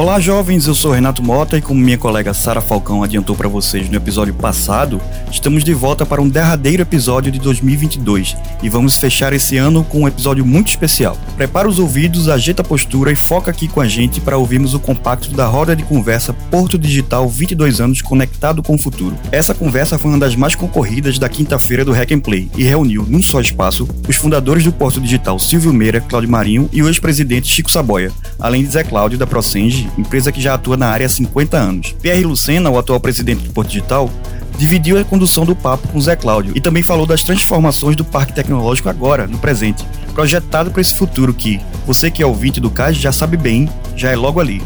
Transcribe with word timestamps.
Olá, 0.00 0.18
jovens. 0.18 0.66
Eu 0.66 0.74
sou 0.74 0.92
Renato 0.92 1.22
Mota 1.22 1.58
e, 1.58 1.60
como 1.60 1.78
minha 1.78 1.98
colega 1.98 2.32
Sara 2.32 2.62
Falcão 2.62 3.02
adiantou 3.02 3.36
para 3.36 3.50
vocês 3.50 3.90
no 3.90 3.98
episódio 3.98 4.32
passado, 4.32 4.98
estamos 5.30 5.62
de 5.62 5.74
volta 5.74 6.06
para 6.06 6.22
um 6.22 6.28
derradeiro 6.28 6.80
episódio 6.80 7.30
de 7.30 7.38
2022 7.38 8.34
e 8.62 8.70
vamos 8.70 8.96
fechar 8.96 9.34
esse 9.34 9.58
ano 9.58 9.84
com 9.84 10.00
um 10.00 10.08
episódio 10.08 10.42
muito 10.42 10.68
especial. 10.68 11.18
Prepara 11.36 11.68
os 11.68 11.78
ouvidos, 11.78 12.30
ajeita 12.30 12.62
a 12.62 12.64
postura 12.64 13.12
e 13.12 13.14
foca 13.14 13.50
aqui 13.50 13.68
com 13.68 13.78
a 13.78 13.86
gente 13.86 14.22
para 14.22 14.38
ouvirmos 14.38 14.72
o 14.72 14.80
compacto 14.80 15.32
da 15.32 15.46
roda 15.46 15.76
de 15.76 15.82
conversa 15.82 16.32
Porto 16.32 16.78
Digital 16.78 17.28
22 17.28 17.78
anos 17.82 18.00
conectado 18.00 18.62
com 18.62 18.76
o 18.76 18.78
futuro. 18.78 19.14
Essa 19.30 19.52
conversa 19.52 19.98
foi 19.98 20.12
uma 20.12 20.18
das 20.18 20.34
mais 20.34 20.54
concorridas 20.54 21.18
da 21.18 21.28
quinta-feira 21.28 21.84
do 21.84 21.92
Hack 21.92 22.10
and 22.12 22.20
Play 22.20 22.50
e 22.56 22.62
reuniu 22.62 23.04
num 23.06 23.22
só 23.22 23.38
espaço 23.38 23.86
os 24.08 24.16
fundadores 24.16 24.64
do 24.64 24.72
Porto 24.72 24.98
Digital 24.98 25.38
Silvio 25.38 25.74
Meira, 25.74 26.00
Cláudio 26.00 26.30
Marinho 26.30 26.70
e 26.72 26.82
o 26.82 26.88
ex-presidente 26.88 27.48
Chico 27.48 27.70
Saboia, 27.70 28.10
além 28.38 28.64
de 28.64 28.70
Zé 28.70 28.82
Cláudio 28.82 29.18
da 29.18 29.26
Procenge 29.26 29.89
empresa 29.98 30.32
que 30.32 30.40
já 30.40 30.54
atua 30.54 30.76
na 30.76 30.88
área 30.88 31.06
há 31.06 31.08
50 31.08 31.56
anos. 31.56 31.94
Pierre 32.00 32.24
Lucena, 32.24 32.70
o 32.70 32.78
atual 32.78 33.00
presidente 33.00 33.44
do 33.44 33.52
Porto 33.52 33.68
Digital, 33.68 34.10
dividiu 34.58 34.98
a 34.98 35.04
condução 35.04 35.44
do 35.44 35.56
papo 35.56 35.88
com 35.88 36.00
Zé 36.00 36.14
Cláudio 36.16 36.52
e 36.54 36.60
também 36.60 36.82
falou 36.82 37.06
das 37.06 37.22
transformações 37.22 37.96
do 37.96 38.04
parque 38.04 38.32
tecnológico 38.32 38.88
agora, 38.88 39.26
no 39.26 39.38
presente, 39.38 39.86
projetado 40.12 40.70
para 40.70 40.82
esse 40.82 40.94
futuro 40.94 41.32
que, 41.32 41.60
você 41.86 42.10
que 42.10 42.22
é 42.22 42.26
ouvinte 42.26 42.60
do 42.60 42.70
CAS 42.70 42.96
já 42.96 43.10
sabe 43.10 43.36
bem, 43.36 43.68
já 43.96 44.10
é 44.10 44.16
logo 44.16 44.40
ali. 44.40 44.62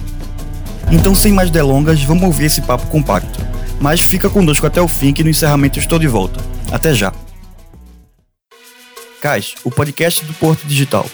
Então, 0.90 1.14
sem 1.14 1.32
mais 1.32 1.50
delongas, 1.50 2.02
vamos 2.02 2.24
ouvir 2.24 2.46
esse 2.46 2.60
papo 2.60 2.86
compacto. 2.88 3.40
Mas 3.80 4.00
fica 4.00 4.28
conosco 4.28 4.66
até 4.66 4.80
o 4.80 4.88
fim 4.88 5.12
que 5.12 5.22
no 5.22 5.30
encerramento 5.30 5.78
estou 5.78 5.98
de 5.98 6.06
volta. 6.06 6.40
Até 6.70 6.94
já! 6.94 7.12
CAS, 9.20 9.54
o 9.64 9.70
podcast 9.70 10.24
do 10.24 10.34
Porto 10.34 10.66
Digital. 10.66 11.08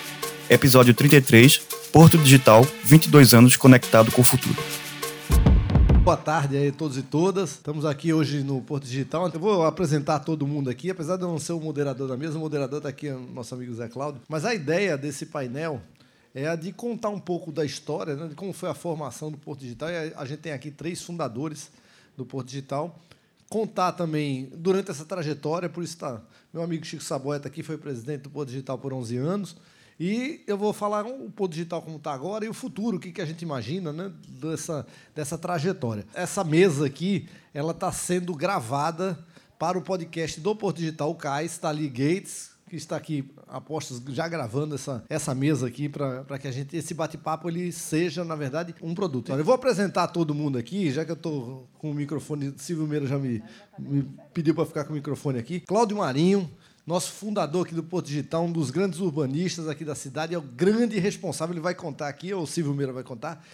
Episódio 0.48 0.92
33, 0.92 1.61
Porto 1.92 2.16
Digital, 2.16 2.62
22 2.84 3.34
anos 3.34 3.56
conectado 3.56 4.12
com 4.12 4.20
o 4.20 4.24
futuro. 4.24 4.56
Boa 6.05 6.16
tarde 6.16 6.56
aí 6.56 6.70
todos 6.70 6.96
e 6.96 7.02
todas. 7.02 7.50
Estamos 7.50 7.84
aqui 7.84 8.12
hoje 8.12 8.44
no 8.44 8.60
Porto 8.62 8.84
Digital. 8.84 9.28
Eu 9.28 9.41
vou 9.41 9.64
apresentar 9.64 10.20
todo 10.20 10.46
mundo 10.46 10.70
aqui, 10.70 10.88
apesar 10.88 11.16
de 11.16 11.24
eu 11.24 11.28
não 11.28 11.41
ser 11.41 11.52
o 11.52 11.61
moderador 11.61 12.06
da 12.06 12.16
mesa, 12.16 12.38
o 12.38 12.41
moderador 12.41 12.78
está 12.78 12.88
aqui, 12.88 13.11
nosso 13.11 13.52
amigo 13.56 13.74
Zé 13.74 13.88
Cláudio. 13.88 14.22
Mas 14.28 14.44
a 14.44 14.55
ideia 14.55 14.96
desse 14.96 15.27
painel 15.27 15.83
é 16.33 16.46
a 16.46 16.55
de 16.55 16.72
contar 16.72 17.08
um 17.08 17.18
pouco 17.18 17.50
da 17.50 17.64
história, 17.64 18.14
né, 18.14 18.28
de 18.28 18.36
como 18.36 18.52
foi 18.52 18.70
a 18.70 18.74
formação 18.74 19.28
do 19.33 19.36
Porto 19.36 19.61
Digital. 19.61 19.88
E 19.91 20.12
a 20.14 20.24
gente 20.24 20.38
tem 20.38 20.52
aqui 20.52 20.70
três 20.70 21.02
fundadores 21.02 21.72
do 22.16 22.24
Porto 22.24 22.46
Digital. 22.46 22.96
Contar 23.48 23.92
também 23.92 24.48
durante 24.55 24.92
essa 24.92 25.05
trajetória, 25.05 25.68
por 25.68 25.83
isso 25.83 25.94
está 25.94 26.22
meu 26.52 26.62
amigo 26.62 26.84
Chico 26.86 27.02
Saboeta 27.02 27.48
aqui, 27.48 27.64
foi 27.64 27.77
presidente 27.77 28.22
do 28.22 28.30
Porto 28.30 28.50
Digital 28.50 28.78
por 28.78 28.92
11 28.92 29.16
anos. 29.16 29.56
E 30.01 30.43
eu 30.47 30.56
vou 30.56 30.73
falar 30.73 31.05
o 31.05 31.31
Porto 31.31 31.53
Digital 31.53 31.83
como 31.83 31.98
está 31.98 32.15
agora 32.15 32.47
e 32.47 32.48
o 32.48 32.55
futuro, 32.55 32.97
o 32.97 33.01
que, 33.01 33.12
que 33.12 33.20
a 33.20 33.27
gente 33.27 33.43
imagina 33.43 33.93
né, 33.93 34.11
dessa, 34.27 34.87
dessa 35.15 35.37
trajetória. 35.37 36.07
Essa 36.15 36.42
mesa 36.42 36.87
aqui 36.87 37.29
ela 37.53 37.73
está 37.73 37.92
sendo 37.92 38.34
gravada 38.34 39.23
para 39.59 39.77
o 39.77 39.83
podcast 39.83 40.41
do 40.41 40.57
Porto 40.57 40.79
Digital 40.79 41.15
CAIS, 41.15 41.53
está 41.53 41.69
ali 41.69 41.87
Gates, 41.87 42.53
que 42.67 42.77
está 42.77 42.97
aqui, 42.97 43.31
apostas, 43.47 44.01
já 44.09 44.27
gravando 44.27 44.75
essa, 44.75 45.05
essa 45.07 45.34
mesa 45.34 45.67
aqui 45.67 45.87
para 45.87 46.39
que 46.39 46.48
a 46.48 46.51
gente, 46.51 46.75
esse 46.75 46.95
bate-papo 46.95 47.51
ele 47.51 47.70
seja, 47.70 48.25
na 48.25 48.37
verdade, 48.37 48.75
um 48.81 48.95
produto. 48.95 49.31
Eu 49.33 49.45
vou 49.45 49.55
apresentar 49.55 50.07
todo 50.07 50.35
mundo 50.35 50.57
aqui, 50.57 50.91
já 50.91 51.05
que 51.05 51.11
eu 51.11 51.17
estou 51.17 51.69
com 51.77 51.91
o 51.91 51.95
microfone, 51.95 52.55
Silvio 52.57 52.87
Meira 52.87 53.07
já 53.07 53.19
me, 53.19 53.42
me 53.79 54.09
pediu 54.33 54.55
para 54.55 54.64
ficar 54.64 54.85
com 54.85 54.92
o 54.92 54.97
microfone 54.97 55.39
aqui. 55.39 55.61
Cláudio 55.61 55.98
Marinho, 55.98 56.48
nosso 56.86 57.12
fundador 57.12 57.67
aqui 57.67 57.75
do 57.75 57.83
Porto 57.83 58.07
Digital, 58.07 58.45
um 58.45 58.52
dos 58.52 58.70
grandes 58.70 59.01
urbanistas 59.01 59.68
aqui 59.68 59.85
da 59.85 59.95
cidade, 59.95 60.35
é 60.35 60.39
o 60.39 60.42
grande 60.42 60.98
responsável, 60.98 61.55
ele 61.55 61.61
vai 61.61 61.74
contar 61.74 62.08
aqui, 62.08 62.33
ou 62.33 62.42
o 62.42 62.46
Silvio 62.46 62.74
Meira 62.74 62.92
vai 62.92 63.02
contar, 63.02 63.45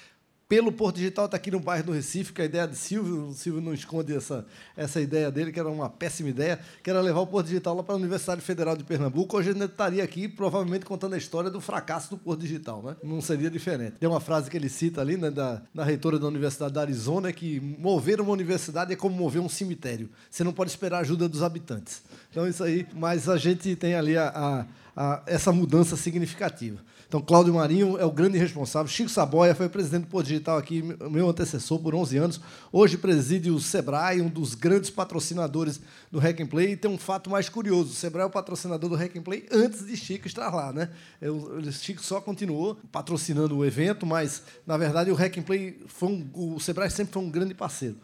pelo 0.48 0.70
Porto 0.70 0.96
Digital 0.96 1.24
está 1.24 1.36
aqui 1.36 1.50
no 1.50 1.58
bairro 1.58 1.86
do 1.86 1.92
Recife, 1.92 2.32
que 2.32 2.40
a 2.40 2.44
ideia 2.44 2.68
de 2.68 2.76
Silvio, 2.76 3.28
o 3.28 3.34
Silvio 3.34 3.60
não 3.60 3.74
esconde 3.74 4.14
essa, 4.14 4.46
essa 4.76 5.00
ideia 5.00 5.30
dele, 5.30 5.50
que 5.50 5.58
era 5.58 5.68
uma 5.68 5.90
péssima 5.90 6.28
ideia, 6.28 6.60
que 6.82 6.88
era 6.88 7.00
levar 7.00 7.20
o 7.20 7.26
Porto 7.26 7.46
Digital 7.46 7.74
lá 7.74 7.82
para 7.82 7.94
a 7.94 7.98
Universidade 7.98 8.40
Federal 8.40 8.76
de 8.76 8.84
Pernambuco. 8.84 9.36
Hoje 9.36 9.50
ele 9.50 9.64
estaria 9.64 10.04
aqui, 10.04 10.28
provavelmente, 10.28 10.84
contando 10.84 11.14
a 11.14 11.18
história 11.18 11.50
do 11.50 11.60
fracasso 11.60 12.10
do 12.10 12.16
Porto 12.16 12.40
Digital, 12.40 12.80
né? 12.82 12.96
Não 13.02 13.20
seria 13.20 13.50
diferente. 13.50 13.96
Tem 13.98 14.08
uma 14.08 14.20
frase 14.20 14.48
que 14.48 14.56
ele 14.56 14.68
cita 14.68 15.00
ali, 15.00 15.16
né, 15.16 15.32
da, 15.32 15.62
da 15.74 15.82
reitora 15.82 16.18
da 16.18 16.28
Universidade 16.28 16.72
da 16.72 16.80
Arizona, 16.80 17.32
que 17.32 17.58
mover 17.60 18.20
uma 18.20 18.30
universidade 18.30 18.92
é 18.92 18.96
como 18.96 19.16
mover 19.16 19.42
um 19.42 19.48
cemitério. 19.48 20.08
Você 20.30 20.44
não 20.44 20.52
pode 20.52 20.70
esperar 20.70 20.98
a 20.98 21.00
ajuda 21.00 21.28
dos 21.28 21.42
habitantes. 21.42 22.02
Então, 22.30 22.46
isso 22.46 22.62
aí, 22.62 22.86
mas 22.94 23.28
a 23.28 23.36
gente 23.36 23.74
tem 23.74 23.96
ali 23.96 24.16
a, 24.16 24.28
a, 24.28 24.66
a 24.96 25.22
essa 25.26 25.50
mudança 25.50 25.96
significativa. 25.96 26.78
Então, 27.08 27.20
Cláudio 27.20 27.54
Marinho 27.54 27.96
é 27.98 28.04
o 28.04 28.10
grande 28.10 28.36
responsável. 28.36 28.88
Chico 28.88 29.08
Saboia 29.08 29.54
foi 29.54 29.68
presidente 29.68 30.06
do 30.06 30.08
Poder 30.08 30.26
Digital 30.26 30.58
aqui, 30.58 30.82
meu 31.08 31.28
antecessor 31.28 31.78
por 31.78 31.94
11 31.94 32.16
anos. 32.16 32.40
Hoje 32.72 32.98
preside 32.98 33.48
o 33.48 33.60
Sebrae, 33.60 34.20
um 34.20 34.28
dos 34.28 34.56
grandes 34.56 34.90
patrocinadores 34.90 35.80
do 36.10 36.18
Hack 36.18 36.40
and 36.40 36.48
Play. 36.48 36.72
E 36.72 36.76
tem 36.76 36.90
um 36.90 36.98
fato 36.98 37.30
mais 37.30 37.48
curioso: 37.48 37.90
o 37.90 37.94
Sebrae 37.94 38.24
é 38.24 38.26
o 38.26 38.30
patrocinador 38.30 38.90
do 38.90 38.96
Hack 38.96 39.16
and 39.16 39.22
Play 39.22 39.46
antes 39.52 39.86
de 39.86 39.96
Chico 39.96 40.26
estar 40.26 40.52
lá. 40.52 40.72
Né? 40.72 40.90
O 41.22 41.70
Chico 41.70 42.02
só 42.02 42.20
continuou 42.20 42.76
patrocinando 42.90 43.56
o 43.56 43.64
evento, 43.64 44.04
mas, 44.04 44.42
na 44.66 44.76
verdade, 44.76 45.08
o 45.08 45.14
Hack 45.14 45.38
and 45.38 45.42
Play 45.42 45.80
foi 45.86 46.08
um, 46.08 46.28
o 46.34 46.58
Sebrae 46.58 46.90
sempre 46.90 47.12
foi 47.12 47.22
um 47.22 47.30
grande 47.30 47.54
parceiro. 47.54 47.96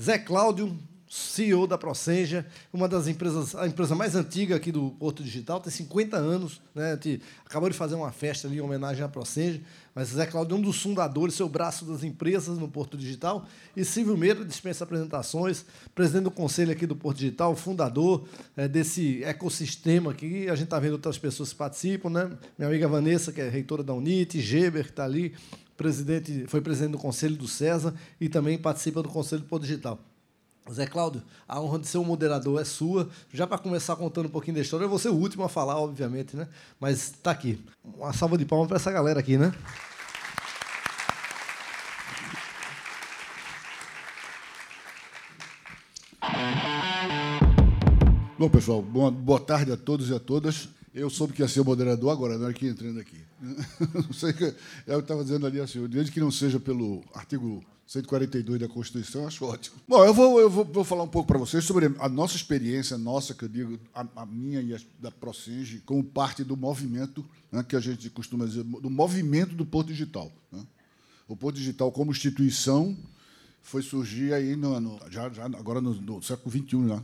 Zé 0.00 0.16
Cláudio, 0.16 0.78
CEO 1.08 1.66
da 1.66 1.78
Procenja, 1.78 2.46
uma 2.72 2.86
das 2.86 3.08
empresas, 3.08 3.54
a 3.54 3.66
empresa 3.66 3.94
mais 3.94 4.14
antiga 4.14 4.56
aqui 4.56 4.70
do 4.70 4.90
Porto 4.98 5.22
Digital, 5.22 5.58
tem 5.58 5.72
50 5.72 6.16
anos. 6.16 6.60
Né? 6.74 6.98
Acabou 7.46 7.70
de 7.70 7.76
fazer 7.76 7.94
uma 7.94 8.12
festa 8.12 8.46
ali 8.46 8.58
em 8.58 8.60
homenagem 8.60 9.02
à 9.02 9.08
Procenja, 9.08 9.60
mas 9.94 10.08
Zé 10.08 10.26
Claudio 10.26 10.54
é 10.54 10.58
um 10.58 10.62
dos 10.62 10.82
fundadores, 10.82 11.34
seu 11.34 11.48
braço 11.48 11.86
das 11.86 12.04
empresas 12.04 12.58
no 12.58 12.68
Porto 12.68 12.96
Digital. 12.96 13.46
E 13.74 13.84
Silvio 13.84 14.16
Meira 14.16 14.44
dispensa 14.44 14.84
apresentações, 14.84 15.64
presidente 15.94 16.24
do 16.24 16.30
conselho 16.30 16.72
aqui 16.72 16.86
do 16.86 16.94
Porto 16.94 17.18
Digital, 17.18 17.56
fundador 17.56 18.28
é, 18.54 18.68
desse 18.68 19.24
ecossistema 19.24 20.10
aqui. 20.10 20.48
A 20.48 20.54
gente 20.54 20.64
está 20.64 20.78
vendo 20.78 20.92
outras 20.92 21.16
pessoas 21.16 21.50
que 21.50 21.56
participam, 21.56 22.10
né? 22.10 22.30
Minha 22.58 22.68
amiga 22.68 22.86
Vanessa, 22.86 23.32
que 23.32 23.40
é 23.40 23.48
reitora 23.48 23.82
da 23.82 23.94
UNIT, 23.94 24.40
Geber, 24.40 24.84
que 24.84 24.90
está 24.90 25.04
ali, 25.04 25.34
presidente, 25.76 26.44
foi 26.48 26.60
presidente 26.60 26.92
do 26.92 26.98
conselho 26.98 27.36
do 27.36 27.48
César 27.48 27.94
e 28.20 28.28
também 28.28 28.58
participa 28.58 29.02
do 29.02 29.08
conselho 29.08 29.42
do 29.42 29.48
Porto 29.48 29.62
Digital. 29.62 29.98
Zé 30.72 30.86
Cláudio, 30.86 31.22
a 31.46 31.60
honra 31.60 31.78
de 31.78 31.86
ser 31.86 31.98
um 31.98 32.04
moderador 32.04 32.60
é 32.60 32.64
sua. 32.64 33.08
Já 33.32 33.46
para 33.46 33.58
começar 33.58 33.96
contando 33.96 34.26
um 34.26 34.30
pouquinho 34.30 34.56
da 34.56 34.60
história, 34.60 34.84
eu 34.84 34.88
vou 34.88 34.98
ser 34.98 35.08
o 35.08 35.14
último 35.14 35.44
a 35.44 35.48
falar, 35.48 35.78
obviamente, 35.78 36.36
né? 36.36 36.48
Mas 36.78 37.10
está 37.10 37.30
aqui. 37.30 37.62
Uma 37.82 38.12
salva 38.12 38.36
de 38.36 38.44
palmas 38.44 38.68
para 38.68 38.76
essa 38.76 38.90
galera 38.90 39.20
aqui, 39.20 39.36
né? 39.36 39.52
Bom, 48.38 48.48
pessoal, 48.48 48.80
boa, 48.80 49.10
boa 49.10 49.40
tarde 49.40 49.72
a 49.72 49.76
todos 49.76 50.10
e 50.10 50.14
a 50.14 50.20
todas. 50.20 50.68
Eu 50.94 51.10
soube 51.10 51.32
que 51.32 51.42
ia 51.42 51.48
ser 51.48 51.60
o 51.60 51.64
moderador 51.64 52.12
agora, 52.12 52.38
na 52.38 52.44
hora 52.44 52.54
que 52.54 52.68
entrando 52.68 53.00
aqui. 53.00 53.27
Não 53.94 54.12
sei 54.12 54.32
que 54.32 54.54
eu 54.86 55.00
estava 55.00 55.22
dizendo 55.22 55.46
ali 55.46 55.60
assim, 55.60 55.86
desde 55.86 56.10
que 56.10 56.20
não 56.20 56.30
seja 56.30 56.58
pelo 56.58 57.04
artigo 57.14 57.64
142 57.86 58.60
da 58.60 58.68
Constituição, 58.68 59.26
acho 59.26 59.44
ótimo. 59.46 59.76
Bom, 59.88 60.04
eu 60.04 60.12
vou, 60.12 60.38
eu 60.38 60.50
vou, 60.50 60.64
vou 60.64 60.84
falar 60.84 61.04
um 61.04 61.08
pouco 61.08 61.26
para 61.26 61.38
vocês 61.38 61.64
sobre 61.64 61.86
a 61.98 62.08
nossa 62.08 62.36
experiência, 62.36 62.98
nossa, 62.98 63.32
que 63.34 63.44
eu 63.44 63.48
digo, 63.48 63.80
a, 63.94 64.06
a 64.16 64.26
minha 64.26 64.60
e 64.60 64.74
a 64.74 64.78
da 65.00 65.10
Procenge, 65.10 65.80
como 65.86 66.04
parte 66.04 66.44
do 66.44 66.54
movimento, 66.54 67.24
né, 67.50 67.64
que 67.66 67.74
a 67.74 67.80
gente 67.80 68.10
costuma 68.10 68.44
dizer, 68.44 68.62
do 68.62 68.90
movimento 68.90 69.54
do 69.54 69.64
Porto 69.64 69.88
Digital. 69.88 70.30
Né? 70.52 70.62
O 71.26 71.34
Porto 71.34 71.56
Digital, 71.56 71.90
como 71.90 72.10
instituição, 72.10 72.94
foi 73.62 73.82
surgir 73.82 74.34
aí 74.34 74.54
no, 74.54 74.78
no 74.78 75.00
já, 75.10 75.30
já, 75.30 75.46
agora 75.46 75.80
no, 75.80 75.94
no 75.94 76.22
século 76.22 76.50
XXI, 76.50 76.76
né? 76.76 77.02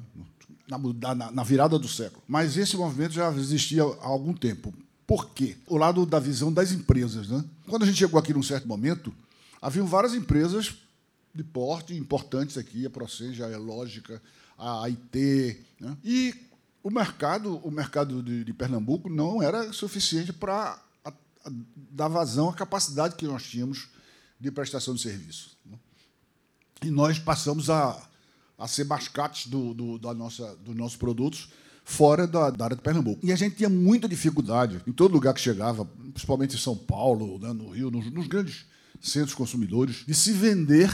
na, 0.69 1.15
na, 1.15 1.31
na 1.31 1.43
virada 1.43 1.79
do 1.79 1.89
século. 1.89 2.23
Mas 2.29 2.59
esse 2.59 2.77
movimento 2.77 3.13
já 3.13 3.33
existia 3.33 3.83
há 3.83 4.07
algum 4.07 4.35
tempo. 4.35 4.73
Por 5.07 5.31
quê? 5.31 5.57
O 5.67 5.77
lado 5.77 6.07
da 6.07 6.19
visão 6.19 6.53
das 6.53 6.73
empresas. 6.73 7.29
Né? 7.29 7.45
Quando 7.69 7.83
a 7.83 7.87
gente 7.87 7.99
chegou 7.99 8.19
aqui 8.19 8.33
num 8.33 8.43
certo 8.43 8.67
momento, 8.67 9.15
Haviam 9.65 9.87
várias 9.87 10.13
empresas 10.13 10.75
de 11.35 11.43
porte 11.43 11.95
importantes 11.95 12.59
aqui, 12.59 12.85
a 12.85 12.91
Procenja, 12.91 13.47
a 13.47 13.57
Lógica, 13.57 14.21
a 14.59 14.83
AIT, 14.83 15.65
né? 15.81 15.97
e 16.05 16.35
o 16.83 16.91
mercado, 16.91 17.57
o 17.65 17.71
mercado 17.71 18.23
de, 18.23 18.45
de 18.45 18.53
Pernambuco 18.53 19.09
não 19.09 19.43
era 19.43 19.73
suficiente 19.73 20.35
para 20.35 20.79
dar 21.91 22.09
vazão 22.09 22.51
à 22.51 22.53
capacidade 22.53 23.17
que 23.17 23.27
nós 23.27 23.43
tínhamos 23.45 23.89
de 24.39 24.51
prestação 24.51 24.95
de 24.95 25.01
serviço. 25.01 25.57
Né? 25.65 25.79
E 26.83 26.91
nós 26.91 27.19
passamos 27.19 27.71
a, 27.71 28.07
a 28.59 28.69
ser 28.69 28.85
mascates 28.85 29.47
do, 29.47 29.73
do, 29.73 29.99
da 29.99 30.13
nossa, 30.13 30.55
dos 30.57 30.77
nossos 30.77 30.99
produtos 30.99 31.49
fora 31.85 32.27
da, 32.27 32.51
da, 32.51 32.65
área 32.65 32.77
de 32.77 32.83
Pernambuco. 32.83 33.21
E 33.23 33.31
a 33.33 33.37
gente 33.37 33.57
tinha 33.57 33.69
muita 33.69 34.09
dificuldade 34.09 34.81
em 34.87 34.93
todo 34.93 35.13
lugar 35.13 35.35
que 35.35 35.41
chegava, 35.41 35.85
principalmente 35.85 36.57
em 36.57 36.59
São 36.59 36.75
Paulo, 36.75 37.39
né, 37.39 37.53
no 37.53 37.71
Rio, 37.71 37.91
nos, 37.91 38.11
nos 38.11 38.27
grandes 38.27 38.65
centros 39.01 39.35
consumidores, 39.35 40.05
de 40.07 40.15
se 40.15 40.33
vender 40.33 40.91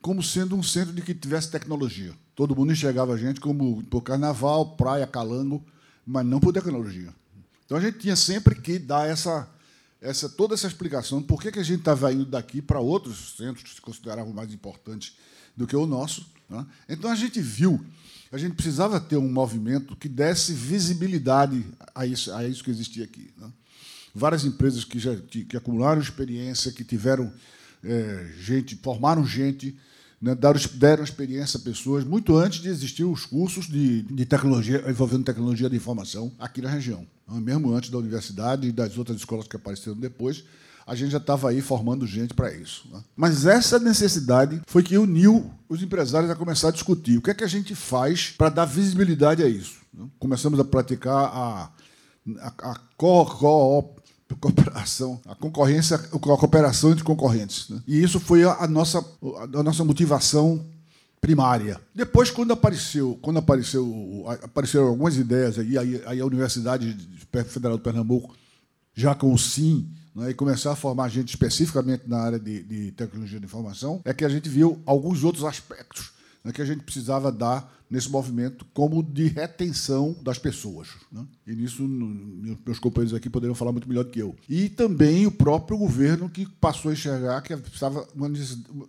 como 0.00 0.22
sendo 0.22 0.54
um 0.54 0.62
centro 0.62 0.94
de 0.94 1.02
que 1.02 1.12
tivesse 1.12 1.50
tecnologia. 1.50 2.14
Todo 2.36 2.54
mundo 2.54 2.72
enxergava 2.72 3.14
a 3.14 3.16
gente 3.18 3.40
como 3.40 3.82
por 3.84 4.02
carnaval, 4.02 4.76
praia, 4.76 5.06
calango, 5.06 5.64
mas 6.06 6.24
não 6.24 6.38
por 6.38 6.52
tecnologia. 6.52 7.12
Então 7.66 7.76
a 7.76 7.80
gente 7.80 7.98
tinha 7.98 8.14
sempre 8.14 8.54
que 8.54 8.78
dar 8.78 9.08
essa 9.08 9.48
essa, 10.00 10.28
toda 10.28 10.54
essa 10.54 10.66
explicação 10.66 11.20
por 11.20 11.42
que, 11.42 11.50
que 11.50 11.58
a 11.58 11.62
gente 11.64 11.80
estava 11.80 12.12
indo 12.12 12.24
daqui 12.24 12.62
para 12.62 12.78
outros 12.78 13.34
centros 13.36 13.64
que 13.64 13.74
se 13.74 13.80
consideravam 13.80 14.32
mais 14.32 14.52
importantes 14.52 15.16
do 15.56 15.66
que 15.66 15.74
o 15.74 15.86
nosso. 15.86 16.26
Né? 16.48 16.64
Então 16.88 17.10
a 17.10 17.16
gente 17.16 17.40
viu 17.40 17.84
a 18.30 18.38
gente 18.38 18.54
precisava 18.54 19.00
ter 19.00 19.16
um 19.16 19.30
movimento 19.30 19.96
que 19.96 20.08
desse 20.08 20.52
visibilidade 20.52 21.64
a 21.94 22.06
isso, 22.06 22.32
a 22.32 22.46
isso 22.46 22.62
que 22.62 22.70
existia 22.70 23.04
aqui. 23.04 23.30
Né? 23.38 23.50
Várias 24.14 24.44
empresas 24.44 24.84
que 24.84 24.98
já 24.98 25.14
que, 25.16 25.56
acumularam 25.56 26.00
experiência, 26.00 26.72
que 26.72 26.84
tiveram 26.84 27.32
é, 27.82 28.26
gente, 28.38 28.76
formaram 28.76 29.24
gente, 29.24 29.76
né, 30.20 30.34
deram, 30.34 30.60
deram 30.74 31.04
experiência 31.04 31.58
a 31.58 31.62
pessoas 31.62 32.04
muito 32.04 32.36
antes 32.36 32.60
de 32.60 32.68
existir 32.68 33.04
os 33.04 33.24
cursos 33.24 33.66
de, 33.66 34.02
de 34.02 34.26
tecnologia 34.26 34.84
envolvendo 34.88 35.24
tecnologia 35.24 35.70
de 35.70 35.76
informação 35.76 36.32
aqui 36.38 36.60
na 36.60 36.68
região, 36.68 37.06
né? 37.26 37.40
mesmo 37.40 37.72
antes 37.72 37.88
da 37.88 37.98
universidade 37.98 38.66
e 38.68 38.72
das 38.72 38.98
outras 38.98 39.16
escolas 39.16 39.46
que 39.46 39.56
apareceram 39.56 39.96
depois 39.96 40.44
a 40.88 40.94
gente 40.94 41.10
já 41.10 41.18
estava 41.18 41.50
aí 41.50 41.60
formando 41.60 42.06
gente 42.06 42.32
para 42.32 42.50
isso. 42.50 42.88
Né? 42.90 42.98
Mas 43.14 43.44
essa 43.44 43.78
necessidade 43.78 44.62
foi 44.66 44.82
que 44.82 44.96
uniu 44.96 45.50
os 45.68 45.82
empresários 45.82 46.30
a 46.30 46.34
começar 46.34 46.68
a 46.68 46.72
discutir 46.72 47.18
o 47.18 47.22
que 47.22 47.30
é 47.30 47.34
que 47.34 47.44
a 47.44 47.48
gente 47.48 47.74
faz 47.74 48.30
para 48.30 48.48
dar 48.48 48.64
visibilidade 48.64 49.42
a 49.42 49.48
isso. 49.48 49.80
Né? 49.92 50.06
Começamos 50.18 50.58
a 50.58 50.64
praticar 50.64 51.24
a, 51.26 51.70
a, 52.40 52.70
a 52.70 52.80
co, 52.96 53.26
co, 53.26 53.96
cooperação, 54.40 55.20
a 55.26 55.34
concorrência, 55.34 55.96
a 55.96 56.18
cooperação 56.18 56.90
entre 56.90 57.04
concorrentes. 57.04 57.68
Né? 57.68 57.82
E 57.86 58.02
isso 58.02 58.18
foi 58.18 58.44
a, 58.44 58.66
nossa, 58.66 59.04
a 59.54 59.62
nossa 59.62 59.84
motivação 59.84 60.64
primária. 61.20 61.78
Depois, 61.94 62.30
quando 62.30 62.54
apareceu, 62.54 63.18
quando 63.20 63.36
apareceu, 63.36 64.24
apareceram 64.42 64.86
algumas 64.86 65.18
ideias 65.18 65.58
aí, 65.58 65.76
aí, 65.76 66.02
aí 66.06 66.20
a 66.20 66.24
Universidade 66.24 66.96
Federal 67.46 67.76
do 67.76 67.82
Pernambuco, 67.82 68.34
já 68.94 69.14
com 69.14 69.34
o 69.34 69.38
SIM, 69.38 69.86
né, 70.18 70.30
e 70.30 70.34
começar 70.34 70.72
a 70.72 70.76
formar 70.76 71.08
gente 71.08 71.28
especificamente 71.28 72.02
na 72.08 72.18
área 72.18 72.38
de, 72.38 72.62
de, 72.64 72.92
tecnologia 72.92 73.38
de 73.38 73.46
informação, 73.46 74.02
é 74.04 74.12
que 74.12 74.24
a 74.24 74.28
gente 74.28 74.48
viu 74.48 74.82
alguns 74.84 75.22
outros 75.22 75.44
aspectos 75.44 76.10
né, 76.42 76.52
que 76.52 76.60
a 76.60 76.64
gente 76.64 76.82
precisava 76.82 77.30
dar 77.30 77.72
nesse 77.88 78.10
movimento 78.10 78.66
como 78.74 79.02
de 79.02 79.28
retenção 79.28 80.14
das 80.20 80.38
pessoas. 80.38 80.88
Né? 81.10 81.24
E 81.46 81.54
nisso 81.54 81.86
meus 81.86 82.78
companheiros 82.78 83.14
aqui 83.14 83.30
poderiam 83.30 83.54
falar 83.54 83.72
muito 83.72 83.88
melhor 83.88 84.04
do 84.04 84.10
que 84.10 84.18
eu. 84.18 84.36
E 84.48 84.68
também 84.68 85.24
o 85.24 85.30
próprio 85.30 85.78
governo 85.78 86.28
que 86.28 86.46
passou 86.60 86.90
a 86.90 86.94
enxergar 86.94 87.40
que 87.40 87.56
precisava, 87.56 88.06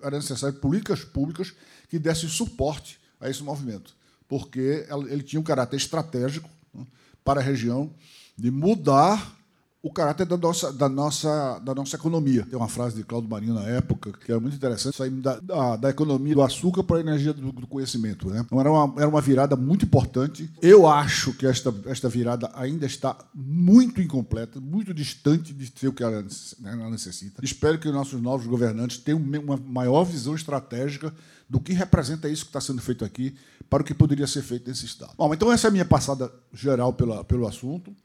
era 0.02 0.18
necessário 0.18 0.60
políticas 0.60 1.04
públicas 1.04 1.54
que 1.90 2.00
dessem 2.00 2.28
suporte 2.28 3.00
a 3.22 3.30
esse 3.30 3.44
movimento, 3.44 3.96
porque 4.28 4.86
ele 5.10 5.24
tinha 5.24 5.40
um 5.40 5.44
caráter 5.44 5.78
estratégico 5.78 6.50
né, 6.74 6.86
para 7.24 7.40
a 7.40 7.44
região 7.44 7.92
de 8.38 8.50
mudar 8.50 9.39
o 9.82 9.92
caráter 9.92 10.26
da 10.26 10.36
nossa, 10.36 10.74
da, 10.74 10.90
nossa, 10.90 11.60
da 11.60 11.74
nossa 11.74 11.96
economia. 11.96 12.46
Tem 12.46 12.58
uma 12.58 12.68
frase 12.68 12.98
de 12.98 13.04
Claudio 13.04 13.30
Marinho 13.30 13.54
na 13.54 13.64
época 13.64 14.12
que 14.12 14.30
era 14.30 14.40
muito 14.40 14.56
interessante, 14.56 14.98
saímos 14.98 15.24
da, 15.24 15.40
da, 15.40 15.76
da 15.78 15.90
economia 15.90 16.36
do 16.36 16.42
açúcar 16.42 16.84
para 16.84 16.98
a 16.98 17.00
energia 17.00 17.32
do, 17.32 17.52
do, 17.54 17.66
conhecimento. 17.66 18.30
Né? 18.30 18.42
Então 18.46 18.60
era 18.60 18.70
uma, 18.70 18.94
era 18.98 19.08
uma 19.08 19.22
virada 19.22 19.56
muito 19.56 19.86
importante. 19.86 20.50
Eu 20.62 20.86
acho 20.86 21.34
que 21.34 21.46
esta, 21.46 21.74
esta 21.86 22.10
virada 22.10 22.52
ainda 22.56 22.86
está 22.86 23.18
muito 23.34 24.02
incompleta, 24.02 24.60
muito 24.60 24.94
distante 24.94 25.54
de 25.54 25.72
ser 25.74 25.88
o 25.88 25.94
que 25.94 26.04
ela, 26.04 26.24
né, 26.60 26.74
ela 26.74 26.90
necessita. 26.90 27.44
Espero 27.44 27.80
que 27.80 27.90
nossos 27.90 28.22
novos 28.22 28.48
governantes 28.48 28.98
tenham 28.98 29.20
uma 29.20 29.56
maior 29.56 30.04
visão 30.04 30.36
estratégica 30.36 31.14
do 31.50 31.60
que 31.60 31.72
representa 31.72 32.28
isso 32.28 32.44
que 32.44 32.50
está 32.50 32.60
sendo 32.60 32.82
feito 32.82 33.06
aqui 33.06 33.34
para 33.70 33.82
o 33.82 33.86
que 33.86 33.94
poderia 33.94 34.28
ser 34.28 34.42
feito 34.42 34.68
nesse 34.68 34.86
Estado. 34.86 35.14
Bom, 35.18 35.34
então 35.34 35.50
essa 35.50 35.68
é 35.68 35.70
a 35.70 35.72
minha 35.72 35.86
passada 35.86 36.30
geral 36.54 36.92
pela, 36.92 37.24
pelo 37.24 37.48
assunto. 37.48 37.96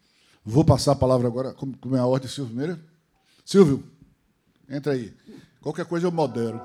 Vou 0.46 0.62
passar 0.62 0.92
a 0.92 0.96
palavra 0.96 1.26
agora, 1.26 1.54
como 1.54 1.96
é 1.96 1.98
a 1.98 2.04
ordem, 2.04 2.28
Silvio 2.28 2.54
Meira. 2.54 2.78
Silvio, 3.46 3.82
entra 4.68 4.92
aí. 4.92 5.10
Qualquer 5.62 5.86
coisa 5.86 6.06
eu 6.06 6.12
modero. 6.12 6.60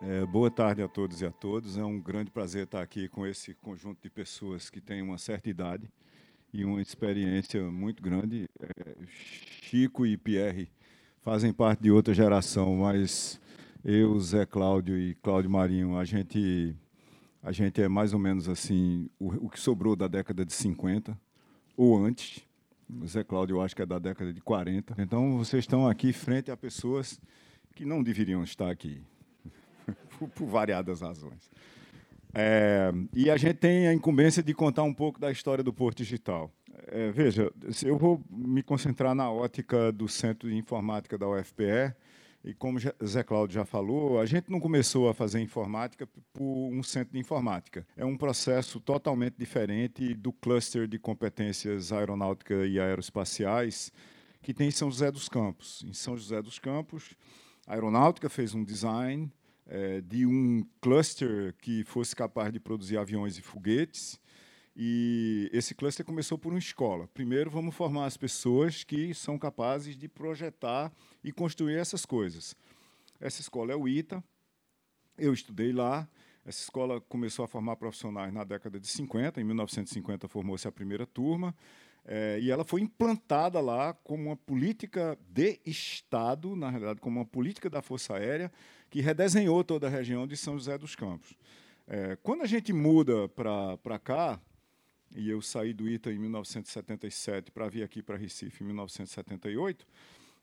É, 0.00 0.24
boa 0.24 0.50
tarde 0.50 0.80
a 0.82 0.88
todos 0.88 1.20
e 1.20 1.26
a 1.26 1.30
todas. 1.30 1.76
É 1.76 1.84
um 1.84 2.00
grande 2.00 2.30
prazer 2.30 2.64
estar 2.64 2.80
aqui 2.80 3.06
com 3.06 3.26
esse 3.26 3.52
conjunto 3.56 4.00
de 4.00 4.08
pessoas 4.08 4.70
que 4.70 4.80
têm 4.80 5.02
uma 5.02 5.18
certa 5.18 5.50
idade 5.50 5.90
e 6.52 6.64
uma 6.64 6.82
experiência 6.82 7.62
muito 7.70 8.02
grande. 8.02 8.48
É, 8.60 8.94
Chico 9.62 10.04
e 10.04 10.16
Pierre 10.16 10.68
fazem 11.20 11.52
parte 11.52 11.82
de 11.82 11.90
outra 11.90 12.12
geração, 12.12 12.76
mas 12.76 13.40
eu, 13.84 14.18
Zé 14.20 14.44
Cláudio 14.44 14.98
e 14.98 15.14
Cláudio 15.16 15.50
Marinho, 15.50 15.96
a 15.96 16.04
gente 16.04 16.76
a 17.42 17.50
gente 17.50 17.82
é 17.82 17.88
mais 17.88 18.12
ou 18.12 18.20
menos 18.20 18.48
assim 18.48 19.08
o, 19.18 19.46
o 19.46 19.50
que 19.50 19.58
sobrou 19.58 19.96
da 19.96 20.06
década 20.06 20.44
de 20.44 20.52
50 20.52 21.18
ou 21.76 21.96
antes. 21.96 22.44
O 22.88 23.06
Zé 23.06 23.24
Cláudio, 23.24 23.56
eu 23.56 23.62
acho 23.62 23.74
que 23.74 23.82
é 23.82 23.86
da 23.86 23.98
década 23.98 24.32
de 24.32 24.40
40. 24.40 24.94
Então, 24.98 25.38
vocês 25.38 25.64
estão 25.64 25.88
aqui 25.88 26.12
frente 26.12 26.50
a 26.50 26.56
pessoas 26.56 27.18
que 27.74 27.84
não 27.84 28.02
deveriam 28.02 28.44
estar 28.44 28.70
aqui, 28.70 29.02
por, 30.18 30.28
por 30.28 30.46
variadas 30.46 31.00
razões. 31.00 31.50
É, 32.34 32.92
e 33.14 33.30
a 33.30 33.36
gente 33.36 33.56
tem 33.56 33.88
a 33.88 33.94
incumbência 33.94 34.42
de 34.42 34.54
contar 34.54 34.82
um 34.82 34.94
pouco 34.94 35.20
da 35.20 35.30
história 35.30 35.62
do 35.62 35.72
Porto 35.72 35.98
Digital. 35.98 36.50
É, 36.86 37.10
veja, 37.10 37.52
eu 37.84 37.98
vou 37.98 38.22
me 38.30 38.62
concentrar 38.62 39.14
na 39.14 39.30
ótica 39.30 39.92
do 39.92 40.08
Centro 40.08 40.48
de 40.48 40.56
Informática 40.56 41.18
da 41.18 41.28
UFPE, 41.28 41.94
e 42.44 42.52
como 42.52 42.78
Zé 42.80 43.22
Cláudio 43.22 43.54
já 43.54 43.64
falou, 43.64 44.18
a 44.18 44.26
gente 44.26 44.50
não 44.50 44.58
começou 44.58 45.08
a 45.08 45.14
fazer 45.14 45.40
informática 45.40 46.08
por 46.32 46.70
um 46.72 46.82
centro 46.82 47.12
de 47.12 47.20
informática. 47.20 47.86
É 47.96 48.04
um 48.04 48.16
processo 48.16 48.80
totalmente 48.80 49.36
diferente 49.38 50.12
do 50.14 50.32
cluster 50.32 50.88
de 50.88 50.98
competências 50.98 51.92
aeronáutica 51.92 52.66
e 52.66 52.80
aeroespaciais 52.80 53.92
que 54.42 54.52
tem 54.52 54.68
em 54.68 54.72
São 54.72 54.90
José 54.90 55.10
dos 55.12 55.28
Campos. 55.28 55.84
Em 55.86 55.92
São 55.92 56.16
José 56.16 56.42
dos 56.42 56.58
Campos, 56.58 57.14
a 57.64 57.74
aeronáutica 57.74 58.28
fez 58.28 58.56
um 58.56 58.64
design, 58.64 59.30
é, 59.66 60.00
de 60.00 60.26
um 60.26 60.64
cluster 60.80 61.54
que 61.60 61.84
fosse 61.84 62.14
capaz 62.14 62.52
de 62.52 62.60
produzir 62.60 62.96
aviões 62.96 63.38
e 63.38 63.42
foguetes. 63.42 64.20
E 64.74 65.50
esse 65.52 65.74
cluster 65.74 66.04
começou 66.04 66.38
por 66.38 66.52
uma 66.52 66.58
escola. 66.58 67.06
Primeiro, 67.08 67.50
vamos 67.50 67.74
formar 67.74 68.06
as 68.06 68.16
pessoas 68.16 68.84
que 68.84 69.12
são 69.14 69.38
capazes 69.38 69.96
de 69.96 70.08
projetar 70.08 70.90
e 71.22 71.30
construir 71.30 71.76
essas 71.76 72.06
coisas. 72.06 72.56
Essa 73.20 73.40
escola 73.40 73.72
é 73.72 73.76
o 73.76 73.86
ITA. 73.86 74.24
Eu 75.18 75.32
estudei 75.32 75.72
lá. 75.72 76.08
Essa 76.44 76.62
escola 76.62 77.00
começou 77.02 77.44
a 77.44 77.48
formar 77.48 77.76
profissionais 77.76 78.32
na 78.32 78.44
década 78.44 78.80
de 78.80 78.86
50. 78.88 79.40
Em 79.40 79.44
1950 79.44 80.26
formou-se 80.26 80.66
a 80.66 80.72
primeira 80.72 81.06
turma. 81.06 81.54
É, 82.04 82.40
e 82.40 82.50
ela 82.50 82.64
foi 82.64 82.80
implantada 82.80 83.60
lá 83.60 83.94
como 84.02 84.24
uma 84.24 84.36
política 84.36 85.16
de 85.28 85.60
Estado, 85.64 86.56
na 86.56 86.68
realidade, 86.68 87.00
como 87.00 87.20
uma 87.20 87.26
política 87.26 87.70
da 87.70 87.80
Força 87.80 88.16
Aérea, 88.16 88.50
que 88.92 89.00
redesenhou 89.00 89.64
toda 89.64 89.86
a 89.86 89.90
região 89.90 90.26
de 90.26 90.36
São 90.36 90.58
José 90.58 90.76
dos 90.76 90.94
Campos. 90.94 91.34
É, 91.88 92.14
quando 92.22 92.42
a 92.42 92.46
gente 92.46 92.74
muda 92.74 93.26
para 93.26 93.98
cá, 93.98 94.38
e 95.16 95.30
eu 95.30 95.40
saí 95.40 95.72
do 95.72 95.88
ITA 95.88 96.12
em 96.12 96.18
1977 96.18 97.50
para 97.50 97.70
vir 97.70 97.84
aqui 97.84 98.02
para 98.02 98.18
Recife 98.18 98.62
em 98.62 98.66
1978, 98.66 99.86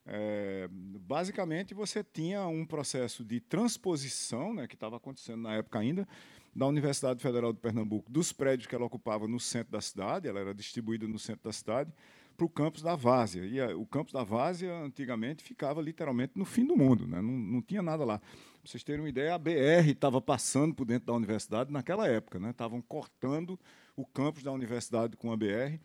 é, 0.04 0.68
basicamente 0.72 1.76
você 1.76 2.04
tinha 2.04 2.48
um 2.48 2.66
processo 2.66 3.24
de 3.24 3.40
transposição, 3.40 4.52
né, 4.52 4.68
que 4.68 4.74
estava 4.74 4.98
acontecendo 4.98 5.44
na 5.44 5.54
época 5.54 5.78
ainda, 5.78 6.08
da 6.56 6.66
Universidade 6.66 7.22
Federal 7.22 7.54
de 7.54 7.60
Pernambuco, 7.60 8.12
dos 8.12 8.34
prédios 8.34 8.66
que 8.66 8.74
ela 8.74 8.86
ocupava 8.86 9.28
no 9.28 9.40
centro 9.40 9.74
da 9.74 9.82
cidade, 9.82 10.28
ela 10.28 10.40
era 10.40 10.56
distribuída 10.56 11.08
no 11.08 11.20
centro 11.20 11.44
da 11.44 11.54
cidade, 11.54 11.94
para 12.40 12.46
o 12.46 12.50
campus 12.50 12.82
da 12.82 12.96
Várzea. 12.96 13.46
E 13.46 13.60
a, 13.60 13.76
o 13.76 13.86
campus 13.86 14.14
da 14.14 14.24
Várzea, 14.24 14.74
antigamente, 14.80 15.44
ficava 15.44 15.82
literalmente 15.82 16.32
no 16.36 16.46
fim 16.46 16.66
do 16.66 16.78
mundo, 16.78 17.06
né? 17.06 17.22
não, 17.22 17.34
não 17.34 17.62
tinha 17.62 17.82
nada 17.82 18.06
lá. 18.06 18.20
Para 18.20 18.28
vocês 18.64 18.82
terem 18.82 19.02
uma 19.02 19.10
ideia, 19.10 19.36
a 19.36 19.38
BR 19.38 19.90
estava 19.90 20.22
passando 20.22 20.74
por 20.74 20.86
dentro 20.86 21.08
da 21.08 21.14
universidade 21.14 21.72
naquela 21.72 22.08
época, 22.08 22.40
né? 22.40 22.52
estavam 22.52 22.82
cortando 22.82 23.60
o 23.94 24.06
campus 24.06 24.42
da 24.42 24.54
universidade 24.54 25.18
com 25.18 25.34
a 25.34 25.38
BR. 25.38 25.78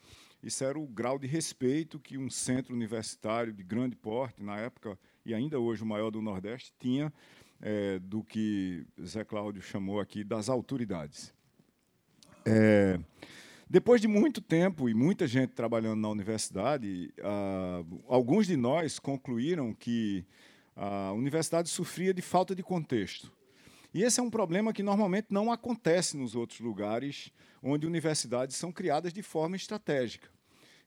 Isso 0.42 0.62
era 0.62 0.78
o 0.78 0.86
grau 0.86 1.18
de 1.18 1.26
respeito 1.26 1.98
que 1.98 2.16
um 2.16 2.30
centro 2.30 2.72
universitário 2.72 3.52
de 3.52 3.64
grande 3.64 3.96
porte, 3.96 4.40
na 4.40 4.56
época, 4.56 4.96
e 5.26 5.34
ainda 5.34 5.58
hoje 5.58 5.82
o 5.82 5.86
maior 5.86 6.10
do 6.10 6.22
Nordeste, 6.22 6.72
tinha 6.78 7.12
é, 7.60 7.98
do 7.98 8.22
que 8.22 8.86
Zé 9.02 9.24
Cláudio 9.24 9.60
chamou 9.60 9.98
aqui 9.98 10.22
das 10.22 10.48
autoridades. 10.48 11.34
É, 12.46 13.00
depois 13.68 14.00
de 14.00 14.08
muito 14.08 14.40
tempo 14.40 14.88
e 14.88 14.94
muita 14.94 15.26
gente 15.26 15.50
trabalhando 15.50 16.00
na 16.00 16.08
universidade, 16.08 17.12
ah, 17.22 17.82
alguns 18.06 18.46
de 18.46 18.56
nós 18.56 18.98
concluíram 18.98 19.72
que 19.72 20.24
a 20.76 21.12
universidade 21.12 21.68
sofria 21.68 22.12
de 22.12 22.22
falta 22.22 22.54
de 22.54 22.62
contexto. 22.62 23.32
E 23.92 24.02
esse 24.02 24.18
é 24.18 24.22
um 24.22 24.30
problema 24.30 24.72
que 24.72 24.82
normalmente 24.82 25.28
não 25.30 25.52
acontece 25.52 26.16
nos 26.16 26.34
outros 26.34 26.58
lugares 26.58 27.32
onde 27.62 27.86
universidades 27.86 28.56
são 28.56 28.72
criadas 28.72 29.12
de 29.12 29.22
forma 29.22 29.54
estratégica. 29.54 30.28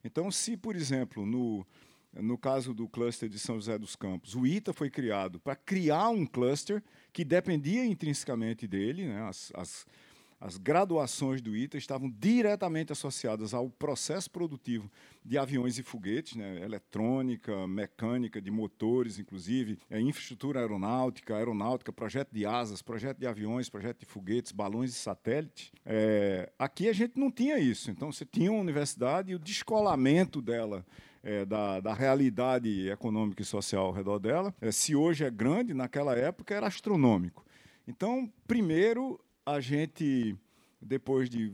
Então, 0.03 0.29
se, 0.29 0.57
por 0.57 0.75
exemplo, 0.75 1.25
no, 1.25 1.65
no 2.13 2.38
caso 2.38 2.74
do 2.74 2.88
cluster 2.88 3.29
de 3.29 3.39
São 3.39 3.55
José 3.55 3.77
dos 3.77 3.96
Campos, 3.96 4.36
o 4.36 4.46
ITA 4.46 4.74
foi 4.74 4.89
criado 4.89 5.39
para 5.39 5.55
criar 5.55 6.10
um 6.10 6.25
cluster 6.25 6.84
que 7.13 7.24
dependia 7.24 7.86
intrinsecamente 7.86 8.67
dele, 8.67 9.07
né? 9.07 9.22
as, 9.24 9.51
as 9.55 9.86
as 10.39 10.58
graduações 10.58 11.41
do 11.41 11.56
ITA 11.56 11.77
estavam 11.77 12.10
diretamente 12.10 12.91
associadas 12.91 13.53
ao 13.53 13.70
processo 13.70 14.29
produtivo 14.29 14.89
de 15.25 15.38
aviões 15.38 15.77
e 15.79 15.84
foguetes, 15.84 16.36
né, 16.36 16.63
eletrônica, 16.63 17.67
mecânica, 17.67 18.41
de 18.41 18.51
motores, 18.51 19.20
inclusive, 19.20 19.79
é, 19.89 20.00
infraestrutura 20.00 20.60
aeronáutica, 20.60 21.36
aeronáutica, 21.36 21.91
projeto 21.91 22.32
de 22.32 22.46
asas, 22.46 22.82
projeto 22.82 23.17
de 23.17 23.27
aviões, 23.27 23.70
projeto 23.70 24.00
de 24.00 24.06
foguetes, 24.06 24.51
balões 24.51 24.91
e 24.91 24.96
satélites. 24.96 25.72
É, 25.86 26.51
aqui 26.58 26.88
a 26.88 26.94
gente 26.94 27.20
não 27.20 27.32
tinha 27.32 27.58
isso. 27.58 27.89
Então, 27.89 28.12
você 28.12 28.25
tinha 28.25 28.51
uma 28.51 28.62
universidade 28.62 29.32
e 29.32 29.36
o 29.36 29.39
descolamento 29.39 30.41
dela 30.41 30.86
é, 31.24 31.44
da, 31.46 31.82
da, 31.82 31.94
realidade 31.94 32.89
econômica 32.89 33.41
e 33.41 33.46
social 33.46 33.88
ao 33.88 33.91
redor 33.91 34.20
dela, 34.20 34.56
é, 34.62 34.72
se 34.72 34.96
hoje 34.96 35.25
é 35.25 35.29
grande, 35.29 35.74
naquela 35.74 36.15
época 36.15 36.53
era 36.53 36.67
astronômico. 36.67 37.46
Então, 37.86 38.32
primeiro, 38.48 39.20
a 39.48 39.62
gente, 39.62 40.36
depois 40.82 41.30
de 41.30 41.54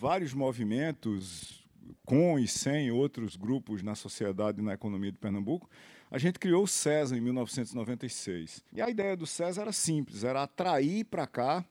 vários 0.00 0.34
movimentos, 0.34 1.64
com 2.04 2.36
e 2.36 2.48
sem 2.48 2.90
outros 2.90 3.36
grupos 3.36 3.80
na 3.80 3.94
sociedade 3.94 4.60
e 4.60 4.64
na 4.64 4.74
economia 4.74 5.12
de 5.12 5.18
Pernambuco, 5.18 5.70
a 6.10 6.18
gente 6.18 6.36
criou 6.36 6.64
o 6.64 6.66
CESA 6.66 7.16
em 7.16 7.20
1996. 7.20 8.64
E 8.72 8.82
a 8.82 8.90
ideia 8.90 9.16
do 9.16 9.24
CESA 9.24 9.60
era 9.60 9.70
simples, 9.70 10.24
era 10.24 10.42
atrair 10.42 11.04
para 11.04 11.28
cá 11.28 11.64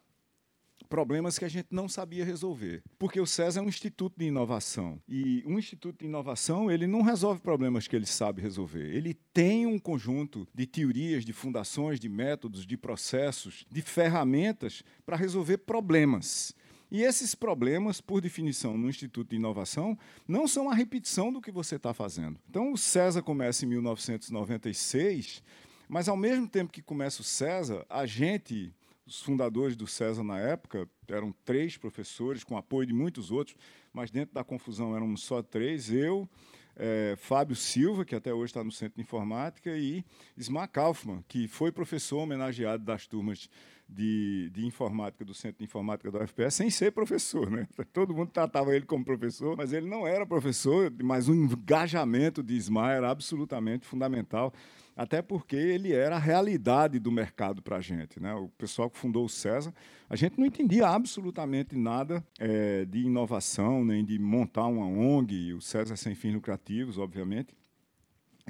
problemas 0.87 1.37
que 1.37 1.45
a 1.45 1.49
gente 1.49 1.67
não 1.71 1.87
sabia 1.87 2.25
resolver. 2.25 2.83
Porque 2.97 3.19
o 3.19 3.25
SESA 3.27 3.59
é 3.59 3.63
um 3.63 3.67
instituto 3.67 4.15
de 4.17 4.25
inovação. 4.25 5.01
E 5.07 5.43
um 5.45 5.59
instituto 5.59 5.99
de 5.99 6.05
inovação, 6.05 6.71
ele 6.71 6.87
não 6.87 7.01
resolve 7.01 7.39
problemas 7.41 7.87
que 7.87 7.95
ele 7.95 8.05
sabe 8.05 8.41
resolver. 8.41 8.95
Ele 8.95 9.13
tem 9.33 9.65
um 9.65 9.77
conjunto 9.77 10.47
de 10.53 10.65
teorias, 10.65 11.23
de 11.23 11.33
fundações, 11.33 11.99
de 11.99 12.09
métodos, 12.09 12.65
de 12.65 12.77
processos, 12.77 13.65
de 13.69 13.81
ferramentas 13.81 14.83
para 15.05 15.15
resolver 15.15 15.59
problemas. 15.59 16.55
E 16.89 17.03
esses 17.03 17.35
problemas, 17.35 17.99
por 17.99 18.21
definição, 18.21 18.77
no 18.77 18.89
Instituto 18.89 19.31
de 19.31 19.35
Inovação, 19.35 19.97
não 20.27 20.47
são 20.47 20.69
a 20.69 20.73
repetição 20.73 21.33
do 21.33 21.41
que 21.41 21.51
você 21.51 21.75
está 21.75 21.93
fazendo. 21.93 22.39
Então, 22.49 22.71
o 22.71 22.77
CESA 22.77 23.21
começa 23.21 23.65
em 23.65 23.67
1996, 23.67 25.43
mas, 25.89 26.07
ao 26.07 26.15
mesmo 26.15 26.47
tempo 26.47 26.71
que 26.71 26.81
começa 26.81 27.21
o 27.21 27.25
CESA, 27.25 27.85
a 27.89 28.05
gente 28.05 28.73
os 29.07 29.21
fundadores 29.21 29.75
do 29.75 29.87
César 29.87 30.23
na 30.23 30.37
época 30.37 30.87
eram 31.07 31.33
três 31.45 31.77
professores, 31.77 32.43
com 32.43 32.57
apoio 32.57 32.85
de 32.85 32.93
muitos 32.93 33.31
outros, 33.31 33.55
mas 33.93 34.11
dentro 34.11 34.35
da 34.35 34.43
confusão 34.43 34.95
éramos 34.95 35.23
só 35.23 35.41
três: 35.41 35.89
eu, 35.89 36.29
é, 36.75 37.15
Fábio 37.17 37.55
Silva, 37.55 38.03
que 38.03 38.15
até 38.15 38.33
hoje 38.33 38.51
está 38.51 38.63
no 38.63 38.71
Centro 38.71 38.97
de 38.97 39.01
Informática, 39.01 39.75
e 39.77 40.03
Ismar 40.35 40.67
Kaufmann, 40.67 41.23
que 41.27 41.47
foi 41.47 41.71
professor 41.71 42.19
homenageado 42.19 42.83
das 42.83 43.07
turmas 43.07 43.49
de, 43.87 44.49
de 44.53 44.65
informática 44.65 45.23
do 45.23 45.33
Centro 45.33 45.59
de 45.59 45.63
Informática 45.63 46.11
da 46.11 46.23
UFPS, 46.23 46.55
sem 46.55 46.69
ser 46.69 46.91
professor. 46.91 47.49
Né? 47.49 47.67
Todo 47.93 48.13
mundo 48.13 48.29
tratava 48.29 48.75
ele 48.75 48.85
como 48.85 49.05
professor, 49.05 49.55
mas 49.55 49.71
ele 49.71 49.87
não 49.87 50.05
era 50.05 50.25
professor, 50.25 50.91
mas 51.01 51.29
o 51.29 51.33
engajamento 51.33 52.43
de 52.43 52.53
Ismar 52.53 52.97
era 52.97 53.09
absolutamente 53.09 53.85
fundamental 53.85 54.53
até 54.97 55.21
porque 55.21 55.55
ele 55.55 55.93
era 55.93 56.15
a 56.15 56.19
realidade 56.19 56.97
do 56.97 57.11
mercado 57.11 57.61
para 57.61 57.77
a 57.77 57.81
gente. 57.81 58.19
Né? 58.19 58.33
O 58.33 58.49
pessoal 58.49 58.89
que 58.89 58.97
fundou 58.97 59.25
o 59.25 59.29
César, 59.29 59.71
a 60.09 60.15
gente 60.15 60.39
não 60.39 60.45
entendia 60.45 60.87
absolutamente 60.87 61.77
nada 61.77 62.25
é, 62.39 62.83
de 62.83 63.01
inovação, 63.01 63.85
nem 63.85 64.03
de 64.03 64.17
montar 64.17 64.65
uma 64.65 64.87
ONG, 64.87 65.53
o 65.53 65.61
César 65.61 65.95
sem 65.95 66.15
fins 66.15 66.33
lucrativos, 66.33 66.97
obviamente. 66.97 67.53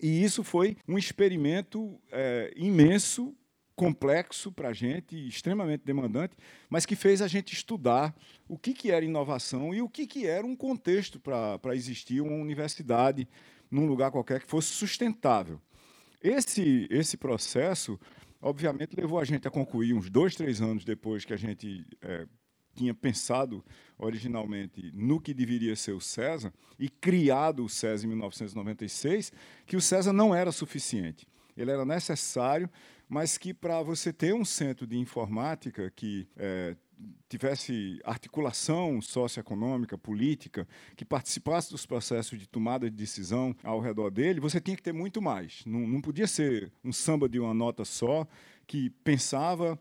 E 0.01 0.23
isso 0.23 0.41
foi 0.41 0.77
um 0.87 0.97
experimento 0.97 1.99
é, 2.13 2.53
imenso, 2.55 3.35
complexo 3.75 4.49
para 4.49 4.69
a 4.69 4.73
gente, 4.73 5.27
extremamente 5.27 5.83
demandante, 5.83 6.35
mas 6.69 6.85
que 6.85 6.95
fez 6.95 7.21
a 7.21 7.27
gente 7.27 7.53
estudar 7.53 8.15
o 8.47 8.57
que, 8.57 8.73
que 8.73 8.89
era 8.89 9.03
inovação 9.03 9.73
e 9.73 9.81
o 9.81 9.89
que, 9.89 10.07
que 10.07 10.25
era 10.25 10.47
um 10.47 10.55
contexto 10.55 11.19
para 11.19 11.75
existir 11.75 12.21
uma 12.21 12.35
universidade 12.35 13.27
num 13.69 13.85
lugar 13.85 14.11
qualquer 14.11 14.39
que 14.39 14.47
fosse 14.47 14.69
sustentável. 14.69 15.61
Esse, 16.21 16.87
esse 16.89 17.17
processo, 17.17 17.99
obviamente, 18.41 18.95
levou 18.95 19.19
a 19.19 19.25
gente 19.25 19.47
a 19.47 19.51
concluir 19.51 19.93
uns 19.93 20.09
dois, 20.09 20.35
três 20.35 20.61
anos 20.61 20.83
depois 20.83 21.25
que 21.25 21.33
a 21.33 21.37
gente 21.37 21.85
é, 22.01 22.27
tinha 22.75 22.93
pensado 22.93 23.63
originalmente 23.97 24.91
no 24.93 25.19
que 25.19 25.33
deveria 25.33 25.75
ser 25.75 25.93
o 25.93 25.99
César 26.01 26.53
e 26.77 26.87
criado 26.87 27.65
o 27.65 27.69
César 27.69 28.05
em 28.05 28.09
1996, 28.09 29.31
que 29.65 29.75
o 29.75 29.81
César 29.81 30.13
não 30.13 30.33
era 30.33 30.51
suficiente. 30.51 31.27
Ele 31.55 31.71
era 31.71 31.83
necessário, 31.83 32.69
mas 33.09 33.37
que 33.37 33.53
para 33.53 33.81
você 33.81 34.13
ter 34.13 34.33
um 34.33 34.45
centro 34.45 34.85
de 34.85 34.97
informática 34.97 35.91
que 35.95 36.27
é, 36.37 36.75
tivesse 37.29 37.99
articulação 38.03 39.01
socioeconômica, 39.01 39.97
política, 39.97 40.67
que 40.95 41.05
participasse 41.05 41.71
dos 41.71 41.85
processos 41.85 42.39
de 42.39 42.47
tomada 42.47 42.89
de 42.89 42.95
decisão 42.95 43.55
ao 43.63 43.79
redor 43.79 44.09
dele, 44.09 44.39
você 44.39 44.59
tinha 44.61 44.75
que 44.75 44.83
ter 44.83 44.93
muito 44.93 45.21
mais. 45.21 45.63
Não, 45.65 45.81
não 45.81 46.01
podia 46.01 46.27
ser 46.27 46.71
um 46.83 46.91
samba 46.91 47.27
de 47.27 47.39
uma 47.39 47.53
nota 47.53 47.83
só 47.83 48.27
que 48.65 48.89
pensava 49.03 49.79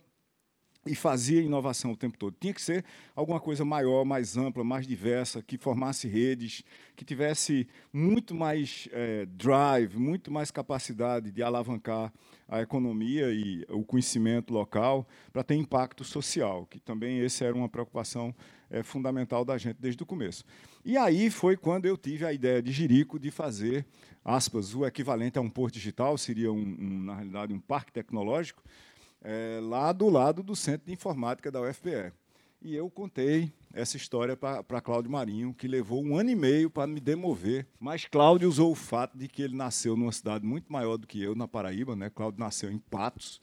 e 0.86 0.94
fazia 0.94 1.42
inovação 1.42 1.92
o 1.92 1.96
tempo 1.96 2.16
todo. 2.16 2.36
Tinha 2.38 2.54
que 2.54 2.62
ser 2.62 2.84
alguma 3.14 3.40
coisa 3.40 3.64
maior, 3.64 4.04
mais 4.04 4.36
ampla, 4.36 4.62
mais 4.62 4.86
diversa, 4.86 5.42
que 5.42 5.58
formasse 5.58 6.06
redes, 6.08 6.62
que 6.94 7.04
tivesse 7.04 7.66
muito 7.92 8.34
mais 8.34 8.88
é, 8.92 9.26
drive, 9.26 9.96
muito 9.96 10.30
mais 10.30 10.50
capacidade 10.50 11.30
de 11.30 11.42
alavancar 11.42 12.12
a 12.48 12.60
economia 12.60 13.32
e 13.32 13.64
o 13.68 13.84
conhecimento 13.84 14.52
local 14.52 15.06
para 15.32 15.42
ter 15.42 15.56
impacto 15.56 16.04
social, 16.04 16.64
que 16.66 16.78
também 16.78 17.18
esse 17.18 17.44
era 17.44 17.54
uma 17.54 17.68
preocupação 17.68 18.34
é, 18.70 18.82
fundamental 18.82 19.44
da 19.44 19.58
gente 19.58 19.76
desde 19.80 20.02
o 20.02 20.06
começo. 20.06 20.44
E 20.84 20.96
aí 20.96 21.30
foi 21.30 21.56
quando 21.56 21.86
eu 21.86 21.96
tive 21.96 22.24
a 22.24 22.32
ideia 22.32 22.62
de 22.62 22.70
Jirico 22.70 23.18
de 23.18 23.30
fazer, 23.30 23.84
aspas, 24.24 24.74
o 24.74 24.86
equivalente 24.86 25.38
a 25.38 25.40
um 25.40 25.50
porto 25.50 25.74
digital, 25.74 26.16
seria, 26.16 26.52
um, 26.52 26.58
um, 26.58 27.02
na 27.02 27.16
realidade, 27.16 27.52
um 27.52 27.60
parque 27.60 27.92
tecnológico, 27.92 28.62
é, 29.26 29.58
lá 29.60 29.92
do 29.92 30.08
lado 30.08 30.40
do 30.40 30.54
Centro 30.54 30.86
de 30.86 30.92
Informática 30.92 31.50
da 31.50 31.60
UFPE. 31.60 32.12
E 32.62 32.74
eu 32.74 32.88
contei 32.88 33.52
essa 33.74 33.96
história 33.96 34.36
para 34.36 34.80
Cláudio 34.80 35.10
Marinho, 35.10 35.52
que 35.52 35.66
levou 35.66 36.02
um 36.02 36.16
ano 36.16 36.30
e 36.30 36.36
meio 36.36 36.70
para 36.70 36.86
me 36.86 37.00
demover. 37.00 37.66
Mas 37.78 38.04
Cláudio 38.06 38.48
usou 38.48 38.70
o 38.70 38.74
fato 38.74 39.18
de 39.18 39.26
que 39.26 39.42
ele 39.42 39.56
nasceu 39.56 39.96
numa 39.96 40.12
cidade 40.12 40.46
muito 40.46 40.72
maior 40.72 40.96
do 40.96 41.06
que 41.06 41.20
eu, 41.20 41.34
na 41.34 41.48
Paraíba. 41.48 41.96
Né? 41.96 42.08
Cláudio 42.08 42.38
nasceu 42.38 42.70
em 42.70 42.78
Patos. 42.78 43.40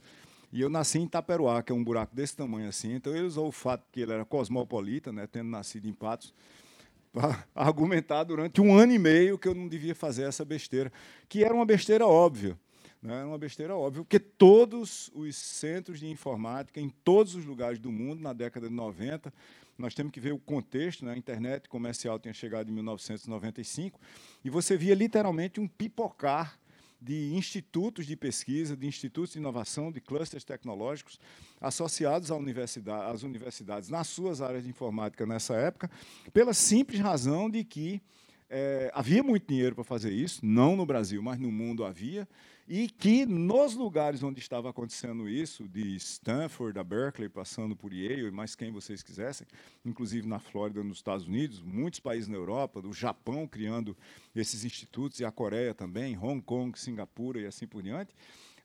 E 0.54 0.62
eu 0.62 0.70
nasci 0.70 1.00
em 1.00 1.04
Itaperuá, 1.04 1.62
que 1.62 1.72
é 1.72 1.76
um 1.76 1.84
buraco 1.84 2.16
desse 2.16 2.36
tamanho 2.36 2.70
assim. 2.70 2.94
Então 2.94 3.14
ele 3.14 3.26
usou 3.26 3.48
o 3.48 3.52
fato 3.52 3.82
de 3.82 3.92
que 3.92 4.00
ele 4.00 4.14
era 4.14 4.24
cosmopolita, 4.24 5.12
né? 5.12 5.28
tendo 5.28 5.50
nascido 5.50 5.88
em 5.88 5.94
Patos, 5.94 6.34
para 7.12 7.46
argumentar 7.54 8.24
durante 8.24 8.62
um 8.62 8.74
ano 8.74 8.94
e 8.94 9.00
meio 9.00 9.38
que 9.38 9.48
eu 9.48 9.54
não 9.54 9.68
devia 9.68 9.94
fazer 9.94 10.24
essa 10.24 10.46
besteira, 10.46 10.92
que 11.28 11.44
era 11.44 11.54
uma 11.54 11.66
besteira 11.66 12.08
óbvia. 12.08 12.58
Né? 13.04 13.22
É 13.22 13.26
uma 13.26 13.38
besteira 13.38 13.76
óbvia, 13.76 14.02
porque 14.02 14.18
todos 14.18 15.12
os 15.14 15.36
centros 15.36 16.00
de 16.00 16.08
informática, 16.08 16.80
em 16.80 16.90
todos 16.90 17.36
os 17.36 17.44
lugares 17.44 17.78
do 17.78 17.92
mundo, 17.92 18.22
na 18.22 18.32
década 18.32 18.70
de 18.70 18.74
90, 18.74 19.32
nós 19.78 19.94
temos 19.94 20.14
que 20.14 20.22
ver 20.22 20.32
o 20.32 20.40
contexto, 20.40 21.04
né? 21.04 21.12
a 21.12 21.18
internet 21.18 21.68
comercial 21.68 22.18
tinha 22.18 22.34
chegado 22.34 22.70
em 22.70 22.74
1995, 22.74 24.00
e 24.46 24.50
você 24.50 24.78
via 24.78 24.96
literalmente 24.96 25.60
um 25.60 25.68
pipocar 25.68 26.58
de 27.02 27.34
institutos 27.34 28.06
de 28.06 28.16
pesquisa, 28.16 28.78
de 28.78 28.88
institutos 28.88 29.34
de 29.34 29.40
inovação, 29.40 29.92
de 29.92 30.00
clusters 30.00 30.46
tecnológicos 30.46 31.20
associados 31.60 32.32
à 32.32 32.38
universidade, 32.38 33.12
às 33.12 33.24
universidades 33.24 33.90
nas 33.90 34.08
suas 34.08 34.42
áreas 34.42 34.64
de 34.64 34.70
informática 34.70 35.26
nessa 35.26 35.56
época, 35.56 35.92
pela 36.32 36.54
simples 36.54 37.02
razão 37.02 37.50
de 37.50 37.66
que 37.66 38.02
é, 38.50 38.90
havia 38.94 39.22
muito 39.22 39.48
dinheiro 39.48 39.76
para 39.76 39.84
fazer 39.84 40.14
isso, 40.14 40.40
não 40.46 40.78
no 40.78 40.86
Brasil, 40.86 41.22
mas 41.22 41.38
no 41.38 41.52
mundo 41.52 41.84
havia, 41.84 42.26
e 42.68 42.88
que 42.88 43.26
nos 43.26 43.76
lugares 43.76 44.24
onde 44.24 44.40
estava 44.40 44.70
acontecendo 44.70 45.28
isso, 45.28 45.68
de 45.68 45.96
Stanford 45.98 46.80
a 46.80 46.84
Berkeley, 46.84 47.28
passando 47.28 47.76
por 47.76 47.94
Yale 47.94 48.28
e 48.28 48.32
mais 48.32 48.56
quem 48.56 48.72
vocês 48.72 49.04
quisessem, 49.04 49.46
inclusive 49.86 50.28
na 50.28 50.40
Flórida, 50.40 50.84
nos 50.84 50.98
Estados 50.98 51.28
Unidos, 51.28 51.62
muitos 51.62 52.00
países 52.00 52.28
na 52.28 52.38
Europa, 52.38 52.80
o 52.80 52.94
Japão 52.94 53.46
criando 53.48 53.96
esses 54.36 54.64
institutos 54.64 55.20
e 55.20 55.26
a 55.26 55.32
Coreia 55.32 55.74
também, 55.74 56.18
Hong 56.18 56.42
Kong, 56.42 56.78
Singapura 56.80 57.40
e 57.40 57.46
assim 57.46 57.68
por 57.68 57.84
diante, 57.84 58.16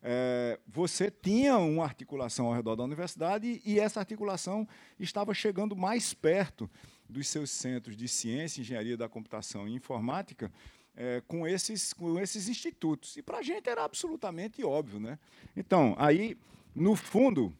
é, 0.01 0.57
você 0.65 1.11
tinha 1.11 1.57
uma 1.57 1.83
articulação 1.83 2.47
ao 2.47 2.53
redor 2.53 2.77
da 2.77 2.83
universidade 2.83 3.61
e 3.65 3.79
essa 3.79 3.99
articulação 3.99 4.67
estava 4.97 5.33
chegando 5.33 5.75
mais 5.75 6.13
perto 6.13 6.69
dos 7.09 7.27
seus 7.27 7.49
centros 7.49 7.97
de 7.97 8.07
ciência, 8.07 8.61
engenharia 8.61 8.95
da 8.95 9.09
computação 9.09 9.67
e 9.67 9.73
informática, 9.73 10.51
é, 10.99 11.21
com, 11.25 11.47
esses, 11.47 11.93
com 11.93 12.19
esses 12.19 12.49
institutos. 12.49 13.15
E 13.15 13.21
para 13.21 13.37
a 13.37 13.41
gente 13.41 13.69
era 13.69 13.85
absolutamente 13.85 14.61
óbvio. 14.65 14.99
Né? 14.99 15.17
Então, 15.55 15.95
aí, 15.97 16.37
no 16.75 16.93
fundo, 16.93 17.55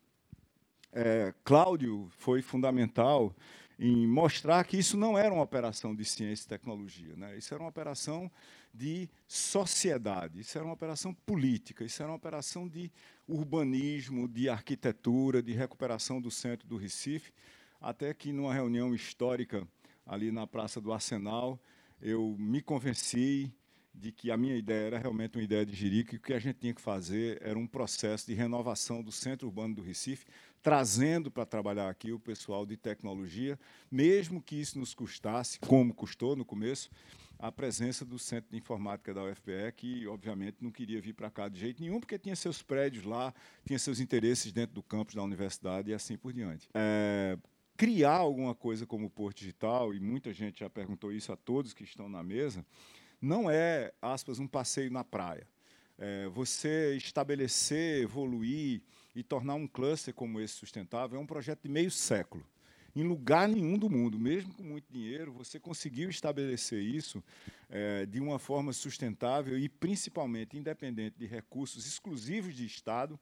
é, 0.92 1.34
Cláudio 1.46 2.10
foi 2.18 2.42
fundamental 2.42 3.34
em 3.80 4.06
mostrar 4.06 4.66
que 4.66 4.78
isso 4.78 4.98
não 4.98 5.18
era 5.18 5.34
uma 5.34 5.42
operação 5.42 5.96
de 5.96 6.04
ciência 6.04 6.44
e 6.44 6.50
tecnologia, 6.50 7.16
né? 7.16 7.38
isso 7.38 7.54
era 7.54 7.64
uma 7.64 7.70
operação 7.70 8.30
de 8.74 9.10
sociedade, 9.26 10.42
isso 10.42 10.58
era 10.58 10.66
uma 10.66 10.74
operação 10.74 11.14
política, 11.14 11.86
isso 11.86 12.04
era 12.04 12.12
uma 12.12 12.18
operação 12.18 12.68
de 12.68 12.92
urbanismo, 13.26 14.28
de 14.28 14.50
arquitetura, 14.50 15.42
de 15.42 15.54
recuperação 15.54 16.20
do 16.20 16.30
centro 16.30 16.68
do 16.68 16.76
Recife, 16.76 17.32
até 17.80 18.14
que 18.14 18.34
numa 18.34 18.54
reunião 18.54 18.94
histórica 18.94 19.66
ali 20.06 20.30
na 20.30 20.46
Praça 20.46 20.82
do 20.82 20.92
Arsenal, 20.92 21.58
eu 22.02 22.36
me 22.38 22.62
convenci 22.62 23.54
de 23.94 24.12
que 24.12 24.32
a 24.32 24.38
minha 24.38 24.56
ideia 24.56 24.88
era 24.88 24.98
realmente 24.98 25.38
uma 25.38 25.44
ideia 25.44 25.66
de 25.66 25.76
Jerico 25.76 26.16
e 26.16 26.18
o 26.18 26.22
que 26.22 26.34
a 26.34 26.40
gente 26.40 26.60
tinha 26.60 26.74
que 26.74 26.82
fazer 26.82 27.42
era 27.42 27.60
um 27.60 27.68
processo 27.68 28.28
de 28.28 28.34
renovação 28.34 29.04
do 29.04 29.12
centro 29.12 29.48
urbano 29.48 29.76
do 29.76 29.82
Recife, 29.82 30.26
trazendo 30.62 31.30
para 31.30 31.46
trabalhar 31.46 31.90
aqui 31.90 32.12
o 32.12 32.20
pessoal 32.20 32.66
de 32.66 32.78
tecnologia, 32.78 33.60
mesmo 33.92 34.42
que 34.42 34.56
isso 34.56 34.80
nos 34.80 34.94
custasse, 34.94 35.60
como 35.60 35.94
custou 35.94 36.36
no 36.36 36.46
começo, 36.46 36.90
a 37.38 37.52
presença 37.52 38.04
do 38.04 38.20
Centro 38.20 38.52
de 38.52 38.58
Informática 38.58 39.14
da 39.14 39.24
UFPE, 39.24 39.72
que 39.76 40.06
obviamente 40.08 40.58
não 40.60 40.72
queria 40.72 41.00
vir 41.00 41.14
para 41.14 41.32
cá 41.32 41.48
de 41.48 41.58
jeito 41.58 41.82
nenhum, 41.82 42.00
porque 42.00 42.20
tinha 42.20 42.36
seus 42.36 42.62
prédios 42.62 43.06
lá, 43.06 43.34
tinha 43.66 43.80
seus 43.80 44.02
interesses 44.02 44.52
dentro 44.52 44.76
do 44.76 44.84
campus 44.84 45.16
da 45.16 45.24
universidade 45.24 45.90
e 45.90 45.94
assim 45.94 46.18
por 46.18 46.34
diante. 46.34 46.68
É, 46.74 47.38
criar 47.80 48.18
alguma 48.18 48.54
coisa 48.54 48.86
como 48.86 49.06
o 49.06 49.10
Porto 49.10 49.38
Digital, 49.38 49.94
e 49.94 50.02
muita 50.02 50.34
gente 50.34 50.60
já 50.60 50.70
perguntou 50.70 51.14
isso 51.14 51.32
a 51.32 51.38
todos 51.38 51.74
que 51.74 51.86
estão 51.86 52.10
na 52.10 52.22
mesa, 52.22 52.66
não 53.22 53.50
é, 53.50 53.94
aspas, 54.02 54.38
um 54.38 54.48
passeio 54.48 54.92
na 54.92 55.02
praia. 55.02 55.48
É, 55.98 56.28
você 56.28 56.98
estabelecer, 56.98 58.04
evoluir 58.04 58.82
e 59.16 59.24
tornar 59.24 59.56
um 59.56 59.66
cluster 59.66 60.14
como 60.14 60.42
esse 60.42 60.56
sustentável 60.56 61.18
é 61.18 61.24
um 61.24 61.26
projeto 61.26 61.62
de 61.64 61.70
meio 61.70 61.90
século. 61.90 62.46
Em 62.94 63.04
lugar 63.04 63.48
nenhum 63.48 63.78
do 63.78 63.90
mundo, 63.90 64.20
mesmo 64.20 64.54
com 64.54 64.64
muito 64.64 64.92
dinheiro, 64.92 65.32
você 65.32 65.58
conseguiu 65.58 66.10
estabelecer 66.10 66.84
isso 66.84 67.24
é, 67.70 68.06
de 68.06 68.20
uma 68.20 68.40
forma 68.40 68.74
sustentável 68.74 69.58
e 69.58 69.70
principalmente 69.70 70.58
independente 70.58 71.18
de 71.18 71.26
recursos 71.26 71.88
exclusivos 71.88 72.54
de 72.54 72.66
Estado 72.66 73.18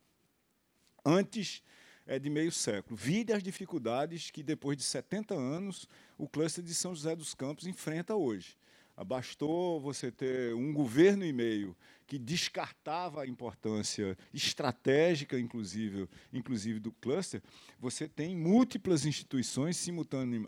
antes 1.05 1.61
é, 2.07 2.17
de 2.17 2.29
meio 2.29 2.51
século. 2.51 2.95
Vide 2.95 3.33
as 3.33 3.43
dificuldades 3.43 4.31
que, 4.31 4.41
depois 4.41 4.77
de 4.77 4.83
70 4.83 5.35
anos, 5.35 5.87
o 6.17 6.27
cluster 6.27 6.63
de 6.63 6.73
São 6.73 6.95
José 6.95 7.15
dos 7.15 7.33
Campos 7.35 7.67
enfrenta 7.67 8.15
hoje. 8.15 8.57
Bastou 9.05 9.79
você 9.79 10.11
ter 10.11 10.55
um 10.55 10.73
governo 10.73 11.23
e 11.23 11.31
meio 11.31 11.77
que 12.07 12.17
descartava 12.17 13.21
a 13.21 13.27
importância 13.27 14.17
estratégica, 14.33 15.37
inclusive, 15.37 16.09
inclusive 16.33 16.79
do 16.79 16.91
cluster, 16.93 17.43
você 17.77 18.07
tem 18.07 18.35
múltiplas 18.35 19.05
instituições 19.05 19.77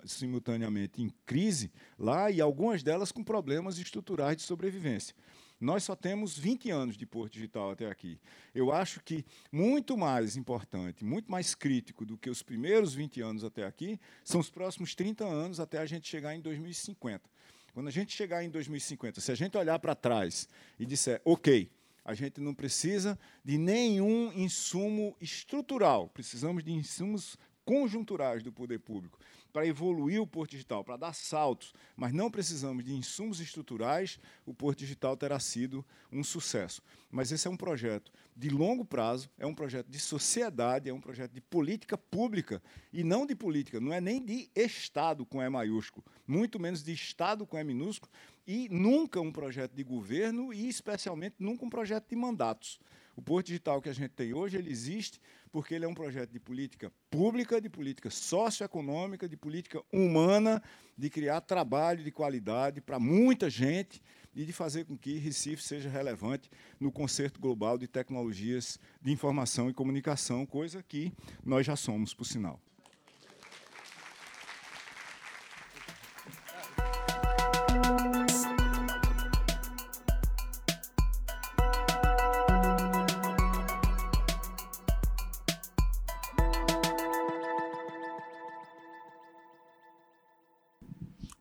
simultaneamente 0.05 1.03
em 1.03 1.09
crise 1.27 1.71
lá 1.97 2.31
e 2.31 2.41
algumas 2.41 2.81
delas 2.81 3.11
com 3.11 3.23
problemas 3.23 3.77
estruturais 3.77 4.37
de 4.37 4.43
sobrevivência. 4.43 5.13
Nós 5.59 5.83
só 5.83 5.93
temos 5.93 6.37
20 6.37 6.71
anos 6.71 6.95
de 6.95 7.05
Porto 7.05 7.33
Digital 7.33 7.71
até 7.71 7.85
aqui. 7.87 8.17
Eu 8.55 8.71
acho 8.71 9.01
que 9.03 9.25
muito 9.51 9.97
mais 9.97 10.37
importante, 10.37 11.03
muito 11.03 11.29
mais 11.29 11.53
crítico 11.53 12.05
do 12.05 12.17
que 12.17 12.29
os 12.29 12.41
primeiros 12.41 12.93
20 12.93 13.21
anos 13.21 13.43
até 13.43 13.65
aqui, 13.65 13.99
são 14.23 14.39
os 14.39 14.49
próximos 14.49 14.95
30 14.95 15.25
anos 15.25 15.59
até 15.59 15.77
a 15.79 15.85
gente 15.85 16.07
chegar 16.07 16.33
em 16.33 16.39
2050. 16.39 17.29
Quando 17.73 17.87
a 17.87 17.91
gente 17.91 18.15
chegar 18.15 18.41
em 18.41 18.49
2050, 18.49 19.19
se 19.19 19.31
a 19.31 19.35
gente 19.35 19.57
olhar 19.57 19.77
para 19.79 19.93
trás 19.93 20.47
e 20.79 20.85
disser, 20.85 21.21
ok, 21.25 21.69
a 22.05 22.13
gente 22.13 22.39
não 22.39 22.53
precisa 22.53 23.19
de 23.43 23.57
nenhum 23.57 24.31
insumo 24.33 25.15
estrutural, 25.19 26.07
precisamos 26.07 26.63
de 26.63 26.71
insumos 26.71 27.37
conjunturais 27.65 28.41
do 28.41 28.51
poder 28.51 28.79
público 28.79 29.19
para 29.51 29.65
evoluir 29.65 30.21
o 30.21 30.27
Porto 30.27 30.51
Digital, 30.51 30.83
para 30.83 30.97
dar 30.97 31.13
saltos, 31.13 31.73
mas 31.95 32.13
não 32.13 32.29
precisamos 32.29 32.83
de 32.83 32.93
insumos 32.93 33.39
estruturais, 33.39 34.19
o 34.45 34.53
Porto 34.53 34.79
Digital 34.79 35.17
terá 35.17 35.39
sido 35.39 35.85
um 36.11 36.23
sucesso. 36.23 36.81
Mas 37.11 37.31
esse 37.31 37.47
é 37.47 37.49
um 37.49 37.57
projeto 37.57 38.11
de 38.35 38.49
longo 38.49 38.85
prazo, 38.85 39.29
é 39.37 39.45
um 39.45 39.53
projeto 39.53 39.87
de 39.87 39.99
sociedade, 39.99 40.89
é 40.89 40.93
um 40.93 41.01
projeto 41.01 41.31
de 41.31 41.41
política 41.41 41.97
pública 41.97 42.61
e 42.93 43.03
não 43.03 43.25
de 43.25 43.35
política, 43.35 43.79
não 43.79 43.91
é 43.91 43.99
nem 43.99 44.23
de 44.23 44.49
Estado 44.55 45.25
com 45.25 45.41
E 45.41 45.49
maiúsculo, 45.49 46.05
muito 46.27 46.59
menos 46.59 46.83
de 46.83 46.93
Estado 46.93 47.45
com 47.45 47.57
E 47.57 47.63
minúsculo 47.63 48.11
e 48.47 48.69
nunca 48.69 49.19
um 49.19 49.31
projeto 49.31 49.73
de 49.73 49.83
governo 49.83 50.53
e 50.53 50.69
especialmente 50.69 51.35
nunca 51.39 51.65
um 51.65 51.69
projeto 51.69 52.07
de 52.07 52.15
mandatos. 52.15 52.79
O 53.19 53.21
Porto 53.21 53.47
Digital 53.47 53.81
que 53.81 53.89
a 53.89 53.93
gente 53.93 54.11
tem 54.11 54.33
hoje, 54.33 54.55
ele 54.55 54.71
existe 54.71 55.19
porque 55.51 55.75
ele 55.75 55.83
é 55.83 55.87
um 55.89 55.93
projeto 55.93 56.31
de 56.31 56.39
política 56.39 56.89
pública, 57.09 57.59
de 57.59 57.67
política 57.67 58.09
socioeconômica, 58.09 59.27
de 59.27 59.35
política 59.35 59.81
humana, 59.91 60.63
de 60.97 61.09
criar 61.09 61.41
trabalho 61.41 62.01
de 62.01 62.13
qualidade 62.13 62.79
para 62.79 62.97
muita 62.97 63.49
gente 63.49 64.01
e 64.33 64.45
de 64.45 64.53
fazer 64.53 64.85
com 64.85 64.97
que 64.97 65.17
Recife 65.17 65.61
seja 65.61 65.89
relevante 65.89 66.49
no 66.79 66.93
concerto 66.93 67.41
global 67.41 67.77
de 67.77 67.89
tecnologias 67.89 68.79
de 69.01 69.11
informação 69.11 69.69
e 69.69 69.73
comunicação, 69.73 70.45
coisa 70.45 70.81
que 70.81 71.11
nós 71.43 71.65
já 71.65 71.75
somos, 71.75 72.13
por 72.13 72.23
sinal. 72.23 72.57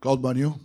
Claudio 0.01 0.23
Marinho. 0.23 0.59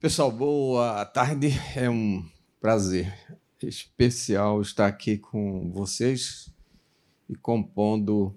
Pessoal, 0.00 0.32
boa 0.32 1.04
tarde. 1.04 1.50
É 1.76 1.88
um 1.88 2.28
prazer 2.60 3.16
especial 3.62 4.60
estar 4.60 4.88
aqui 4.88 5.16
com 5.16 5.70
vocês 5.70 6.52
e 7.28 7.36
compondo 7.36 8.34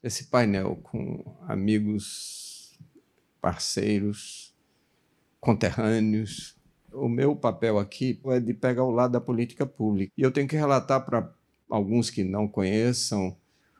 esse 0.00 0.26
painel 0.26 0.76
com 0.76 1.36
amigos, 1.48 2.78
parceiros, 3.40 4.54
conterrâneos. 5.40 6.56
O 6.92 7.08
meu 7.08 7.34
papel 7.34 7.80
aqui 7.80 8.20
é 8.26 8.38
de 8.38 8.54
pegar 8.54 8.84
o 8.84 8.92
lado 8.92 9.10
da 9.10 9.20
política 9.20 9.66
pública. 9.66 10.12
E 10.16 10.22
eu 10.22 10.30
tenho 10.30 10.46
que 10.46 10.54
relatar 10.54 11.04
para 11.04 11.28
alguns 11.68 12.10
que 12.10 12.22
não 12.22 12.46
conheçam 12.46 13.36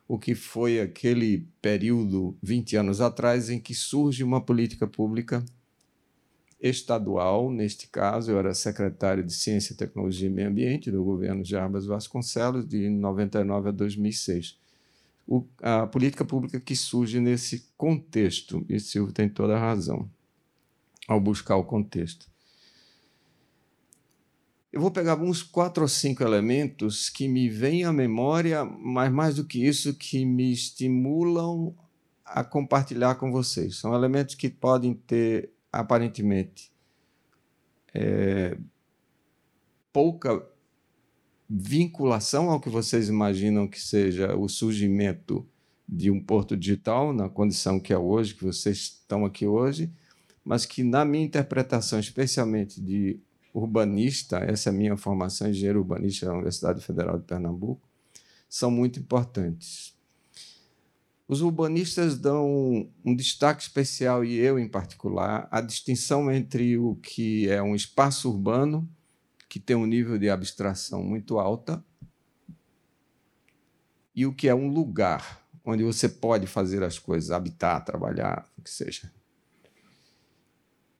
o 0.08 0.18
que 0.18 0.34
foi 0.34 0.80
aquele 0.80 1.46
período, 1.60 2.34
20 2.42 2.76
anos 2.76 3.00
atrás, 3.02 3.50
em 3.50 3.60
que 3.60 3.74
surge 3.74 4.24
uma 4.24 4.40
política 4.40 4.86
pública 4.86 5.44
estadual, 6.58 7.52
neste 7.52 7.86
caso, 7.86 8.30
eu 8.30 8.38
era 8.38 8.54
secretário 8.54 9.22
de 9.22 9.34
Ciência, 9.34 9.76
Tecnologia 9.76 10.26
e 10.26 10.32
Meio 10.32 10.48
Ambiente 10.48 10.90
do 10.90 11.04
governo 11.04 11.44
Jarbas 11.44 11.84
Vasconcelos, 11.84 12.66
de 12.66 12.88
99 12.88 13.68
a 13.68 13.72
2006. 13.72 14.58
O, 15.26 15.44
a 15.60 15.86
política 15.86 16.24
pública 16.24 16.58
que 16.58 16.74
surge 16.74 17.20
nesse 17.20 17.66
contexto, 17.76 18.64
e 18.66 18.80
Silvio 18.80 19.12
tem 19.12 19.28
toda 19.28 19.56
a 19.56 19.60
razão 19.60 20.10
ao 21.06 21.20
buscar 21.20 21.56
o 21.56 21.64
contexto. 21.64 22.26
Eu 24.70 24.82
vou 24.82 24.90
pegar 24.90 25.18
uns 25.18 25.42
quatro 25.42 25.82
ou 25.82 25.88
cinco 25.88 26.22
elementos 26.22 27.08
que 27.08 27.26
me 27.26 27.48
vêm 27.48 27.84
à 27.84 27.92
memória, 27.92 28.64
mas 28.64 29.10
mais 29.10 29.36
do 29.36 29.44
que 29.44 29.66
isso, 29.66 29.94
que 29.94 30.26
me 30.26 30.52
estimulam 30.52 31.74
a 32.22 32.44
compartilhar 32.44 33.14
com 33.14 33.32
vocês. 33.32 33.76
São 33.76 33.94
elementos 33.94 34.34
que 34.34 34.50
podem 34.50 34.92
ter, 34.92 35.50
aparentemente, 35.72 36.70
é, 37.94 38.58
pouca 39.90 40.46
vinculação 41.48 42.50
ao 42.50 42.60
que 42.60 42.68
vocês 42.68 43.08
imaginam 43.08 43.66
que 43.66 43.80
seja 43.80 44.36
o 44.36 44.50
surgimento 44.50 45.48
de 45.88 46.10
um 46.10 46.22
porto 46.22 46.54
digital, 46.54 47.14
na 47.14 47.30
condição 47.30 47.80
que 47.80 47.94
é 47.94 47.98
hoje, 47.98 48.34
que 48.34 48.44
vocês 48.44 48.76
estão 48.76 49.24
aqui 49.24 49.46
hoje, 49.46 49.90
mas 50.44 50.66
que, 50.66 50.84
na 50.84 51.06
minha 51.06 51.24
interpretação, 51.24 51.98
especialmente 51.98 52.78
de 52.82 53.18
urbanista, 53.52 54.38
essa 54.38 54.68
é 54.68 54.72
a 54.72 54.76
minha 54.76 54.96
formação, 54.96 55.48
engenheiro 55.48 55.80
urbanista 55.80 56.26
da 56.26 56.32
Universidade 56.32 56.84
Federal 56.84 57.18
de 57.18 57.24
Pernambuco, 57.24 57.88
são 58.48 58.70
muito 58.70 58.98
importantes. 58.98 59.96
Os 61.26 61.42
urbanistas 61.42 62.18
dão 62.18 62.88
um 63.04 63.14
destaque 63.14 63.62
especial, 63.62 64.24
e 64.24 64.36
eu 64.36 64.58
em 64.58 64.68
particular, 64.68 65.46
a 65.50 65.60
distinção 65.60 66.30
entre 66.30 66.78
o 66.78 66.94
que 66.96 67.48
é 67.50 67.62
um 67.62 67.74
espaço 67.74 68.30
urbano, 68.30 68.88
que 69.48 69.60
tem 69.60 69.76
um 69.76 69.86
nível 69.86 70.18
de 70.18 70.30
abstração 70.30 71.02
muito 71.02 71.38
alta, 71.38 71.84
e 74.14 74.26
o 74.26 74.34
que 74.34 74.48
é 74.48 74.54
um 74.54 74.68
lugar 74.68 75.46
onde 75.64 75.84
você 75.84 76.08
pode 76.08 76.46
fazer 76.46 76.82
as 76.82 76.98
coisas, 76.98 77.30
habitar, 77.30 77.84
trabalhar, 77.84 78.50
o 78.56 78.62
que 78.62 78.70
seja. 78.70 79.12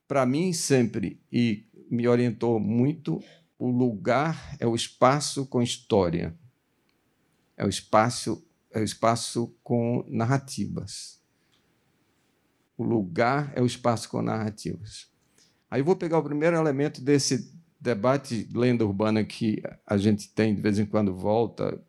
Para 0.07 0.27
mim, 0.27 0.53
sempre, 0.53 1.21
e 1.33 1.67
me 1.91 2.07
orientou 2.07 2.61
muito. 2.61 3.23
O 3.59 3.71
lugar 3.71 4.57
é 4.61 4.67
o 4.67 4.75
espaço 4.75 5.47
com 5.47 5.61
história, 5.61 6.37
é 7.57 7.65
o 7.65 7.69
espaço, 7.69 8.47
é 8.71 8.81
o 8.81 8.85
espaço 8.85 9.55
com 9.63 10.05
narrativas. 10.09 11.21
O 12.77 12.85
lugar 12.85 13.53
é 13.57 13.61
o 13.61 13.67
espaço 13.67 14.09
com 14.09 14.23
narrativas. 14.23 15.11
Aí 15.69 15.81
eu 15.81 15.85
vou 15.85 15.97
pegar 15.97 16.19
o 16.19 16.23
primeiro 16.23 16.57
elemento 16.57 17.01
desse 17.03 17.53
debate 17.81 18.49
lenda 18.55 18.87
urbana 18.87 19.25
que 19.25 19.61
a 19.85 19.97
gente 19.97 20.33
tem 20.33 20.55
de 20.55 20.63
vez 20.63 20.79
em 20.79 20.87
quando 20.87 21.15
volta, 21.15 21.83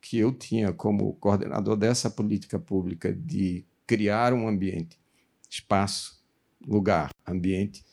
que 0.00 0.18
eu 0.18 0.32
tinha 0.32 0.72
como 0.72 1.14
coordenador 1.14 1.76
dessa 1.76 2.08
política 2.08 2.58
pública 2.58 3.12
de 3.12 3.64
criar 3.86 4.32
um 4.32 4.46
ambiente, 4.46 5.00
espaço, 5.50 6.24
lugar, 6.64 7.10
ambiente 7.26 7.84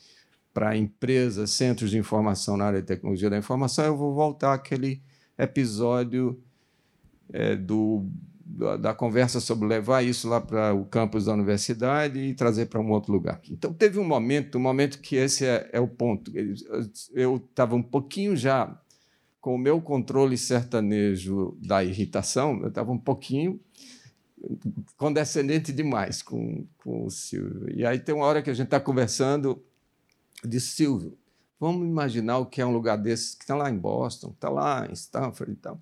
para 0.53 0.77
empresas, 0.77 1.49
centros 1.49 1.89
de 1.89 1.97
informação 1.97 2.55
na 2.55 2.65
área 2.65 2.81
de 2.81 2.87
tecnologia 2.87 3.29
da 3.29 3.37
informação, 3.37 3.85
eu 3.85 3.97
vou 3.97 4.13
voltar 4.13 4.53
àquele 4.53 5.01
episódio 5.37 6.39
é, 7.31 7.55
do, 7.55 8.05
da, 8.79 8.93
conversa 8.93 9.39
sobre 9.39 9.67
levar 9.67 10.03
isso 10.03 10.29
lá 10.29 10.39
para 10.39 10.73
o 10.73 10.85
campus 10.85 11.25
da 11.25 11.33
universidade 11.33 12.19
e 12.19 12.35
trazer 12.35 12.67
para 12.67 12.79
um 12.79 12.91
outro 12.91 13.11
lugar. 13.11 13.41
Então, 13.49 13.73
teve 13.73 13.97
um 13.97 14.03
momento, 14.03 14.57
um 14.57 14.61
momento 14.61 14.99
que 14.99 15.15
esse 15.15 15.45
é, 15.45 15.69
é 15.73 15.79
o 15.79 15.87
ponto. 15.87 16.31
Eu 17.11 17.37
estava 17.37 17.75
um 17.75 17.81
pouquinho 17.81 18.35
já 18.35 18.79
com 19.41 19.55
o 19.55 19.57
meu 19.57 19.81
controle 19.81 20.37
sertanejo 20.37 21.57
da 21.59 21.83
irritação, 21.83 22.61
eu 22.61 22.69
estava 22.69 22.91
um 22.91 22.97
pouquinho 22.97 23.59
condescendente 24.97 25.71
demais 25.71 26.21
com, 26.21 26.65
com 26.77 27.05
o 27.05 27.09
Silvio. 27.09 27.69
E 27.75 27.85
aí 27.85 27.99
tem 27.99 28.13
uma 28.13 28.25
hora 28.25 28.41
que 28.41 28.49
a 28.49 28.53
gente 28.53 28.67
está 28.67 28.79
conversando, 28.79 29.61
eu 30.43 30.49
disse, 30.49 30.75
Silvio, 30.75 31.17
vamos 31.59 31.87
imaginar 31.87 32.37
o 32.37 32.45
que 32.45 32.61
é 32.61 32.65
um 32.65 32.73
lugar 32.73 32.97
desse, 32.97 33.37
que 33.37 33.43
está 33.43 33.55
lá 33.55 33.69
em 33.69 33.77
Boston, 33.77 34.31
está 34.31 34.49
lá 34.49 34.85
em 34.85 34.93
Stanford 34.93 35.53
e 35.53 35.55
tal. 35.55 35.81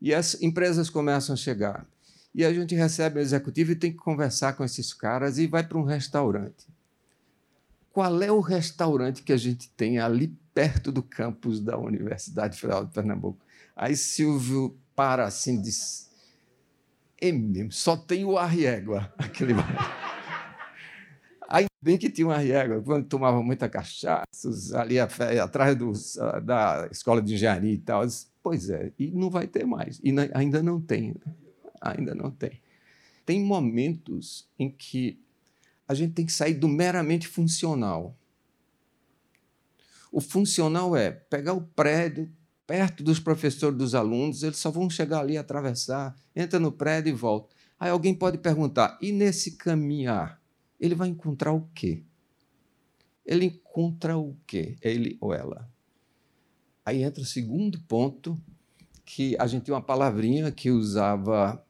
E 0.00 0.14
as 0.14 0.40
empresas 0.40 0.88
começam 0.88 1.32
a 1.32 1.36
chegar. 1.36 1.86
E 2.34 2.44
a 2.44 2.52
gente 2.52 2.74
recebe 2.74 3.18
o 3.18 3.22
executivo 3.22 3.72
e 3.72 3.76
tem 3.76 3.90
que 3.90 3.98
conversar 3.98 4.52
com 4.52 4.62
esses 4.62 4.92
caras 4.92 5.38
e 5.38 5.46
vai 5.46 5.66
para 5.66 5.78
um 5.78 5.84
restaurante. 5.84 6.66
Qual 7.92 8.22
é 8.22 8.30
o 8.30 8.40
restaurante 8.40 9.22
que 9.22 9.32
a 9.32 9.38
gente 9.38 9.70
tem 9.70 9.98
ali 9.98 10.28
perto 10.52 10.92
do 10.92 11.02
campus 11.02 11.60
da 11.60 11.78
Universidade 11.78 12.60
Federal 12.60 12.84
de 12.84 12.92
Pernambuco? 12.92 13.40
Aí 13.74 13.96
Silvio 13.96 14.78
para 14.94 15.24
assim 15.24 15.58
e 15.58 15.62
diz: 15.62 16.10
só 17.70 17.96
tem 17.96 18.24
o 18.24 18.36
Arriégua, 18.36 19.12
aquele 19.16 19.54
Aí 21.48 21.66
bem 21.80 21.96
que 21.96 22.10
tinha 22.10 22.26
uma 22.26 22.34
Arriégua, 22.34 22.82
quando 22.82 23.06
tomava 23.06 23.42
muita 23.42 23.68
cachaça, 23.68 24.24
ali 24.74 24.98
atrás 24.98 25.76
do, 25.76 25.92
da 26.44 26.88
escola 26.90 27.22
de 27.22 27.34
engenharia 27.34 27.72
e 27.72 27.78
tal. 27.78 28.04
Disse, 28.04 28.26
pois 28.42 28.68
é, 28.70 28.92
e 28.98 29.10
não 29.12 29.30
vai 29.30 29.46
ter 29.46 29.64
mais. 29.64 30.00
E 30.02 30.12
ainda 30.34 30.62
não 30.62 30.80
tem. 30.80 31.14
Né? 31.14 31.34
Ainda 31.80 32.14
não 32.14 32.30
tem. 32.30 32.60
Tem 33.24 33.40
momentos 33.42 34.48
em 34.58 34.70
que 34.70 35.20
a 35.86 35.94
gente 35.94 36.14
tem 36.14 36.26
que 36.26 36.32
sair 36.32 36.54
do 36.54 36.68
meramente 36.68 37.28
funcional. 37.28 38.16
O 40.10 40.20
funcional 40.20 40.96
é 40.96 41.10
pegar 41.10 41.52
o 41.52 41.60
prédio 41.60 42.30
perto 42.66 43.04
dos 43.04 43.20
professores 43.20 43.78
dos 43.78 43.94
alunos, 43.94 44.42
eles 44.42 44.58
só 44.58 44.70
vão 44.70 44.90
chegar 44.90 45.20
ali, 45.20 45.36
atravessar, 45.36 46.16
entra 46.34 46.58
no 46.58 46.72
prédio 46.72 47.10
e 47.10 47.14
volta. 47.14 47.54
Aí 47.78 47.90
alguém 47.90 48.14
pode 48.14 48.38
perguntar: 48.38 48.98
e 49.00 49.12
nesse 49.12 49.52
caminhar, 49.52 50.40
ele 50.78 50.94
vai 50.94 51.08
encontrar 51.08 51.52
o 51.52 51.68
quê? 51.74 52.04
Ele 53.24 53.46
encontra 53.46 54.16
o 54.16 54.36
quê? 54.46 54.76
Ele 54.80 55.18
ou 55.20 55.34
ela? 55.34 55.68
Aí 56.84 57.02
entra 57.02 57.20
o 57.22 57.26
segundo 57.26 57.80
ponto, 57.82 58.40
que 59.04 59.36
a 59.38 59.46
gente 59.46 59.64
tem 59.64 59.74
uma 59.74 59.82
palavrinha 59.82 60.52
que 60.52 60.70
usava 60.70 61.64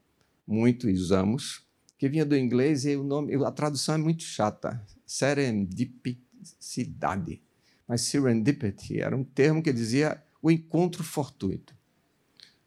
muito 0.47 0.89
e 0.89 0.95
usamos, 0.95 1.67
que 1.99 2.09
vinha 2.09 2.25
do 2.25 2.37
inglês 2.37 2.85
e 2.85 2.95
o 2.97 3.03
nome, 3.03 3.35
a 3.45 3.51
tradução 3.51 3.95
é 3.95 3.99
muito 3.99 4.23
chata, 4.23 4.81
serendipicidade. 5.07 7.43
Mas 7.89 8.03
serendipity 8.03 9.01
era 9.01 9.17
um 9.17 9.25
termo 9.25 9.63
que 9.63 9.73
dizia 9.73 10.23
o 10.43 10.51
encontro 10.51 11.05
fortuito. 11.05 11.75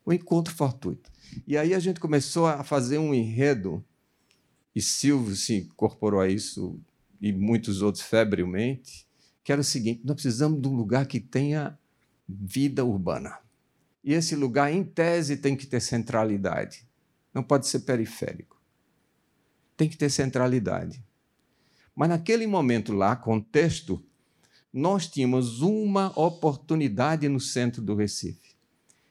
O 0.06 0.14
encontro 0.14 0.54
fortuito. 0.54 1.12
E 1.46 1.58
aí 1.58 1.74
a 1.74 1.80
gente 1.80 2.00
começou 2.00 2.48
a 2.48 2.64
fazer 2.64 2.98
um 2.98 3.14
enredo, 3.14 3.84
e 4.76 4.82
Silvio 4.82 5.36
se 5.36 5.58
incorporou 5.58 6.22
a 6.22 6.28
isso, 6.28 6.80
e 7.22 7.32
muitos 7.34 7.82
outros 7.82 8.04
febrilmente, 8.04 9.08
que 9.44 9.52
era 9.52 9.62
o 9.62 9.64
seguinte: 9.64 10.02
nós 10.04 10.16
precisamos 10.16 10.62
de 10.62 10.68
um 10.68 10.76
lugar 10.76 11.06
que 11.06 11.20
tenha 11.20 11.78
vida 12.28 12.86
urbana. 12.86 13.38
E 14.04 14.14
esse 14.14 14.36
lugar, 14.36 14.72
em 14.72 14.84
tese, 14.84 15.38
tem 15.38 15.56
que 15.56 15.68
ter 15.68 15.82
centralidade. 15.82 16.88
Não 17.34 17.44
pode 17.44 17.68
ser 17.68 17.82
periférico. 17.82 18.60
Tem 19.76 19.90
que 19.90 19.98
ter 19.98 20.10
centralidade. 20.10 21.04
Mas 21.96 22.10
naquele 22.10 22.48
momento 22.48 22.94
lá, 22.94 23.16
contexto, 23.16 24.04
nós 24.72 25.08
tínhamos 25.08 25.62
uma 25.62 26.18
oportunidade 26.18 27.28
no 27.28 27.40
centro 27.40 27.82
do 27.82 27.96
Recife. 27.96 28.49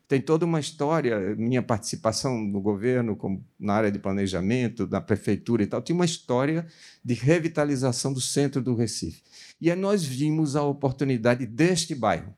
Tem 0.08 0.22
toda 0.22 0.46
uma 0.46 0.58
história, 0.58 1.36
minha 1.36 1.62
participação 1.62 2.40
no 2.40 2.62
governo, 2.62 3.14
como 3.14 3.44
na 3.60 3.74
área 3.74 3.92
de 3.92 3.98
planejamento, 3.98 4.86
da 4.86 5.02
prefeitura 5.02 5.62
e 5.62 5.66
tal, 5.66 5.82
tinha 5.82 5.94
uma 5.94 6.06
história 6.06 6.66
de 7.04 7.12
revitalização 7.12 8.14
do 8.14 8.20
centro 8.20 8.62
do 8.62 8.74
Recife. 8.74 9.22
E 9.60 9.70
aí 9.70 9.78
nós 9.78 10.02
vimos 10.02 10.56
a 10.56 10.62
oportunidade 10.62 11.44
deste 11.44 11.94
bairro, 11.94 12.34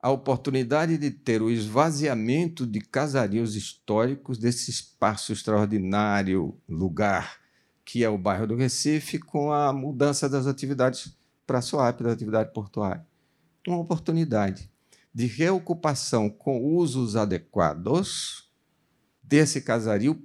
a 0.00 0.10
oportunidade 0.10 0.96
de 0.96 1.10
ter 1.10 1.42
o 1.42 1.50
esvaziamento 1.50 2.64
de 2.64 2.80
casarios 2.80 3.56
históricos 3.56 4.38
desse 4.38 4.70
espaço 4.70 5.32
extraordinário, 5.32 6.56
lugar 6.68 7.40
que 7.84 8.04
é 8.04 8.08
o 8.08 8.16
bairro 8.16 8.46
do 8.46 8.54
Recife, 8.54 9.18
com 9.18 9.52
a 9.52 9.72
mudança 9.72 10.28
das 10.28 10.46
atividades 10.46 11.18
para 11.44 11.58
a 11.58 11.62
SOAP, 11.62 12.02
da 12.04 12.12
atividade 12.12 12.52
portuária. 12.52 13.04
Uma 13.66 13.78
oportunidade 13.78 14.70
de 15.12 15.26
reocupação 15.26 16.30
com 16.30 16.62
usos 16.62 17.16
adequados 17.16 18.48
desse 19.22 19.60
casario 19.60 20.22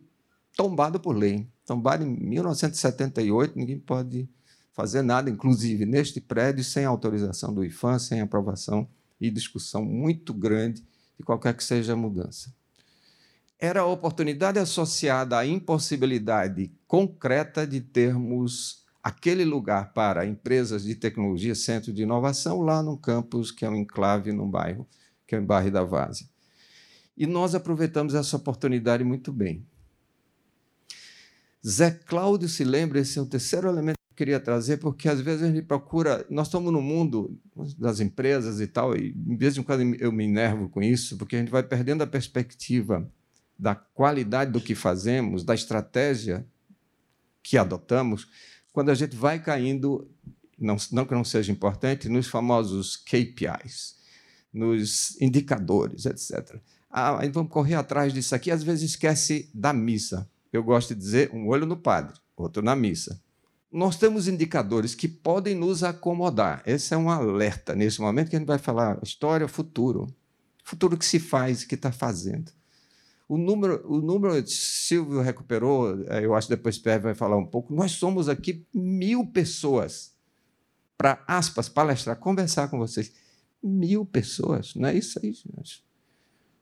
tombado 0.56 1.00
por 1.00 1.15
lei. 1.15 1.48
Tombado 1.65 2.04
em 2.04 2.08
1978, 2.08 3.58
ninguém 3.58 3.80
pode 3.80 4.30
fazer 4.74 5.02
nada, 5.02 5.30
inclusive 5.30 5.86
neste 5.86 6.21
prédio, 6.21 6.63
sem 6.63 6.86
autorização 6.86 7.54
do 7.54 7.63
IFAM, 7.63 7.98
sem 7.98 8.21
aprovação 8.21 8.88
e 9.19 9.32
discussão 9.32 9.84
muito 9.84 10.34
grande 10.34 10.84
de 11.17 11.24
qualquer 11.24 11.56
que 11.56 11.63
seja 11.63 11.93
a 11.93 11.95
mudança. 11.95 12.54
Era 13.58 13.82
a 13.82 13.86
oportunidade 13.86 14.60
associada 14.60 15.38
à 15.38 15.45
impossibilidade 15.45 16.71
concreta 16.88 17.65
de 17.65 17.80
termos 17.80 18.85
aquele 19.06 19.46
lugar 19.46 19.94
para 19.94 20.26
empresas 20.26 20.84
de 20.84 20.96
tecnologia, 20.96 21.54
centro 21.54 21.94
de 21.94 22.02
inovação, 22.02 22.62
lá 22.62 22.82
no 22.82 22.98
campus, 22.98 23.52
que 23.52 23.63
é 23.63 23.70
um 23.70 23.76
enclave 23.76 24.32
num 24.32 24.50
bairro, 24.50 24.88
que 25.28 25.36
é 25.36 25.39
o 25.39 25.46
bairro 25.46 25.70
da 25.70 25.84
Várzea. 25.84 26.28
E 27.15 27.28
nós 27.28 27.54
aproveitamos 27.54 28.15
essa 28.15 28.36
oportunidade 28.36 29.04
muito 29.04 29.32
bem. 29.32 29.63
Zé 31.63 31.91
Cláudio 31.91 32.50
se 32.50 32.63
lembra, 32.63 33.00
esse 33.00 33.20
é 33.20 33.22
o 33.22 33.28
terceiro 33.28 33.70
elemento 33.70 33.96
queria 34.15 34.39
trazer, 34.39 34.78
porque 34.78 35.08
às 35.08 35.22
vezes 35.22 35.44
a 35.44 35.48
gente 35.48 35.62
procura. 35.62 36.26
Nós 36.28 36.48
estamos 36.48 36.74
no 36.74 36.82
mundo 36.82 37.38
das 37.78 38.00
empresas 38.00 38.60
e 38.60 38.65
tal, 38.65 38.96
e 38.96 39.12
de 39.12 39.36
vez 39.36 39.56
em 39.56 39.62
quando 39.62 39.84
eu 40.02 40.12
me 40.12 40.24
enervo 40.24 40.68
com 40.68 40.82
isso, 40.82 41.15
porque 41.15 41.36
a 41.36 41.39
gente 41.39 41.52
vai 41.52 41.62
perdendo 41.62 42.02
a 42.02 42.08
perspectiva 42.08 43.08
da 43.60 43.76
qualidade 43.76 44.52
do 44.52 44.62
que 44.62 44.74
fazemos, 44.74 45.44
da 45.44 45.54
estratégia 45.54 46.44
que 47.44 47.58
adotamos, 47.58 48.28
quando 48.76 48.90
a 48.90 48.94
gente 48.94 49.16
vai 49.16 49.42
caindo, 49.42 50.08
não, 50.60 50.76
não 50.92 51.06
que 51.06 51.14
não 51.14 51.24
seja 51.24 51.52
importante, 51.52 52.08
nos 52.08 52.28
famosos 52.28 52.96
KPIs, 52.98 53.96
nos 54.54 55.20
indicadores, 55.20 56.06
etc. 56.06 56.60
Ah, 56.92 57.20
vamos 57.34 57.52
correr 57.52 57.76
atrás 57.76 58.14
disso 58.14 58.36
aqui, 58.36 58.52
às 58.52 58.62
vezes 58.62 58.92
esquece 58.92 59.50
da 59.54 59.74
missa. 59.74 60.30
Eu 60.54 60.64
gosto 60.64 60.94
de 60.94 61.00
dizer 61.02 61.32
um 61.34 61.48
olho 61.48 61.66
no 61.66 61.78
padre, 61.78 62.20
outro 62.36 62.62
na 62.62 62.76
missa 62.76 63.20
nós 63.76 63.98
temos 63.98 64.30
indicadores 64.30 64.96
que 64.96 65.06
podem 65.06 65.54
nos 65.54 65.84
acomodar. 65.84 66.64
Esse 66.66 66.94
é 66.94 66.98
um 66.98 67.10
alerta 67.10 67.76
nesse 67.76 68.00
momento 68.00 68.30
que 68.30 68.36
a 68.38 68.40
gente 68.40 68.48
vai 68.48 68.58
falar 68.58 68.98
história, 69.04 69.50
futuro. 69.50 70.08
Futuro 70.64 70.98
que 70.98 71.06
se 71.06 71.20
faz, 71.20 71.66
que 71.66 71.76
está 71.76 71.92
fazendo. 71.92 72.54
O 73.28 73.38
número, 73.38 73.82
o 73.88 74.00
número, 74.00 74.46
Silvio 74.48 75.20
recuperou, 75.22 76.04
eh, 76.08 76.26
eu 76.26 76.36
acho 76.36 76.48
que 76.48 76.56
depois 76.56 76.78
Pierre 76.78 77.02
vai 77.02 77.16
falar 77.16 77.38
um 77.38 77.46
pouco. 77.46 77.74
Nós 77.74 77.94
somos 77.94 78.30
aqui 78.30 78.66
mil 78.74 79.26
pessoas 79.26 80.16
para, 80.98 81.24
aspas, 81.28 81.68
palestrar, 81.68 82.18
conversar 82.18 82.68
com 82.68 82.78
vocês. 82.78 83.12
Mil 83.64 84.06
pessoas, 84.06 84.76
não 84.76 84.90
é 84.90 84.96
isso 84.96 85.20
aí, 85.22 85.34
gente? 85.34 85.84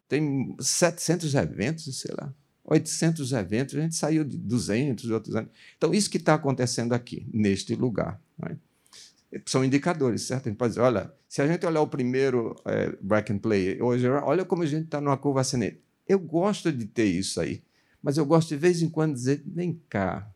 Tem 0.07 0.55
700 0.59 1.35
eventos, 1.35 1.99
sei 1.99 2.15
lá. 2.17 2.33
800 2.63 3.33
eventos, 3.33 3.75
a 3.75 3.81
gente 3.81 3.95
saiu 3.95 4.23
de 4.23 4.37
200 4.37 5.09
outros 5.09 5.35
anos. 5.35 5.51
Então, 5.77 5.93
isso 5.93 6.09
que 6.09 6.17
está 6.17 6.35
acontecendo 6.35 6.93
aqui, 6.93 7.27
neste 7.33 7.75
lugar. 7.75 8.21
É? 8.49 8.55
São 9.45 9.65
indicadores, 9.65 10.21
certo? 10.21 10.47
A 10.47 10.49
gente 10.49 10.57
pode 10.57 10.71
dizer, 10.71 10.81
olha, 10.81 11.13
se 11.27 11.41
a 11.41 11.47
gente 11.47 11.65
olhar 11.65 11.81
o 11.81 11.87
primeiro 11.87 12.55
é, 12.65 12.95
break 13.01 13.33
and 13.33 13.39
play, 13.39 13.81
hoje, 13.81 14.07
olha 14.07 14.45
como 14.45 14.63
a 14.63 14.65
gente 14.65 14.85
está 14.85 15.01
numa 15.01 15.17
curva 15.17 15.41
ascendente. 15.41 15.81
Eu 16.13 16.19
gosto 16.19 16.71
de 16.71 16.85
ter 16.85 17.05
isso 17.05 17.39
aí, 17.41 17.63
mas 18.01 18.17
eu 18.17 18.25
gosto 18.25 18.49
de 18.49 18.57
vez 18.57 18.81
em 18.81 18.89
quando 18.89 19.13
dizer, 19.13 19.43
vem 19.45 19.81
cá, 19.89 20.33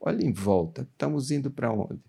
Olha 0.00 0.24
em 0.24 0.32
volta, 0.32 0.88
estamos 0.90 1.30
indo 1.30 1.50
para 1.50 1.70
onde? 1.70 2.00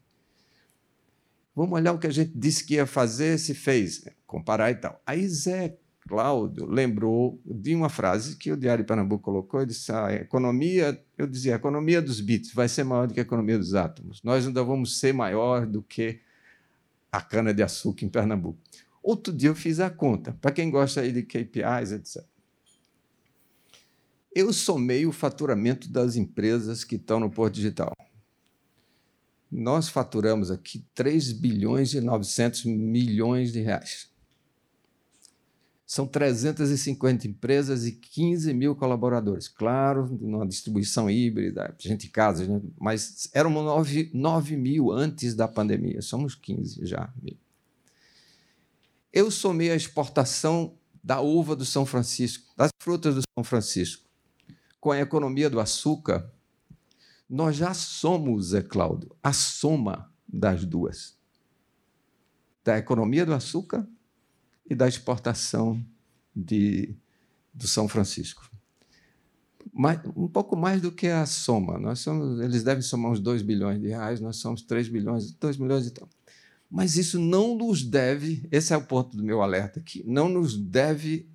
Vamos 1.54 1.74
olhar 1.74 1.92
o 1.92 2.00
que 2.00 2.08
a 2.08 2.12
gente 2.12 2.32
disse 2.34 2.66
que 2.66 2.76
ia 2.76 2.86
fazer, 2.86 3.38
se 3.38 3.54
fez, 3.54 4.06
comparar 4.26 4.72
e 4.72 4.76
tal. 4.76 5.02
Aí 5.06 5.28
Zé 5.28 5.78
Cláudio 6.08 6.66
lembrou 6.66 7.42
de 7.46 7.76
uma 7.76 7.90
frase 7.90 8.38
que 8.38 8.50
o 8.50 8.56
Diário 8.56 8.86
de 8.86 8.88
Pernambuco 8.88 9.22
colocou, 9.22 9.60
ele 9.60 9.68
disse, 9.68 9.92
a 9.92 10.14
economia, 10.14 11.04
eu 11.18 11.28
dizia, 11.28 11.54
a 11.54 11.58
economia 11.58 12.02
dos 12.02 12.22
bits 12.22 12.54
vai 12.54 12.70
ser 12.70 12.86
maior 12.86 13.08
do 13.08 13.14
que 13.14 13.20
a 13.20 13.24
economia 13.24 13.58
dos 13.58 13.76
átomos. 13.76 14.24
Nós 14.24 14.48
ainda 14.48 14.64
vamos 14.64 14.98
ser 14.98 15.14
maior 15.14 15.66
do 15.66 15.84
que 15.84 16.22
a 17.12 17.22
cana-de-açúcar 17.22 18.06
em 18.06 18.10
Pernambuco. 18.10 18.58
Outro 19.04 19.34
dia 19.34 19.50
eu 19.50 19.56
fiz 19.56 19.82
a 19.82 19.90
conta, 19.90 20.32
para 20.40 20.52
quem 20.52 20.72
gosta 20.72 21.02
aí 21.02 21.12
de 21.12 21.24
KPIs, 21.24 21.92
etc. 21.92 22.24
Eu 24.34 24.54
somei 24.54 25.06
o 25.06 25.12
faturamento 25.12 25.90
das 25.90 26.16
empresas 26.16 26.84
que 26.84 26.96
estão 26.96 27.20
no 27.20 27.30
Porto 27.30 27.56
Digital. 27.56 27.94
Nós 29.52 29.90
faturamos 29.90 30.50
aqui 30.50 30.86
3 30.96 31.34
bilhões 31.34 31.94
e 31.94 32.00
900 32.00 32.64
milhões 32.64 33.52
de 33.52 33.60
reais. 33.60 34.10
São 35.86 36.08
350 36.08 37.28
empresas 37.28 37.86
e 37.86 37.92
15 37.92 38.54
mil 38.54 38.74
colaboradores. 38.74 39.50
Claro, 39.50 40.08
numa 40.22 40.48
distribuição 40.48 41.10
híbrida, 41.10 41.76
gente 41.78 42.08
em 42.08 42.10
casa, 42.10 42.48
né? 42.48 42.62
mas 42.80 43.30
eram 43.34 43.50
9, 43.50 44.12
9 44.14 44.56
mil 44.56 44.90
antes 44.90 45.36
da 45.36 45.50
pandemia. 45.50 46.02
Somos 46.02 46.34
15 46.34 46.86
já. 46.86 47.14
Eu 49.12 49.30
somei 49.30 49.70
a 49.70 49.76
exportação 49.76 50.78
da 51.04 51.20
uva 51.20 51.58
do 51.58 51.66
São 51.66 51.86
Francisco, 51.86 52.46
das 52.56 52.72
frutas 52.82 53.16
do 53.16 53.22
São 53.38 53.44
Francisco, 53.44 54.10
com 54.82 54.92
a 54.92 55.00
economia 55.00 55.50
do 55.50 55.60
açúcar. 55.60 56.30
Nós 57.30 57.56
já 57.56 57.74
somos, 57.74 58.48
Zé 58.48 58.64
Cláudio, 58.64 59.16
a 59.24 59.32
soma 59.32 60.12
das 60.28 60.66
duas. 60.66 61.16
Da 62.66 62.78
economia 62.78 63.26
do 63.26 63.34
açúcar 63.34 63.88
e 64.68 64.76
da 64.76 64.88
exportação 64.88 65.86
de, 66.36 66.96
do 67.54 67.68
São 67.68 67.88
Francisco. 67.88 68.50
Mais, 69.72 70.02
um 70.16 70.28
pouco 70.28 70.58
mais 70.58 70.82
do 70.82 70.92
que 70.92 71.08
a 71.08 71.26
soma. 71.26 71.78
Nós 71.78 72.00
somos, 72.00 72.42
eles 72.42 72.64
devem 72.64 72.82
somar 72.82 73.12
uns 73.12 73.20
2 73.20 73.44
bilhões 73.44 73.80
de 73.80 73.88
reais, 73.88 74.20
nós 74.20 74.38
somos 74.38 74.64
3 74.64 74.90
bilhões, 74.90 75.32
2 75.32 75.58
milhões 75.58 75.86
e 75.86 75.92
tal. 75.92 76.10
Mas 76.70 76.96
isso 76.96 77.20
não 77.20 77.56
nos 77.56 77.84
deve, 77.84 78.48
esse 78.52 78.74
é 78.74 78.78
o 78.78 78.86
ponto 78.86 79.16
do 79.16 79.24
meu 79.24 79.42
alerta 79.42 79.80
aqui, 79.80 80.04
não 80.08 80.28
nos 80.28 80.58
deve 80.58 81.30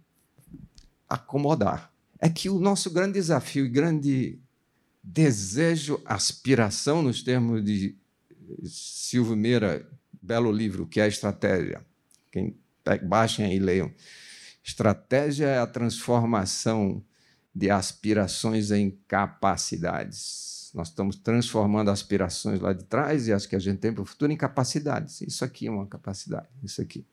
acomodar. 1.08 1.95
É 2.18 2.28
que 2.28 2.48
o 2.48 2.58
nosso 2.58 2.90
grande 2.90 3.14
desafio 3.14 3.66
e 3.66 3.68
grande 3.68 4.38
desejo, 5.02 6.00
aspiração, 6.04 7.02
nos 7.02 7.22
termos 7.22 7.64
de 7.64 7.96
Silvio 8.64 9.36
Meira, 9.36 9.88
belo 10.20 10.50
livro, 10.50 10.86
que 10.86 11.00
é 11.00 11.04
a 11.04 11.08
estratégia. 11.08 11.84
Quem 12.32 12.56
baixem 13.02 13.44
aí 13.44 13.56
e 13.56 13.60
leiam. 13.60 13.92
Estratégia 14.62 15.46
é 15.46 15.58
a 15.58 15.66
transformação 15.66 17.04
de 17.54 17.70
aspirações 17.70 18.70
em 18.70 18.90
capacidades. 19.06 20.70
Nós 20.74 20.88
estamos 20.88 21.16
transformando 21.16 21.90
aspirações 21.90 22.60
lá 22.60 22.72
de 22.72 22.84
trás 22.84 23.28
e 23.28 23.32
as 23.32 23.46
que 23.46 23.56
a 23.56 23.58
gente 23.58 23.78
tem 23.78 23.92
para 23.92 24.02
o 24.02 24.04
futuro 24.04 24.30
em 24.30 24.36
capacidades. 24.36 25.22
Isso 25.22 25.44
aqui 25.44 25.68
é 25.68 25.70
uma 25.70 25.86
capacidade, 25.86 26.48
isso 26.62 26.82
aqui. 26.82 27.06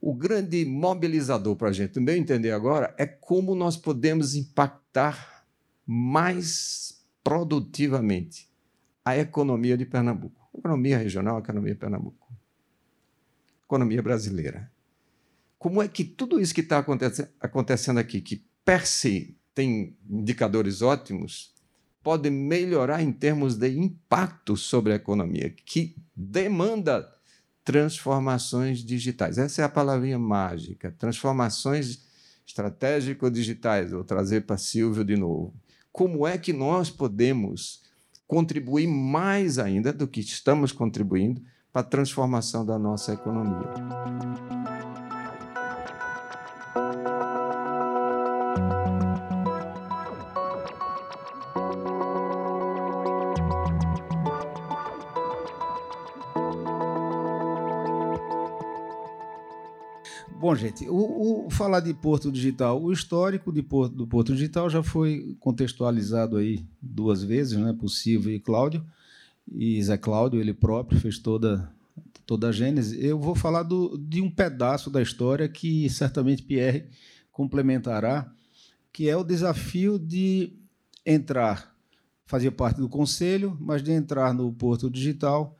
O 0.00 0.14
grande 0.14 0.64
mobilizador 0.64 1.56
para 1.56 1.68
a 1.68 1.72
gente, 1.72 1.96
no 1.96 2.02
meu 2.02 2.16
entender 2.16 2.52
agora, 2.52 2.94
é 2.98 3.06
como 3.06 3.54
nós 3.54 3.76
podemos 3.76 4.34
impactar 4.34 5.44
mais 5.86 7.04
produtivamente 7.22 8.48
a 9.04 9.16
economia 9.16 9.76
de 9.76 9.84
Pernambuco. 9.84 10.48
economia 10.56 10.98
regional, 10.98 11.38
economia 11.38 11.74
de 11.74 11.78
Pernambuco 11.78 12.30
economia 13.70 14.02
brasileira. 14.02 14.70
Como 15.56 15.80
é 15.80 15.86
que 15.86 16.02
tudo 16.02 16.40
isso 16.40 16.54
que 16.54 16.60
está 16.60 16.84
acontecendo 17.40 18.00
aqui, 18.00 18.20
que 18.20 18.44
per 18.64 18.86
se 18.86 19.38
tem 19.54 19.96
indicadores 20.08 20.82
ótimos, 20.82 21.54
pode 22.02 22.30
melhorar 22.30 23.02
em 23.02 23.12
termos 23.12 23.56
de 23.56 23.68
impacto 23.68 24.56
sobre 24.56 24.92
a 24.92 24.96
economia, 24.96 25.50
que 25.50 25.94
demanda 26.16 27.08
transformações 27.64 28.78
digitais. 28.78 29.38
Essa 29.38 29.62
é 29.62 29.64
a 29.64 29.68
palavrinha 29.68 30.18
mágica, 30.18 30.94
transformações 30.98 32.02
estratégico-digitais. 32.46 33.92
Vou 33.92 34.04
trazer 34.04 34.42
para 34.42 34.56
Silvio 34.56 35.04
de 35.04 35.16
novo. 35.16 35.54
Como 35.92 36.26
é 36.26 36.38
que 36.38 36.52
nós 36.52 36.90
podemos 36.90 37.82
contribuir 38.30 38.86
mais 38.86 39.58
ainda 39.58 39.92
do 39.92 40.06
que 40.06 40.20
estamos 40.20 40.70
contribuindo 40.70 41.42
para 41.72 41.80
a 41.82 41.84
transformação 41.84 42.64
da 42.64 42.78
nossa 42.78 43.12
economia. 43.12 43.68
Bom, 60.40 60.56
gente, 60.56 60.88
o, 60.88 61.44
o, 61.44 61.50
falar 61.50 61.80
de 61.80 61.92
Porto 61.92 62.32
Digital, 62.32 62.82
o 62.82 62.90
histórico 62.90 63.52
de 63.52 63.62
Porto, 63.62 63.94
do 63.94 64.06
Porto 64.06 64.32
Digital 64.32 64.70
já 64.70 64.82
foi 64.82 65.36
contextualizado 65.38 66.38
aí 66.38 66.64
duas 66.80 67.22
vezes, 67.22 67.58
né, 67.58 67.76
por 67.78 67.90
Silvio 67.90 68.32
e 68.32 68.40
Cláudio 68.40 68.82
e 69.52 69.82
Zé 69.82 69.98
Cláudio, 69.98 70.40
ele 70.40 70.54
próprio, 70.54 70.98
fez 70.98 71.18
toda, 71.18 71.70
toda 72.24 72.48
a 72.48 72.52
gênese. 72.52 73.04
Eu 73.04 73.18
vou 73.18 73.34
falar 73.34 73.64
do, 73.64 73.98
de 73.98 74.22
um 74.22 74.30
pedaço 74.30 74.88
da 74.88 75.02
história 75.02 75.46
que 75.46 75.90
certamente 75.90 76.42
Pierre 76.42 76.86
complementará, 77.30 78.32
que 78.90 79.10
é 79.10 79.16
o 79.18 79.22
desafio 79.22 79.98
de 79.98 80.54
entrar, 81.04 81.76
fazer 82.24 82.52
parte 82.52 82.80
do 82.80 82.88
conselho, 82.88 83.58
mas 83.60 83.82
de 83.82 83.92
entrar 83.92 84.32
no 84.32 84.50
Porto 84.54 84.88
Digital 84.88 85.54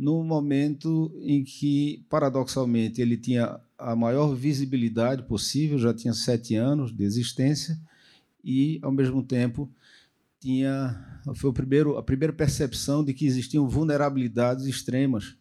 no 0.00 0.24
momento 0.24 1.12
em 1.20 1.44
que, 1.44 2.02
paradoxalmente, 2.08 3.02
ele 3.02 3.18
tinha 3.18 3.60
a 3.76 3.94
maior 3.94 4.34
visibilidade 4.34 5.24
possível, 5.24 5.78
já 5.78 5.92
tinha 5.92 6.14
sete 6.14 6.54
anos 6.54 6.90
de 6.90 7.04
existência, 7.04 7.78
e, 8.42 8.78
ao 8.80 8.90
mesmo 8.90 9.22
tempo, 9.22 9.70
tinha 10.40 11.20
foi 11.34 11.50
o 11.50 11.52
primeiro, 11.52 11.98
a 11.98 12.02
primeira 12.02 12.32
percepção 12.32 13.04
de 13.04 13.12
que 13.12 13.26
existiam 13.26 13.68
vulnerabilidades 13.68 14.64
extremas, 14.64 15.36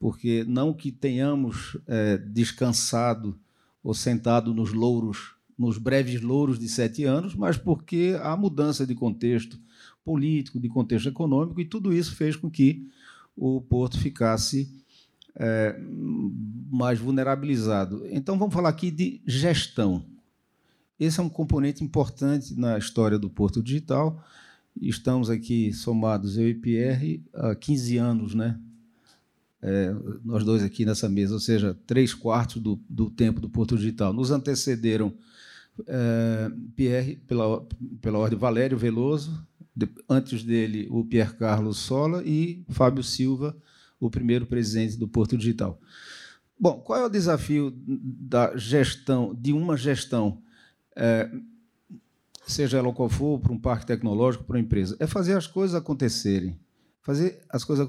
porque 0.00 0.42
não 0.48 0.72
que 0.72 0.90
tenhamos 0.90 1.76
é, 1.86 2.16
descansado 2.16 3.38
ou 3.84 3.92
sentado 3.92 4.54
nos 4.54 4.72
louros, 4.72 5.34
nos 5.58 5.76
breves 5.76 6.22
louros 6.22 6.58
de 6.58 6.66
sete 6.66 7.04
anos, 7.04 7.34
mas 7.34 7.58
porque 7.58 8.18
a 8.22 8.34
mudança 8.38 8.86
de 8.86 8.94
contexto 8.94 9.60
político, 10.02 10.58
de 10.58 10.70
contexto 10.70 11.10
econômico, 11.10 11.60
e 11.60 11.66
tudo 11.66 11.92
isso 11.92 12.16
fez 12.16 12.36
com 12.36 12.50
que 12.50 12.88
o 13.36 13.60
Porto 13.60 13.98
ficasse 13.98 14.70
é, 15.36 15.78
mais 16.70 16.98
vulnerabilizado. 16.98 18.06
Então, 18.10 18.38
vamos 18.38 18.54
falar 18.54 18.68
aqui 18.68 18.90
de 18.90 19.20
gestão. 19.26 20.04
Esse 20.98 21.20
é 21.20 21.22
um 21.22 21.28
componente 21.28 21.82
importante 21.82 22.54
na 22.54 22.78
história 22.78 23.18
do 23.18 23.28
Porto 23.28 23.62
Digital. 23.62 24.22
Estamos 24.80 25.28
aqui 25.28 25.72
somados, 25.72 26.38
eu 26.38 26.48
e 26.48 26.54
Pierre, 26.54 27.24
há 27.34 27.54
15 27.54 27.96
anos, 27.98 28.34
né? 28.34 28.58
É, 29.60 29.94
nós 30.24 30.44
dois 30.44 30.62
aqui 30.62 30.84
nessa 30.84 31.08
mesa, 31.08 31.34
ou 31.34 31.40
seja, 31.40 31.76
três 31.86 32.12
quartos 32.12 32.60
do, 32.60 32.80
do 32.88 33.10
tempo 33.10 33.40
do 33.40 33.48
Porto 33.48 33.76
Digital. 33.76 34.12
Nos 34.12 34.30
antecederam 34.30 35.14
é, 35.86 36.50
Pierre, 36.74 37.16
pela, 37.26 37.64
pela 38.00 38.18
ordem 38.18 38.38
Valério 38.38 38.76
Veloso, 38.76 39.46
antes 40.08 40.42
dele 40.42 40.86
o 40.90 41.04
Pierre 41.04 41.34
Carlos 41.34 41.78
Sola 41.78 42.22
e 42.24 42.64
Fábio 42.68 43.02
Silva, 43.02 43.56
o 43.98 44.10
primeiro 44.10 44.46
presidente 44.46 44.96
do 44.96 45.08
Porto 45.08 45.36
Digital. 45.36 45.80
Bom, 46.58 46.80
qual 46.80 47.00
é 47.00 47.04
o 47.04 47.08
desafio 47.08 47.72
da 47.76 48.56
gestão, 48.56 49.34
de 49.34 49.52
uma 49.52 49.76
gestão 49.76 50.42
é, 50.96 51.30
seja 52.46 52.78
ela 52.78 52.92
qual 52.92 53.08
for, 53.08 53.40
para 53.40 53.52
um 53.52 53.58
parque 53.58 53.86
tecnológico, 53.86 54.44
para 54.44 54.56
uma 54.56 54.62
empresa, 54.62 54.96
é 54.98 55.06
fazer 55.06 55.36
as 55.36 55.46
coisas 55.46 55.74
acontecerem. 55.74 56.58
Fazer 57.02 57.42
as 57.48 57.64
coisas 57.64 57.88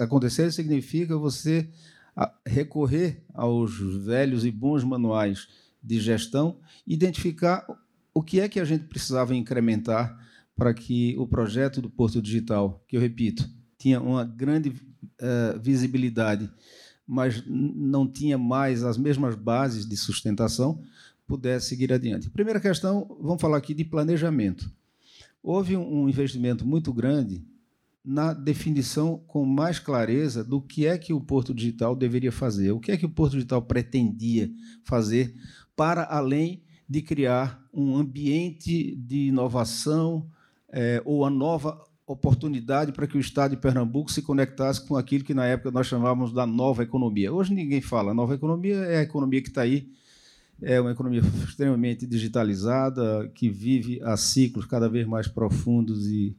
acontecerem 0.00 0.50
significa 0.50 1.16
você 1.16 1.68
recorrer 2.44 3.22
aos 3.32 3.78
velhos 4.04 4.44
e 4.44 4.50
bons 4.50 4.82
manuais 4.82 5.48
de 5.82 6.00
gestão, 6.00 6.58
identificar 6.86 7.64
o 8.12 8.22
que 8.22 8.40
é 8.40 8.48
que 8.48 8.58
a 8.58 8.64
gente 8.64 8.84
precisava 8.84 9.34
incrementar 9.34 10.18
para 10.58 10.74
que 10.74 11.14
o 11.16 11.24
projeto 11.24 11.80
do 11.80 11.88
Porto 11.88 12.20
Digital, 12.20 12.84
que 12.88 12.96
eu 12.96 13.00
repito, 13.00 13.48
tinha 13.78 14.00
uma 14.00 14.24
grande 14.24 14.70
uh, 14.70 15.58
visibilidade, 15.62 16.50
mas 17.06 17.44
não 17.46 18.08
tinha 18.10 18.36
mais 18.36 18.82
as 18.82 18.98
mesmas 18.98 19.36
bases 19.36 19.88
de 19.88 19.96
sustentação, 19.96 20.82
pudesse 21.28 21.68
seguir 21.68 21.92
adiante. 21.92 22.28
Primeira 22.28 22.58
questão, 22.58 23.06
vamos 23.20 23.40
falar 23.40 23.56
aqui 23.56 23.72
de 23.72 23.84
planejamento. 23.84 24.68
houve 25.40 25.76
um 25.76 26.08
investimento 26.08 26.66
muito 26.66 26.92
grande 26.92 27.46
na 28.04 28.32
definição 28.32 29.22
com 29.28 29.44
mais 29.44 29.78
clareza 29.78 30.42
do 30.42 30.60
que 30.60 30.86
é 30.86 30.98
que 30.98 31.12
o 31.12 31.20
Porto 31.20 31.54
Digital 31.54 31.94
deveria 31.94 32.32
fazer, 32.32 32.72
o 32.72 32.80
que 32.80 32.90
é 32.90 32.96
que 32.96 33.06
o 33.06 33.10
Porto 33.10 33.34
Digital 33.34 33.62
pretendia 33.62 34.50
fazer 34.82 35.36
para 35.76 36.02
além 36.02 36.64
de 36.88 37.00
criar 37.00 37.64
um 37.72 37.96
ambiente 37.96 38.96
de 38.96 39.28
inovação 39.28 40.28
é, 40.70 41.02
ou 41.04 41.24
a 41.24 41.30
nova 41.30 41.82
oportunidade 42.06 42.92
para 42.92 43.06
que 43.06 43.16
o 43.16 43.20
Estado 43.20 43.50
de 43.50 43.60
Pernambuco 43.60 44.10
se 44.10 44.22
conectasse 44.22 44.86
com 44.86 44.96
aquilo 44.96 45.24
que 45.24 45.34
na 45.34 45.44
época 45.44 45.70
nós 45.70 45.86
chamávamos 45.86 46.32
da 46.32 46.46
nova 46.46 46.82
economia. 46.82 47.32
Hoje 47.32 47.52
ninguém 47.52 47.80
fala. 47.80 48.12
A 48.12 48.14
nova 48.14 48.34
economia 48.34 48.76
é 48.76 48.98
a 48.98 49.02
economia 49.02 49.42
que 49.42 49.48
está 49.48 49.62
aí, 49.62 49.90
é 50.62 50.80
uma 50.80 50.90
economia 50.90 51.20
extremamente 51.46 52.06
digitalizada, 52.06 53.30
que 53.34 53.50
vive 53.50 54.00
a 54.02 54.16
ciclos 54.16 54.64
cada 54.64 54.88
vez 54.88 55.06
mais 55.06 55.28
profundos 55.28 56.06
e, 56.06 56.34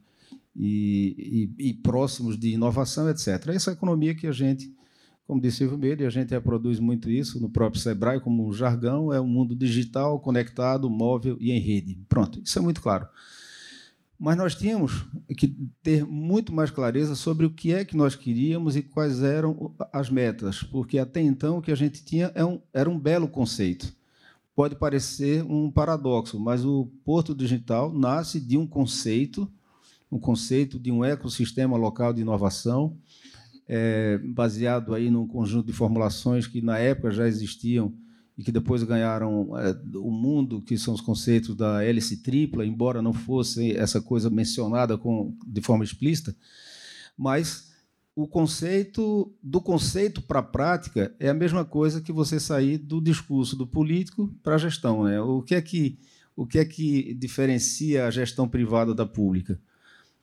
e, 0.56 1.50
e, 1.58 1.68
e 1.68 1.74
próximos 1.74 2.36
de 2.38 2.50
inovação, 2.50 3.08
etc. 3.08 3.48
Essa 3.48 3.72
economia 3.72 4.14
que 4.14 4.26
a 4.26 4.32
gente, 4.32 4.74
como 5.24 5.40
disse 5.40 5.64
o 5.64 5.78
Meire, 5.78 6.04
a 6.04 6.10
gente 6.10 6.30
reproduz 6.30 6.80
muito 6.80 7.08
isso 7.08 7.40
no 7.40 7.48
próprio 7.48 7.80
Sebrae 7.80 8.20
como 8.20 8.46
um 8.46 8.52
jargão, 8.52 9.12
é 9.12 9.20
um 9.20 9.28
mundo 9.28 9.54
digital, 9.54 10.18
conectado, 10.18 10.90
móvel 10.90 11.36
e 11.40 11.52
em 11.52 11.60
rede. 11.60 11.96
Pronto, 12.08 12.40
isso 12.44 12.58
é 12.58 12.62
muito 12.62 12.82
claro. 12.82 13.06
Mas 14.20 14.36
nós 14.36 14.54
tínhamos 14.54 15.06
que 15.34 15.48
ter 15.82 16.04
muito 16.04 16.52
mais 16.52 16.70
clareza 16.70 17.14
sobre 17.14 17.46
o 17.46 17.50
que 17.50 17.72
é 17.72 17.86
que 17.86 17.96
nós 17.96 18.14
queríamos 18.14 18.76
e 18.76 18.82
quais 18.82 19.22
eram 19.22 19.74
as 19.90 20.10
metas, 20.10 20.62
porque 20.62 20.98
até 20.98 21.22
então 21.22 21.56
o 21.56 21.62
que 21.62 21.72
a 21.72 21.74
gente 21.74 22.04
tinha 22.04 22.30
é 22.34 22.42
era 22.74 22.90
um 22.90 22.98
belo 22.98 23.26
conceito. 23.26 23.90
Pode 24.54 24.76
parecer 24.76 25.42
um 25.42 25.70
paradoxo, 25.70 26.38
mas 26.38 26.66
o 26.66 26.84
Porto 27.02 27.34
Digital 27.34 27.94
nasce 27.94 28.38
de 28.38 28.58
um 28.58 28.66
conceito, 28.66 29.50
um 30.12 30.18
conceito 30.18 30.78
de 30.78 30.92
um 30.92 31.02
ecossistema 31.02 31.78
local 31.78 32.12
de 32.12 32.20
inovação, 32.20 32.98
é, 33.66 34.18
baseado 34.18 34.94
aí 34.94 35.10
num 35.10 35.26
conjunto 35.26 35.68
de 35.68 35.72
formulações 35.72 36.46
que 36.46 36.60
na 36.60 36.76
época 36.76 37.10
já 37.10 37.26
existiam 37.26 37.94
e 38.40 38.42
que 38.42 38.50
depois 38.50 38.82
ganharam 38.82 39.54
é, 39.58 39.76
o 39.98 40.10
mundo, 40.10 40.62
que 40.62 40.78
são 40.78 40.94
os 40.94 41.02
conceitos 41.02 41.54
da 41.54 41.84
hélice 41.84 42.22
tripla, 42.22 42.64
embora 42.64 43.02
não 43.02 43.12
fosse 43.12 43.76
essa 43.76 44.00
coisa 44.00 44.30
mencionada 44.30 44.96
com, 44.96 45.36
de 45.46 45.60
forma 45.60 45.84
explícita, 45.84 46.34
mas 47.18 47.70
o 48.16 48.26
conceito 48.26 49.30
do 49.42 49.60
conceito 49.60 50.22
para 50.22 50.38
a 50.38 50.42
prática 50.42 51.14
é 51.20 51.28
a 51.28 51.34
mesma 51.34 51.66
coisa 51.66 52.00
que 52.00 52.10
você 52.10 52.40
sair 52.40 52.78
do 52.78 52.98
discurso 52.98 53.54
do 53.56 53.66
político 53.66 54.34
para 54.42 54.54
a 54.54 54.58
gestão, 54.58 55.04
né? 55.04 55.20
O 55.20 55.42
que 55.42 55.54
é 55.54 55.60
que 55.60 55.98
o 56.34 56.46
que 56.46 56.58
é 56.58 56.64
que 56.64 57.12
diferencia 57.12 58.06
a 58.06 58.10
gestão 58.10 58.48
privada 58.48 58.94
da 58.94 59.04
pública? 59.04 59.60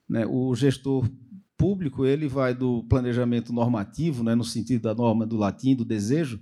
Né? 0.09 0.25
O 0.25 0.55
gestor 0.55 1.07
público 1.55 2.03
ele 2.03 2.27
vai 2.27 2.55
do 2.55 2.81
planejamento 2.85 3.53
normativo, 3.53 4.23
né, 4.23 4.33
no 4.33 4.43
sentido 4.43 4.81
da 4.81 4.95
norma 4.95 5.27
do 5.27 5.37
latim, 5.37 5.75
do 5.75 5.85
desejo, 5.85 6.39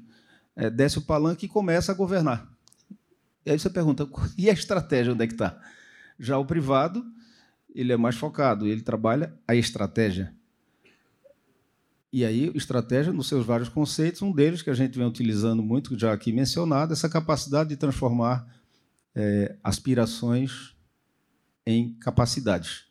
é, 0.56 0.70
desce 0.70 0.98
o 0.98 1.02
palanque 1.02 1.46
e 1.46 1.50
começa 1.50 1.91
a 1.91 1.96
governar. 1.96 2.48
E 3.46 3.52
aí 3.52 3.60
você 3.60 3.70
pergunta, 3.70 4.08
e 4.38 4.50
a 4.50 4.54
estratégia 4.54 5.13
onde 5.13 5.24
é 5.24 5.28
que 5.28 5.34
está? 5.34 5.60
Já 6.20 6.38
o 6.38 6.46
privado, 6.46 7.06
ele 7.74 7.91
é 7.91 7.98
mais 7.98 8.15
focado, 8.15 8.65
ele 8.68 8.82
trabalha 8.82 9.34
a 9.48 9.56
estratégia. 9.56 10.34
E 12.12 12.24
aí, 12.24 12.50
estratégia 12.56 13.12
nos 13.12 13.28
seus 13.28 13.46
vários 13.46 13.68
conceitos, 13.68 14.22
um 14.22 14.32
deles 14.32 14.62
que 14.62 14.70
a 14.70 14.74
gente 14.74 14.98
vem 14.98 15.06
utilizando 15.06 15.62
muito, 15.62 16.00
já 16.00 16.13
aqui 16.13 16.32
mencionado, 16.32 16.94
essa 16.94 17.10
capacidade 17.10 17.70
de 17.70 17.76
transformar 17.76 18.48
é, 19.13 19.58
aspirações 19.62 20.74
em 21.65 21.94
capacidades. 21.96 22.86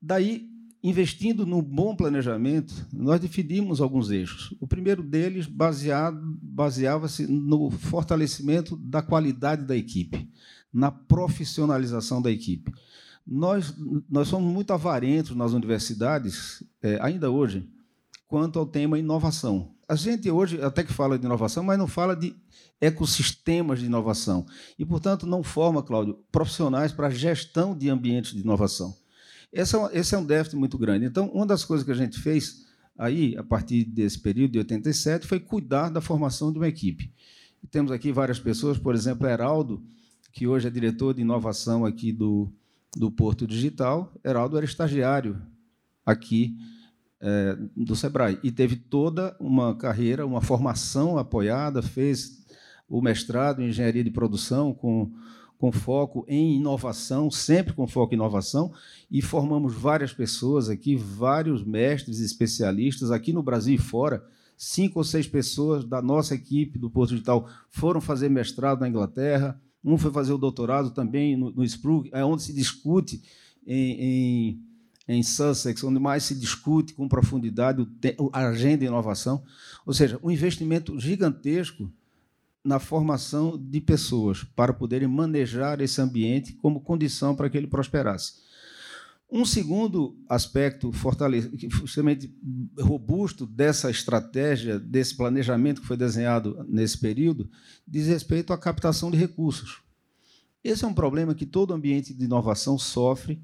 Daí 0.00 0.49
investindo 0.82 1.44
no 1.44 1.60
bom 1.60 1.94
planejamento, 1.94 2.86
nós 2.92 3.20
definimos 3.20 3.80
alguns 3.80 4.10
eixos. 4.10 4.54
O 4.60 4.66
primeiro 4.66 5.02
deles 5.02 5.46
baseava-se 5.46 7.26
no 7.26 7.70
fortalecimento 7.70 8.76
da 8.76 9.02
qualidade 9.02 9.64
da 9.64 9.76
equipe, 9.76 10.28
na 10.72 10.90
profissionalização 10.90 12.22
da 12.22 12.30
equipe. 12.30 12.72
Nós, 13.26 13.74
nós 14.08 14.28
somos 14.28 14.52
muito 14.52 14.72
avarentos 14.72 15.36
nas 15.36 15.52
universidades, 15.52 16.64
é, 16.82 16.98
ainda 17.02 17.30
hoje, 17.30 17.68
quanto 18.26 18.58
ao 18.58 18.66
tema 18.66 18.98
inovação. 18.98 19.74
A 19.86 19.94
gente 19.94 20.30
hoje 20.30 20.62
até 20.62 20.82
que 20.82 20.92
fala 20.92 21.18
de 21.18 21.26
inovação, 21.26 21.62
mas 21.62 21.78
não 21.78 21.86
fala 21.86 22.16
de 22.16 22.34
ecossistemas 22.80 23.80
de 23.80 23.86
inovação. 23.86 24.46
E, 24.78 24.86
portanto, 24.86 25.26
não 25.26 25.42
forma, 25.42 25.82
Cláudio, 25.82 26.18
profissionais 26.32 26.92
para 26.92 27.10
gestão 27.10 27.76
de 27.76 27.90
ambientes 27.90 28.32
de 28.32 28.40
inovação. 28.40 28.96
Esse 29.52 29.74
é, 29.74 29.78
um, 29.78 29.90
esse 29.90 30.14
é 30.14 30.18
um 30.18 30.24
déficit 30.24 30.56
muito 30.56 30.78
grande. 30.78 31.06
Então, 31.06 31.28
uma 31.28 31.46
das 31.46 31.64
coisas 31.64 31.84
que 31.84 31.90
a 31.90 31.94
gente 31.94 32.18
fez 32.20 32.66
aí, 32.96 33.36
a 33.36 33.42
partir 33.42 33.84
desse 33.84 34.18
período 34.18 34.52
de 34.52 34.58
87, 34.58 35.26
foi 35.26 35.40
cuidar 35.40 35.88
da 35.88 36.00
formação 36.00 36.52
de 36.52 36.58
uma 36.58 36.68
equipe. 36.68 37.12
E 37.62 37.66
temos 37.66 37.90
aqui 37.90 38.12
várias 38.12 38.38
pessoas, 38.38 38.78
por 38.78 38.94
exemplo, 38.94 39.26
Heraldo, 39.26 39.82
que 40.32 40.46
hoje 40.46 40.68
é 40.68 40.70
diretor 40.70 41.14
de 41.14 41.22
inovação 41.22 41.84
aqui 41.84 42.12
do, 42.12 42.50
do 42.96 43.10
Porto 43.10 43.46
Digital. 43.46 44.12
Heraldo 44.24 44.56
era 44.56 44.64
estagiário 44.64 45.40
aqui 46.06 46.56
é, 47.20 47.56
do 47.76 47.94
Sebrae 47.94 48.38
e 48.42 48.50
teve 48.50 48.76
toda 48.76 49.36
uma 49.38 49.74
carreira, 49.76 50.26
uma 50.26 50.40
formação 50.40 51.18
apoiada, 51.18 51.82
fez 51.82 52.40
o 52.88 53.00
mestrado 53.00 53.62
em 53.62 53.68
engenharia 53.68 54.02
de 54.02 54.10
produção 54.10 54.72
com 54.72 55.12
com 55.60 55.70
foco 55.70 56.24
em 56.26 56.56
inovação, 56.56 57.30
sempre 57.30 57.74
com 57.74 57.86
foco 57.86 58.14
em 58.14 58.16
inovação, 58.16 58.72
e 59.10 59.20
formamos 59.20 59.74
várias 59.74 60.10
pessoas 60.10 60.70
aqui, 60.70 60.96
vários 60.96 61.62
mestres 61.62 62.18
especialistas 62.20 63.10
aqui 63.10 63.30
no 63.30 63.42
Brasil 63.42 63.74
e 63.74 63.78
fora. 63.78 64.24
Cinco 64.56 65.00
ou 65.00 65.04
seis 65.04 65.28
pessoas 65.28 65.84
da 65.84 66.00
nossa 66.00 66.34
equipe 66.34 66.78
do 66.78 66.88
Porto 66.88 67.10
Digital 67.10 67.46
foram 67.68 68.00
fazer 68.00 68.30
mestrado 68.30 68.80
na 68.80 68.88
Inglaterra, 68.88 69.60
um 69.84 69.98
foi 69.98 70.10
fazer 70.10 70.32
o 70.32 70.38
doutorado 70.38 70.92
também 70.92 71.36
no, 71.36 71.50
no 71.50 71.62
SPRUG, 71.62 72.08
é 72.12 72.24
onde 72.24 72.42
se 72.42 72.54
discute 72.54 73.22
em, 73.66 74.00
em, 74.00 74.62
em 75.08 75.22
Sussex, 75.22 75.84
onde 75.84 75.98
mais 75.98 76.24
se 76.24 76.34
discute 76.34 76.94
com 76.94 77.06
profundidade 77.06 77.86
a 78.32 78.48
agenda 78.48 78.78
de 78.78 78.86
inovação. 78.86 79.42
Ou 79.84 79.92
seja, 79.92 80.18
um 80.22 80.30
investimento 80.30 80.98
gigantesco 80.98 81.90
na 82.64 82.78
formação 82.78 83.56
de 83.58 83.80
pessoas 83.80 84.44
para 84.44 84.72
poderem 84.72 85.08
manejar 85.08 85.80
esse 85.80 86.00
ambiente 86.00 86.52
como 86.54 86.80
condição 86.80 87.34
para 87.34 87.48
que 87.48 87.56
ele 87.56 87.66
prosperasse. 87.66 88.34
Um 89.32 89.44
segundo 89.44 90.18
aspecto 90.28 90.90
extremamente 91.84 92.34
robusto 92.80 93.46
dessa 93.46 93.88
estratégia, 93.88 94.78
desse 94.78 95.16
planejamento 95.16 95.80
que 95.80 95.86
foi 95.86 95.96
desenhado 95.96 96.66
nesse 96.68 96.98
período, 96.98 97.48
diz 97.86 98.08
respeito 98.08 98.52
à 98.52 98.58
captação 98.58 99.08
de 99.08 99.16
recursos. 99.16 99.82
Esse 100.64 100.84
é 100.84 100.88
um 100.88 100.92
problema 100.92 101.34
que 101.34 101.46
todo 101.46 101.72
ambiente 101.72 102.12
de 102.12 102.24
inovação 102.24 102.76
sofre 102.76 103.40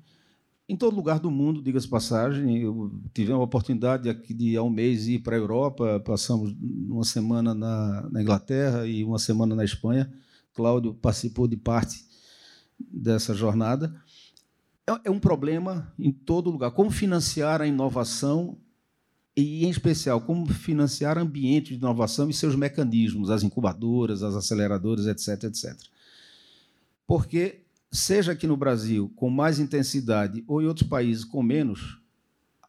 em 0.68 0.76
todo 0.76 0.96
lugar 0.96 1.20
do 1.20 1.30
mundo, 1.30 1.62
diga-se 1.62 1.86
passagem. 1.86 2.58
Eu 2.58 2.92
tive 3.14 3.32
a 3.32 3.38
oportunidade 3.38 4.08
aqui 4.08 4.34
de, 4.34 4.56
há 4.56 4.62
um 4.62 4.70
mês, 4.70 5.06
ir 5.06 5.20
para 5.20 5.36
a 5.36 5.38
Europa. 5.38 6.00
Passamos 6.00 6.54
uma 6.60 7.04
semana 7.04 7.54
na, 7.54 8.08
na, 8.10 8.22
Inglaterra 8.22 8.86
e 8.86 9.04
uma 9.04 9.18
semana 9.18 9.54
na 9.54 9.64
Espanha. 9.64 10.12
Cláudio 10.52 10.92
participou 10.94 11.46
de 11.46 11.56
parte 11.56 12.04
dessa 12.78 13.32
jornada. 13.32 13.94
É, 14.88 15.08
é 15.08 15.10
um 15.10 15.20
problema 15.20 15.92
em 15.98 16.10
todo 16.10 16.50
lugar. 16.50 16.72
Como 16.72 16.90
financiar 16.90 17.62
a 17.62 17.66
inovação 17.66 18.58
e, 19.36 19.64
em 19.64 19.70
especial, 19.70 20.20
como 20.20 20.46
financiar 20.46 21.16
ambientes 21.16 21.70
de 21.70 21.76
inovação 21.76 22.28
e 22.28 22.34
seus 22.34 22.56
mecanismos, 22.56 23.30
as 23.30 23.44
incubadoras, 23.44 24.22
as 24.24 24.34
aceleradoras, 24.34 25.06
etc., 25.06 25.44
etc. 25.44 25.76
Porque 27.06 27.65
seja 27.96 28.32
aqui 28.32 28.46
no 28.46 28.56
Brasil 28.56 29.12
com 29.16 29.30
mais 29.30 29.58
intensidade 29.58 30.44
ou 30.46 30.62
em 30.62 30.66
outros 30.66 30.88
países 30.88 31.24
com 31.24 31.42
menos, 31.42 31.98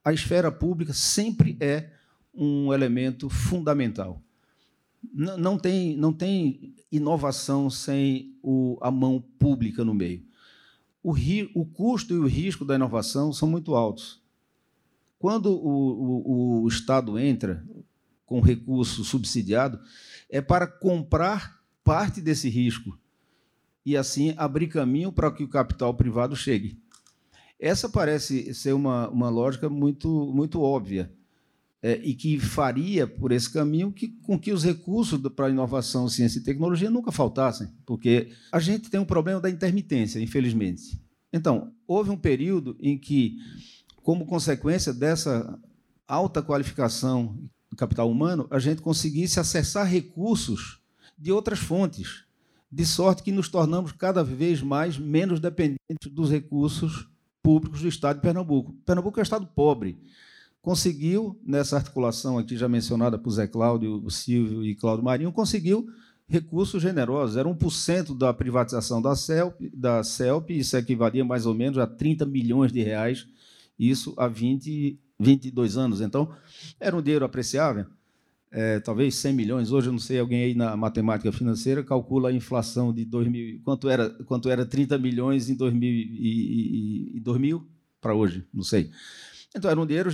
a 0.03 0.13
esfera 0.13 0.51
pública 0.51 0.93
sempre 0.93 1.57
é 1.59 1.91
um 2.33 2.73
elemento 2.73 3.29
fundamental. 3.29 4.21
Não 5.13 5.57
tem, 5.57 5.95
não 5.97 6.13
tem 6.13 6.73
inovação 6.91 7.69
sem 7.69 8.37
o, 8.41 8.77
a 8.81 8.89
mão 8.89 9.23
pública 9.37 9.83
no 9.83 9.93
meio. 9.93 10.25
O, 11.03 11.11
ri, 11.11 11.51
o 11.53 11.65
custo 11.65 12.13
e 12.13 12.17
o 12.17 12.27
risco 12.27 12.63
da 12.63 12.75
inovação 12.75 13.31
são 13.33 13.49
muito 13.49 13.75
altos. 13.75 14.21
Quando 15.19 15.51
o, 15.51 16.61
o, 16.61 16.63
o 16.63 16.67
Estado 16.67 17.17
entra 17.17 17.65
com 18.25 18.39
recurso 18.39 19.03
subsidiado, 19.03 19.79
é 20.29 20.41
para 20.41 20.67
comprar 20.67 21.61
parte 21.83 22.21
desse 22.21 22.49
risco 22.49 22.97
e 23.87 23.95
assim 23.95 24.33
abrir 24.35 24.67
caminho 24.67 25.13
para 25.13 25.31
que 25.31 25.45
o 25.45 25.47
capital 25.47 25.93
privado 25.93 26.35
chegue. 26.35 26.77
Essa 27.57 27.87
parece 27.87 28.53
ser 28.53 28.73
uma, 28.73 29.07
uma 29.07 29.29
lógica 29.29 29.69
muito, 29.69 30.09
muito 30.35 30.61
óbvia 30.61 31.09
é, 31.81 31.97
e 32.03 32.13
que 32.13 32.37
faria 32.37 33.07
por 33.07 33.31
esse 33.31 33.49
caminho 33.49 33.89
que, 33.93 34.09
com 34.09 34.37
que 34.37 34.51
os 34.51 34.61
recursos 34.61 35.17
para 35.33 35.49
inovação, 35.49 36.09
ciência 36.09 36.39
e 36.39 36.43
tecnologia 36.43 36.89
nunca 36.89 37.13
faltassem, 37.13 37.69
porque 37.85 38.29
a 38.51 38.59
gente 38.59 38.89
tem 38.89 38.99
um 38.99 39.05
problema 39.05 39.39
da 39.39 39.49
intermitência, 39.49 40.19
infelizmente. 40.19 41.01
Então, 41.31 41.71
houve 41.87 42.09
um 42.09 42.17
período 42.17 42.75
em 42.81 42.97
que, 42.97 43.37
como 44.03 44.25
consequência 44.25 44.93
dessa 44.93 45.57
alta 46.05 46.41
qualificação 46.41 47.39
do 47.69 47.77
capital 47.77 48.11
humano, 48.11 48.47
a 48.51 48.59
gente 48.59 48.81
conseguisse 48.81 49.39
acessar 49.39 49.87
recursos 49.87 50.81
de 51.17 51.31
outras 51.31 51.59
fontes, 51.59 52.26
de 52.71 52.85
sorte 52.85 53.23
que 53.23 53.31
nos 53.31 53.49
tornamos 53.49 53.91
cada 53.91 54.23
vez 54.23 54.61
mais 54.61 54.97
menos 54.97 55.39
dependentes 55.39 56.11
dos 56.11 56.29
recursos 56.29 57.07
públicos 57.41 57.81
do 57.81 57.87
Estado 57.87 58.17
de 58.17 58.21
Pernambuco. 58.21 58.73
Pernambuco 58.85 59.19
é 59.19 59.21
um 59.21 59.23
Estado 59.23 59.47
pobre. 59.47 59.97
Conseguiu, 60.61 61.39
nessa 61.45 61.77
articulação 61.77 62.37
aqui 62.37 62.57
já 62.57 62.67
mencionada 62.67 63.17
por 63.17 63.31
Zé 63.31 63.47
Cláudio, 63.47 64.09
Silvio 64.09 64.65
e 64.65 64.75
Cláudio 64.75 65.05
Marinho, 65.05 65.31
conseguiu 65.31 65.87
recursos 66.27 66.81
generosos. 66.81 67.37
Era 67.37 67.47
1% 67.47 68.17
da 68.17 68.33
privatização 68.33 69.01
da 69.01 69.15
CELP, 69.15 69.71
da 69.73 70.03
CELP, 70.03 70.51
isso 70.51 70.75
equivalia 70.75 71.23
mais 71.23 71.45
ou 71.45 71.53
menos 71.53 71.77
a 71.77 71.87
30 71.87 72.25
milhões 72.25 72.71
de 72.71 72.81
reais, 72.81 73.25
isso 73.79 74.13
há 74.17 74.27
20, 74.27 74.99
22 75.17 75.77
anos. 75.77 76.01
Então, 76.01 76.29
era 76.79 76.95
um 76.95 77.01
dinheiro 77.01 77.23
apreciável, 77.23 77.85
é, 78.51 78.79
talvez 78.79 79.15
100 79.15 79.33
milhões. 79.33 79.71
Hoje, 79.71 79.87
eu 79.87 79.91
não 79.91 79.99
sei, 79.99 80.19
alguém 80.19 80.43
aí 80.43 80.55
na 80.55 80.75
matemática 80.77 81.31
financeira 81.31 81.83
calcula 81.83 82.29
a 82.29 82.33
inflação 82.33 82.93
de 82.93 83.05
2000. 83.05 83.61
Quanto 83.63 83.89
era, 83.89 84.09
quanto 84.25 84.49
era 84.49 84.65
30 84.65 84.97
milhões 84.97 85.49
em 85.49 85.55
2000, 85.55 85.89
e, 85.89 87.13
e, 87.13 87.17
e 87.17 87.19
2000 87.19 87.65
para 87.99 88.13
hoje? 88.13 88.45
Não 88.53 88.63
sei. 88.63 88.89
Então, 89.55 89.69
era 89.69 89.79
um 89.79 89.85
dinheiro 89.85 90.09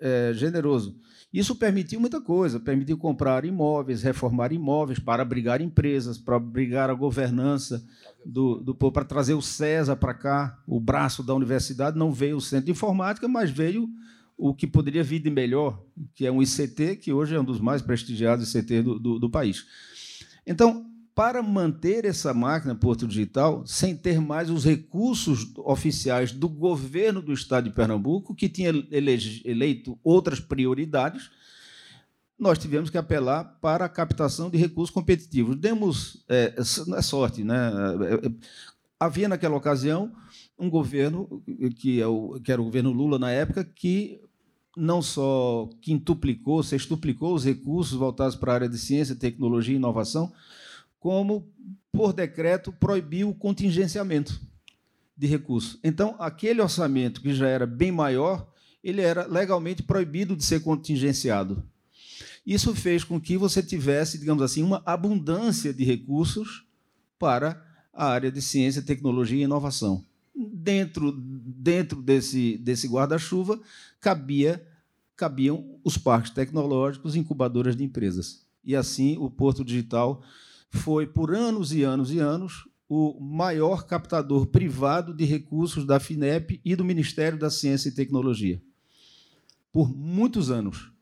é, 0.00 0.32
generoso. 0.34 0.96
Isso 1.32 1.56
permitiu 1.56 1.98
muita 1.98 2.20
coisa, 2.20 2.60
permitiu 2.60 2.96
comprar 2.96 3.44
imóveis, 3.44 4.04
reformar 4.04 4.52
imóveis, 4.52 5.00
para 5.00 5.22
abrigar 5.22 5.60
empresas, 5.60 6.16
para 6.16 6.36
abrigar 6.36 6.88
a 6.88 6.94
governança 6.94 7.84
do, 8.24 8.60
do 8.60 8.72
para 8.72 9.04
trazer 9.04 9.34
o 9.34 9.42
César 9.42 9.96
para 9.96 10.14
cá, 10.14 10.62
o 10.64 10.78
braço 10.78 11.24
da 11.24 11.34
universidade. 11.34 11.98
Não 11.98 12.12
veio 12.12 12.36
o 12.36 12.40
centro 12.40 12.66
de 12.66 12.70
informática, 12.70 13.26
mas 13.26 13.50
veio 13.50 13.88
o 14.36 14.54
que 14.54 14.66
poderia 14.66 15.02
vir 15.02 15.20
de 15.20 15.30
melhor, 15.30 15.82
que 16.14 16.26
é 16.26 16.32
um 16.32 16.42
ICT, 16.42 16.96
que 16.96 17.12
hoje 17.12 17.34
é 17.34 17.40
um 17.40 17.44
dos 17.44 17.60
mais 17.60 17.82
prestigiados 17.82 18.52
ICT 18.52 18.82
do, 18.82 18.98
do, 18.98 19.18
do 19.18 19.30
país. 19.30 19.64
Então, 20.46 20.86
para 21.14 21.42
manter 21.42 22.04
essa 22.04 22.34
máquina 22.34 22.74
Porto 22.74 23.06
Digital, 23.06 23.64
sem 23.64 23.96
ter 23.96 24.20
mais 24.20 24.50
os 24.50 24.64
recursos 24.64 25.52
oficiais 25.58 26.32
do 26.32 26.48
governo 26.48 27.22
do 27.22 27.32
Estado 27.32 27.68
de 27.68 27.74
Pernambuco, 27.74 28.34
que 28.34 28.48
tinha 28.48 28.70
eleito 28.90 29.96
outras 30.02 30.40
prioridades, 30.40 31.30
nós 32.36 32.58
tivemos 32.58 32.90
que 32.90 32.98
apelar 32.98 33.44
para 33.60 33.84
a 33.84 33.88
captação 33.88 34.50
de 34.50 34.58
recursos 34.58 34.92
competitivos. 34.92 35.56
Demos 35.56 36.24
é, 36.28 36.54
é 36.58 37.02
sorte, 37.02 37.44
né? 37.44 37.70
É, 38.10 38.26
é, 38.26 38.32
havia 38.98 39.28
naquela 39.28 39.56
ocasião 39.56 40.12
um 40.58 40.68
governo 40.68 41.42
que, 41.76 42.00
é 42.00 42.06
o, 42.06 42.40
que 42.42 42.50
era 42.50 42.60
o 42.60 42.64
governo 42.64 42.90
Lula 42.90 43.20
na 43.20 43.30
época 43.30 43.64
que 43.64 44.20
não 44.76 45.00
só 45.00 45.68
quintuplicou, 45.80 46.62
sextuplicou 46.62 47.34
os 47.34 47.44
recursos 47.44 47.96
voltados 47.96 48.36
para 48.36 48.52
a 48.52 48.54
área 48.54 48.68
de 48.68 48.78
ciência, 48.78 49.14
tecnologia 49.14 49.74
e 49.74 49.76
inovação, 49.76 50.32
como, 50.98 51.46
por 51.92 52.12
decreto, 52.12 52.72
proibiu 52.72 53.30
o 53.30 53.34
contingenciamento 53.34 54.40
de 55.16 55.26
recursos. 55.26 55.78
Então, 55.84 56.16
aquele 56.18 56.60
orçamento 56.60 57.20
que 57.20 57.34
já 57.34 57.46
era 57.46 57.66
bem 57.66 57.92
maior, 57.92 58.48
ele 58.82 59.00
era 59.00 59.26
legalmente 59.26 59.82
proibido 59.82 60.36
de 60.36 60.44
ser 60.44 60.60
contingenciado. 60.60 61.62
Isso 62.46 62.74
fez 62.74 63.04
com 63.04 63.20
que 63.20 63.36
você 63.38 63.62
tivesse, 63.62 64.18
digamos 64.18 64.42
assim, 64.42 64.62
uma 64.62 64.82
abundância 64.84 65.72
de 65.72 65.84
recursos 65.84 66.64
para 67.18 67.62
a 67.92 68.06
área 68.06 68.30
de 68.30 68.42
ciência, 68.42 68.82
tecnologia 68.82 69.38
e 69.38 69.44
inovação. 69.44 70.04
Dentro, 70.34 71.12
dentro 71.64 72.02
desse, 72.02 72.58
desse 72.58 72.86
guarda-chuva 72.86 73.58
cabia, 73.98 74.62
cabiam 75.16 75.78
os 75.82 75.96
parques 75.96 76.30
tecnológicos, 76.30 77.16
incubadoras 77.16 77.74
de 77.74 77.82
empresas. 77.82 78.46
E 78.62 78.76
assim 78.76 79.16
o 79.16 79.30
Porto 79.30 79.64
Digital 79.64 80.22
foi, 80.68 81.06
por 81.06 81.34
anos 81.34 81.72
e 81.72 81.82
anos 81.82 82.12
e 82.12 82.18
anos, 82.18 82.68
o 82.86 83.18
maior 83.18 83.86
captador 83.86 84.46
privado 84.46 85.14
de 85.14 85.24
recursos 85.24 85.86
da 85.86 85.98
FINEP 85.98 86.60
e 86.62 86.76
do 86.76 86.84
Ministério 86.84 87.38
da 87.38 87.48
Ciência 87.48 87.88
e 87.88 87.92
Tecnologia. 87.92 88.60
Por 89.72 89.88
muitos 89.88 90.50
anos. 90.50 90.92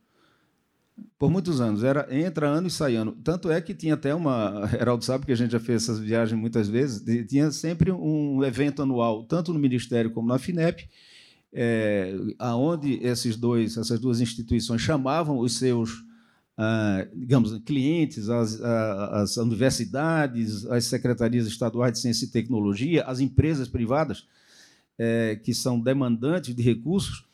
Por 1.18 1.30
muitos 1.30 1.61
anos. 1.61 1.84
Era 1.84 2.07
entra 2.11 2.48
ano 2.48 2.68
e 2.68 2.70
sai 2.70 2.96
ano. 2.96 3.12
Tanto 3.24 3.50
é 3.50 3.61
que 3.61 3.74
tinha 3.74 3.94
até 3.94 4.14
uma. 4.14 4.68
Heraldo 4.78 5.05
sabe 5.05 5.26
que 5.26 5.32
a 5.32 5.36
gente 5.36 5.53
já 5.53 5.61
fez 5.61 5.82
essas 5.82 5.98
viagens 5.98 6.38
muitas 6.38 6.68
vezes. 6.68 7.03
Tinha 7.26 7.50
sempre 7.50 7.90
um 7.92 8.42
evento 8.44 8.82
anual, 8.82 9.24
tanto 9.24 9.53
no 9.53 9.59
Ministério 9.59 10.11
como 10.11 10.28
na 10.28 10.38
FINEP, 10.38 10.88
é, 11.53 12.14
aonde 12.38 12.98
esses 13.03 13.36
dois, 13.36 13.76
essas 13.76 14.00
duas 14.00 14.20
instituições 14.20 14.80
chamavam 14.80 15.38
os 15.38 15.59
seus 15.59 16.05
ah, 16.57 17.07
digamos, 17.14 17.59
clientes, 17.64 18.28
as, 18.28 18.61
as, 18.61 19.36
universidades, 19.38 20.66
as 20.66 20.84
secretarias 20.84 21.46
estaduais 21.46 21.94
de 21.94 21.98
ciência 21.98 22.26
e 22.26 22.28
tecnologia, 22.28 23.05
as 23.05 23.20
empresas 23.20 23.68
privadas 23.68 24.26
é, 24.98 25.36
que 25.42 25.55
são 25.55 25.80
demandantes 25.80 26.55
de 26.55 26.62
recursos 26.62 27.24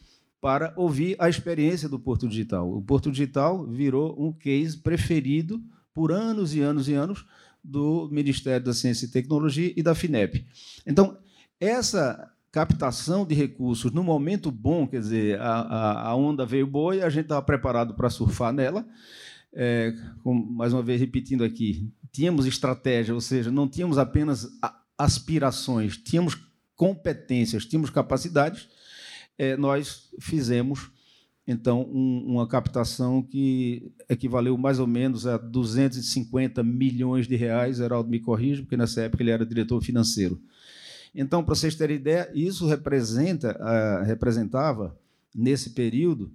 para 0.40 0.72
ouvir 0.76 1.16
a 1.18 1.28
experiência 1.28 1.88
do 1.88 1.98
Porto 1.98 2.28
Digital. 2.28 2.72
O 2.72 2.80
Porto 2.82 3.10
Digital 3.10 3.66
virou 3.66 4.14
um 4.18 4.32
case 4.32 4.78
preferido 4.78 5.60
por 5.92 6.12
anos 6.12 6.54
e 6.54 6.60
anos 6.60 6.88
e 6.88 6.94
anos 6.94 7.24
do 7.62 8.08
Ministério 8.12 8.64
da 8.64 8.72
Ciência 8.72 9.06
e 9.06 9.10
Tecnologia 9.10 9.72
e 9.76 9.82
da 9.82 9.94
FINEP. 9.94 10.46
Então, 10.86 11.18
essa 11.60 12.32
captação 12.52 13.26
de 13.26 13.34
recursos 13.34 13.92
no 13.92 14.02
momento 14.02 14.50
bom, 14.50 14.86
quer 14.86 15.00
dizer, 15.00 15.40
a, 15.40 16.08
a 16.08 16.16
onda 16.16 16.46
veio 16.46 16.66
boa 16.66 16.96
e 16.96 17.02
a 17.02 17.10
gente 17.10 17.24
estava 17.24 17.42
preparado 17.42 17.94
para 17.94 18.08
surfar 18.08 18.52
nela. 18.52 18.86
É, 19.52 19.92
mais 20.24 20.72
uma 20.72 20.82
vez 20.82 21.00
repetindo 21.00 21.42
aqui, 21.42 21.90
tínhamos 22.12 22.46
estratégia, 22.46 23.14
ou 23.14 23.20
seja, 23.20 23.50
não 23.50 23.68
tínhamos 23.68 23.98
apenas 23.98 24.48
aspirações, 24.96 25.96
tínhamos 25.96 26.36
competências, 26.74 27.66
tínhamos 27.66 27.90
capacidades. 27.90 28.68
É, 29.38 29.56
nós 29.56 30.10
fizemos 30.20 30.90
então 31.46 31.88
um, 31.90 32.24
uma 32.26 32.46
captação 32.46 33.22
que 33.22 33.90
equivaleu 34.08 34.58
mais 34.58 34.78
ou 34.78 34.86
menos 34.86 35.26
a 35.26 35.38
250 35.38 36.62
milhões 36.62 37.26
de 37.26 37.36
reais. 37.36 37.80
Heraldo 37.80 38.10
me 38.10 38.20
corrige, 38.20 38.62
porque 38.62 38.76
nessa 38.76 39.02
época 39.02 39.22
ele 39.22 39.30
era 39.30 39.46
diretor 39.46 39.80
financeiro. 39.80 40.38
Então, 41.14 41.42
para 41.42 41.54
vocês 41.54 41.74
terem 41.74 41.96
ideia, 41.96 42.30
isso 42.34 42.66
representa, 42.66 43.56
uh, 43.58 44.04
representava, 44.04 44.94
nesse 45.34 45.70
período, 45.70 46.30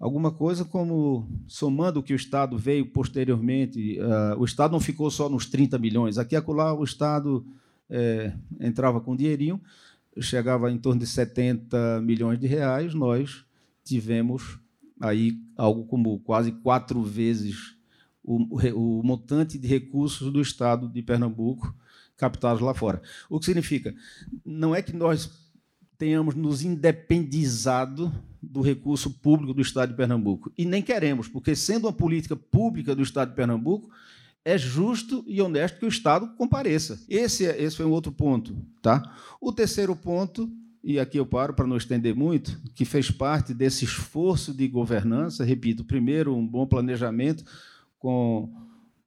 alguma 0.00 0.30
coisa 0.30 0.64
como, 0.64 1.28
somando 1.46 2.00
o 2.00 2.02
que 2.02 2.12
o 2.12 2.16
Estado 2.16 2.56
veio 2.56 2.86
posteriormente, 2.86 3.98
uh, 4.00 4.38
o 4.40 4.44
Estado 4.44 4.72
não 4.72 4.80
ficou 4.80 5.10
só 5.10 5.28
nos 5.28 5.46
30 5.46 5.78
milhões. 5.78 6.16
Aqui 6.16 6.34
e 6.34 6.38
acolá 6.38 6.72
o 6.72 6.84
Estado 6.84 7.44
é, 7.88 8.32
entrava 8.60 9.00
com 9.00 9.16
dinheirinho, 9.16 9.60
chegava 10.20 10.70
em 10.70 10.78
torno 10.78 11.00
de 11.00 11.06
70 11.06 12.00
milhões 12.02 12.38
de 12.38 12.46
reais, 12.46 12.94
nós 12.94 13.44
tivemos 13.84 14.58
aí 15.00 15.38
algo 15.56 15.84
como 15.84 16.18
quase 16.20 16.52
quatro 16.52 17.02
vezes 17.02 17.76
o, 18.22 18.58
o 18.74 19.02
montante 19.02 19.58
de 19.58 19.68
recursos 19.68 20.32
do 20.32 20.40
Estado 20.40 20.88
de 20.88 21.02
Pernambuco 21.02 21.74
captados 22.16 22.62
lá 22.62 22.74
fora. 22.74 23.00
O 23.28 23.38
que 23.38 23.46
significa? 23.46 23.94
Não 24.44 24.74
é 24.74 24.82
que 24.82 24.94
nós 24.96 25.30
tenhamos 25.98 26.34
nos 26.34 26.62
independizado 26.62 28.12
do 28.42 28.60
recurso 28.60 29.10
público 29.10 29.54
do 29.54 29.62
Estado 29.62 29.90
de 29.90 29.96
Pernambuco. 29.96 30.52
E 30.56 30.64
nem 30.64 30.82
queremos, 30.82 31.28
porque, 31.28 31.54
sendo 31.54 31.86
uma 31.86 31.92
política 31.92 32.36
pública 32.36 32.94
do 32.94 33.02
Estado 33.02 33.30
de 33.30 33.36
Pernambuco, 33.36 33.90
é 34.46 34.56
justo 34.56 35.24
e 35.26 35.42
honesto 35.42 35.80
que 35.80 35.84
o 35.84 35.88
Estado 35.88 36.28
compareça. 36.36 37.04
Esse, 37.08 37.44
é, 37.44 37.60
esse 37.60 37.76
foi 37.76 37.84
um 37.84 37.90
outro 37.90 38.12
ponto. 38.12 38.56
Tá? 38.80 39.02
O 39.40 39.52
terceiro 39.52 39.96
ponto, 39.96 40.48
e 40.84 41.00
aqui 41.00 41.18
eu 41.18 41.26
paro 41.26 41.52
para 41.52 41.66
não 41.66 41.76
estender 41.76 42.14
muito, 42.14 42.56
que 42.72 42.84
fez 42.84 43.10
parte 43.10 43.52
desse 43.52 43.84
esforço 43.84 44.54
de 44.54 44.68
governança, 44.68 45.42
repito, 45.42 45.84
primeiro, 45.84 46.32
um 46.32 46.46
bom 46.46 46.64
planejamento 46.64 47.44
com, 47.98 48.48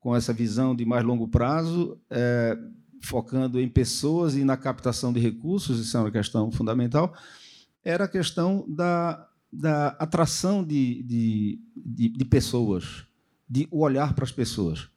com 0.02 0.14
essa 0.14 0.34
visão 0.34 0.76
de 0.76 0.84
mais 0.84 1.06
longo 1.06 1.26
prazo, 1.26 1.98
é, 2.10 2.60
focando 3.02 3.62
em 3.62 3.70
pessoas 3.70 4.36
e 4.36 4.44
na 4.44 4.58
captação 4.58 5.14
de 5.14 5.22
recursos, 5.22 5.80
isso 5.80 5.96
é 5.96 6.02
uma 6.02 6.12
questão 6.12 6.52
fundamental, 6.52 7.14
era 7.82 8.04
a 8.04 8.10
questão 8.10 8.66
da, 8.68 9.26
da 9.50 9.88
atração 10.00 10.66
de, 10.66 11.02
de, 11.04 11.62
de, 11.78 12.10
de 12.10 12.26
pessoas, 12.26 13.06
de 13.50 13.70
olhar 13.72 14.14
para 14.14 14.26
as 14.26 14.34
pessoas. 14.34 14.90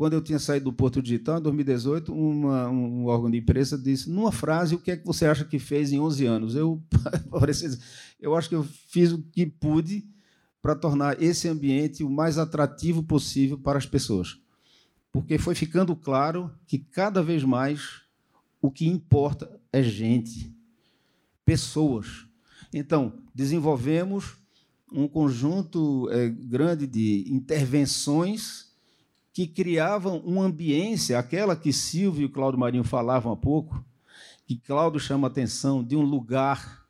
Quando 0.00 0.14
eu 0.14 0.22
tinha 0.22 0.38
saído 0.38 0.64
do 0.64 0.72
Porto 0.72 1.02
Digital, 1.02 1.40
em 1.40 1.42
2018, 1.42 2.10
uma, 2.14 2.70
um 2.70 3.04
órgão 3.04 3.30
de 3.30 3.36
imprensa 3.36 3.76
disse, 3.76 4.08
numa 4.08 4.32
frase, 4.32 4.74
o 4.74 4.78
que 4.78 4.92
é 4.92 4.96
que 4.96 5.04
você 5.04 5.26
acha 5.26 5.44
que 5.44 5.58
fez 5.58 5.92
em 5.92 6.00
11 6.00 6.24
anos? 6.24 6.54
Eu, 6.54 6.82
eu 8.18 8.34
acho 8.34 8.48
que 8.48 8.54
eu 8.54 8.64
fiz 8.64 9.12
o 9.12 9.22
que 9.22 9.44
pude 9.44 10.08
para 10.62 10.74
tornar 10.74 11.22
esse 11.22 11.48
ambiente 11.48 12.02
o 12.02 12.08
mais 12.08 12.38
atrativo 12.38 13.02
possível 13.02 13.58
para 13.58 13.76
as 13.76 13.84
pessoas 13.84 14.40
porque 15.12 15.38
foi 15.38 15.54
ficando 15.54 15.94
claro 15.96 16.50
que 16.66 16.78
cada 16.78 17.22
vez 17.22 17.42
mais 17.42 18.02
o 18.62 18.70
que 18.70 18.86
importa 18.86 19.60
é 19.72 19.82
gente, 19.82 20.54
pessoas. 21.44 22.26
Então, 22.72 23.12
desenvolvemos 23.34 24.36
um 24.92 25.08
conjunto 25.08 26.08
é, 26.10 26.28
grande 26.28 26.86
de 26.86 27.24
intervenções 27.28 28.69
que 29.32 29.46
criavam 29.46 30.18
uma 30.18 30.44
ambiência, 30.44 31.18
aquela 31.18 31.54
que 31.54 31.72
Silvio 31.72 32.26
e 32.26 32.28
Cláudio 32.28 32.58
Marinho 32.58 32.84
falavam 32.84 33.32
há 33.32 33.36
pouco, 33.36 33.84
que 34.46 34.56
Cláudio 34.56 34.98
chama 34.98 35.28
a 35.28 35.30
atenção 35.30 35.84
de 35.84 35.94
um 35.94 36.02
lugar, 36.02 36.84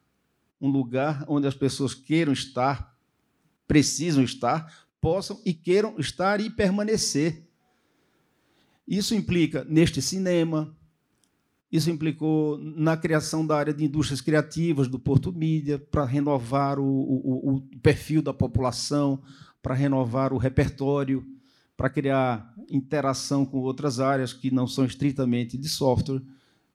um 0.61 0.68
lugar 0.68 1.24
onde 1.28 1.47
as 1.47 1.55
pessoas 1.55 1.95
queiram 1.95 2.32
estar, 2.32 2.97
precisam 3.68 4.24
estar, 4.24 4.86
possam 5.01 5.41
e 5.45 5.53
queiram 5.53 5.99
estar 5.99 6.41
e 6.41 6.49
permanecer. 6.49 7.47
Isso 8.88 9.14
implica 9.14 9.64
neste 9.68 10.01
cinema, 10.01 10.74
isso 11.70 11.91
implicou 11.91 12.59
na 12.59 12.97
criação 12.97 13.47
da 13.47 13.57
área 13.57 13.72
de 13.72 13.84
indústrias 13.84 14.20
criativas 14.20 14.88
do 14.88 14.99
Porto 14.99 15.32
Mídia, 15.32 15.78
para 15.78 16.05
renovar 16.05 16.78
o, 16.80 16.84
o, 16.84 17.55
o 17.55 17.61
perfil 17.80 18.22
da 18.22 18.32
população, 18.32 19.22
para 19.62 19.74
renovar 19.74 20.32
o 20.32 20.38
repertório, 20.38 21.24
para 21.80 21.88
criar 21.88 22.54
interação 22.68 23.46
com 23.46 23.56
outras 23.60 24.00
áreas 24.00 24.34
que 24.34 24.50
não 24.50 24.66
são 24.66 24.84
estritamente 24.84 25.56
de 25.56 25.66
software 25.66 26.20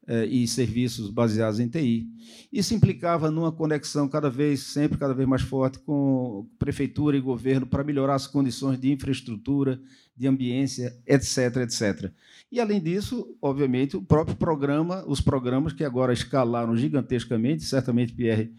eh, 0.08 0.26
e 0.26 0.48
serviços 0.48 1.12
baseados 1.12 1.60
em 1.60 1.68
TI. 1.68 2.10
Isso 2.52 2.74
implicava 2.74 3.30
numa 3.30 3.52
conexão 3.52 4.10
cada 4.10 4.32
vez, 4.32 4.62
sempre 4.62 4.98
cada 4.98 5.14
vez 5.14 5.30
mais 5.30 5.44
forte 5.44 5.78
com 5.78 6.50
prefeitura 6.58 7.16
e 7.16 7.22
governo 7.22 7.68
para 7.68 7.84
melhorar 7.84 8.16
as 8.16 8.26
condições 8.26 8.80
de 8.80 8.92
infraestrutura, 8.92 9.80
de 10.18 10.26
ambiência, 10.26 10.98
etc, 11.06 11.58
etc. 11.58 12.12
E, 12.52 12.60
além 12.60 12.82
disso, 12.82 13.38
obviamente, 13.40 13.96
o 13.96 14.02
próprio 14.02 14.36
programa, 14.36 15.06
os 15.06 15.22
programas 15.22 15.72
que 15.72 15.84
agora 15.84 16.14
escalaram 16.14 16.76
gigantescamente, 16.76 17.64
certamente 17.64 18.12
Pierre 18.12 18.52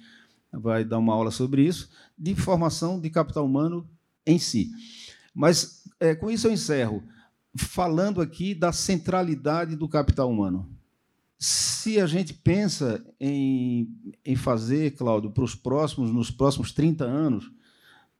vai 0.52 0.84
dar 0.84 0.98
uma 0.98 1.12
aula 1.12 1.32
sobre 1.32 1.66
isso, 1.66 1.90
de 2.16 2.36
formação 2.36 3.00
de 3.00 3.10
capital 3.10 3.44
humano 3.44 3.84
em 4.24 4.38
si. 4.38 4.70
Mas, 5.34 5.75
é, 6.00 6.14
com 6.14 6.30
isso, 6.30 6.46
eu 6.46 6.52
encerro, 6.52 7.02
falando 7.56 8.20
aqui 8.20 8.54
da 8.54 8.72
centralidade 8.72 9.76
do 9.76 9.88
capital 9.88 10.30
humano. 10.30 10.68
Se 11.38 12.00
a 12.00 12.06
gente 12.06 12.32
pensa 12.32 13.04
em, 13.20 13.88
em 14.24 14.36
fazer, 14.36 14.92
Cláudio, 14.92 15.30
para 15.30 15.44
os 15.44 15.54
próximos, 15.54 16.10
nos 16.10 16.30
próximos 16.30 16.72
30 16.72 17.04
anos, 17.04 17.50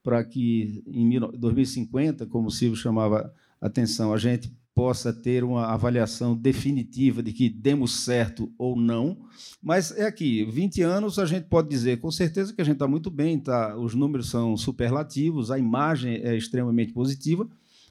para 0.02 0.22
que 0.24 0.84
em 0.86 1.18
2050, 1.18 2.26
como 2.26 2.48
o 2.48 2.50
Silvio 2.50 2.76
chamava 2.76 3.34
a 3.60 3.66
atenção, 3.66 4.12
a 4.12 4.18
gente 4.18 4.54
possa 4.76 5.10
ter 5.10 5.42
uma 5.42 5.68
avaliação 5.68 6.36
definitiva 6.36 7.22
de 7.22 7.32
que 7.32 7.48
demos 7.48 8.04
certo 8.04 8.52
ou 8.58 8.76
não. 8.76 9.16
Mas 9.62 9.90
é 9.90 10.06
aqui, 10.06 10.44
20 10.44 10.82
anos 10.82 11.18
a 11.18 11.24
gente 11.24 11.44
pode 11.44 11.70
dizer 11.70 11.98
com 11.98 12.10
certeza 12.10 12.52
que 12.52 12.60
a 12.60 12.64
gente 12.64 12.74
está 12.74 12.86
muito 12.86 13.10
bem, 13.10 13.38
tá? 13.40 13.74
os 13.74 13.94
números 13.94 14.28
são 14.28 14.54
superlativos, 14.54 15.50
a 15.50 15.58
imagem 15.58 16.16
é 16.16 16.36
extremamente 16.36 16.92
positiva, 16.92 17.48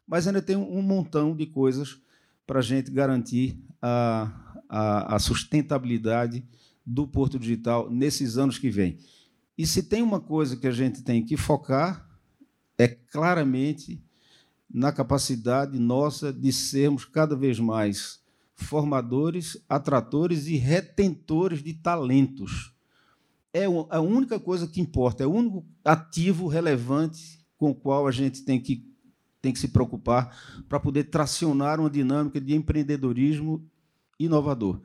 mas 0.07 0.27
ainda 0.27 0.41
tem 0.41 0.55
um 0.55 0.81
montão 0.81 1.35
de 1.35 1.45
coisas 1.45 1.99
para 2.45 2.59
a 2.59 2.61
gente 2.61 2.91
garantir 2.91 3.59
a, 3.81 4.61
a, 4.69 5.15
a 5.15 5.19
sustentabilidade 5.19 6.45
do 6.85 7.07
Porto 7.07 7.39
Digital 7.39 7.89
nesses 7.89 8.37
anos 8.37 8.59
que 8.59 8.69
vêm. 8.69 8.97
E 9.57 9.65
se 9.65 9.83
tem 9.83 10.01
uma 10.01 10.19
coisa 10.19 10.55
que 10.57 10.67
a 10.67 10.71
gente 10.71 11.01
tem 11.01 11.23
que 11.23 11.37
focar, 11.37 12.07
é 12.77 12.87
claramente 12.87 14.03
na 14.69 14.91
capacidade 14.91 15.79
nossa 15.79 16.33
de 16.33 16.51
sermos 16.51 17.05
cada 17.05 17.35
vez 17.35 17.59
mais 17.59 18.19
formadores, 18.53 19.57
atratores 19.67 20.47
e 20.47 20.55
retentores 20.55 21.63
de 21.63 21.73
talentos. 21.73 22.73
É 23.53 23.65
a 23.65 24.01
única 24.01 24.39
coisa 24.39 24.67
que 24.67 24.81
importa, 24.81 25.23
é 25.23 25.27
o 25.27 25.31
único 25.31 25.65
ativo 25.83 26.47
relevante 26.47 27.39
com 27.57 27.69
o 27.69 27.75
qual 27.75 28.05
a 28.07 28.11
gente 28.11 28.43
tem 28.43 28.59
que, 28.59 28.85
tem 29.45 29.53
que 29.53 29.59
se 29.59 29.67
preocupar 29.67 30.35
para 30.67 30.79
poder 30.79 31.03
tracionar 31.03 31.79
uma 31.79 31.87
dinâmica 31.87 32.41
de 32.41 32.55
empreendedorismo 32.55 33.63
inovador. 34.19 34.81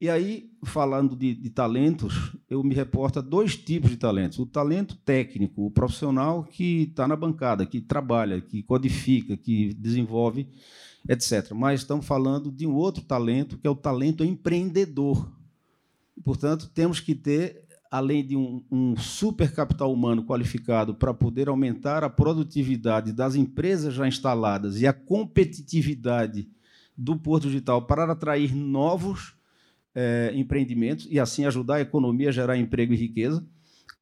E 0.00 0.08
aí, 0.08 0.50
falando 0.64 1.14
de, 1.14 1.34
de, 1.34 1.50
talentos, 1.50 2.32
eu 2.48 2.64
me 2.64 2.74
reporto 2.74 3.18
a 3.18 3.22
dois 3.22 3.54
tipos 3.54 3.90
de 3.90 3.98
talentos. 3.98 4.38
O 4.38 4.46
talento 4.46 4.96
técnico, 4.96 5.66
o 5.66 5.70
profissional 5.70 6.42
que 6.42 6.84
está 6.84 7.06
na 7.06 7.14
bancada, 7.14 7.66
que 7.66 7.82
trabalha, 7.82 8.40
que 8.40 8.62
codifica, 8.62 9.36
que 9.36 9.74
desenvolve, 9.74 10.48
etc. 11.06 11.52
Mas 11.54 11.80
estamos 11.80 12.06
falando 12.06 12.50
de 12.50 12.66
um 12.66 12.74
outro 12.74 13.04
talento, 13.04 13.58
que 13.58 13.66
é 13.66 13.70
o 13.70 13.76
talento 13.76 14.24
empreendedor. 14.24 15.30
Portanto, 16.24 16.70
temos 16.74 16.98
que 16.98 17.14
ter, 17.14 17.62
além 17.92 18.24
de 18.24 18.34
um, 18.34 18.64
um 18.70 18.96
super 18.96 19.52
capital 19.52 19.92
humano 19.92 20.24
qualificado 20.24 20.94
para 20.94 21.12
poder 21.12 21.50
aumentar 21.50 22.02
a 22.02 22.08
produtividade 22.08 23.12
das 23.12 23.34
empresas 23.34 23.92
já 23.92 24.08
instaladas 24.08 24.80
e 24.80 24.86
a 24.86 24.94
competitividade 24.94 26.48
do 26.96 27.18
Porto 27.18 27.48
Digital 27.48 27.82
para 27.82 28.10
atrair 28.10 28.54
novos 28.54 29.34
é, 29.94 30.32
empreendimentos 30.34 31.06
e 31.10 31.20
assim 31.20 31.44
ajudar 31.44 31.74
a 31.74 31.80
economia 31.82 32.30
a 32.30 32.32
gerar 32.32 32.56
emprego 32.56 32.94
e 32.94 32.96
riqueza, 32.96 33.46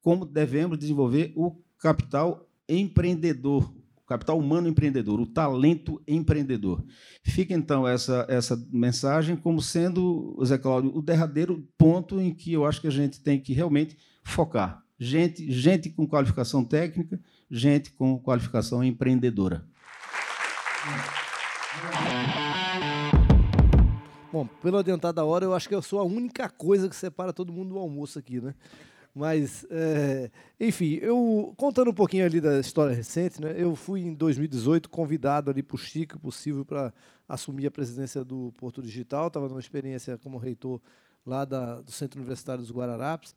como 0.01 0.25
devemos 0.25 0.79
desenvolver 0.79 1.33
o 1.35 1.57
capital 1.77 2.47
empreendedor, 2.69 3.73
capital 4.11 4.37
humano 4.37 4.67
empreendedor, 4.67 5.21
o 5.21 5.25
talento 5.25 6.01
empreendedor. 6.05 6.83
Fica 7.23 7.53
então 7.53 7.87
essa, 7.87 8.25
essa 8.27 8.61
mensagem 8.69 9.37
como 9.37 9.61
sendo, 9.61 10.37
Zé 10.43 10.57
Cláudio, 10.57 10.91
o 10.93 11.01
derradeiro 11.01 11.65
ponto 11.77 12.19
em 12.19 12.33
que 12.33 12.51
eu 12.51 12.65
acho 12.65 12.81
que 12.81 12.87
a 12.87 12.91
gente 12.91 13.21
tem 13.21 13.39
que 13.39 13.53
realmente 13.53 13.97
focar. 14.21 14.83
Gente, 14.99 15.49
gente 15.49 15.89
com 15.89 16.05
qualificação 16.05 16.61
técnica, 16.65 17.17
gente 17.49 17.91
com 17.91 18.19
qualificação 18.19 18.83
empreendedora. 18.83 19.65
Bom, 24.29 24.45
pelo 24.61 24.77
adiantado 24.77 25.15
da 25.15 25.23
hora, 25.23 25.45
eu 25.45 25.53
acho 25.53 25.69
que 25.69 25.75
eu 25.75 25.81
sou 25.81 26.01
a 26.01 26.03
única 26.03 26.49
coisa 26.49 26.89
que 26.89 26.95
separa 26.97 27.31
todo 27.31 27.53
mundo 27.53 27.69
do 27.69 27.79
almoço 27.79 28.19
aqui, 28.19 28.41
né? 28.41 28.53
Mas, 29.13 29.65
é, 29.69 30.31
enfim, 30.59 30.93
eu 31.01 31.53
contando 31.57 31.91
um 31.91 31.93
pouquinho 31.93 32.25
ali 32.25 32.39
da 32.39 32.59
história 32.59 32.95
recente, 32.95 33.41
né? 33.41 33.53
Eu 33.57 33.75
fui 33.75 34.01
em 34.01 34.13
2018 34.13 34.89
convidado 34.89 35.51
ali 35.51 35.61
por 35.61 35.77
Chico, 35.79 36.17
possível 36.17 36.63
para 36.63 36.93
assumir 37.27 37.67
a 37.67 37.71
presidência 37.71 38.23
do 38.23 38.53
Porto 38.57 38.81
Digital. 38.81 39.27
Estava 39.27 39.49
numa 39.49 39.59
experiência 39.59 40.17
como 40.17 40.37
reitor 40.37 40.79
lá 41.25 41.43
da, 41.43 41.81
do 41.81 41.91
Centro 41.91 42.19
Universitário 42.19 42.61
dos 42.61 42.71
Guararapes. 42.71 43.35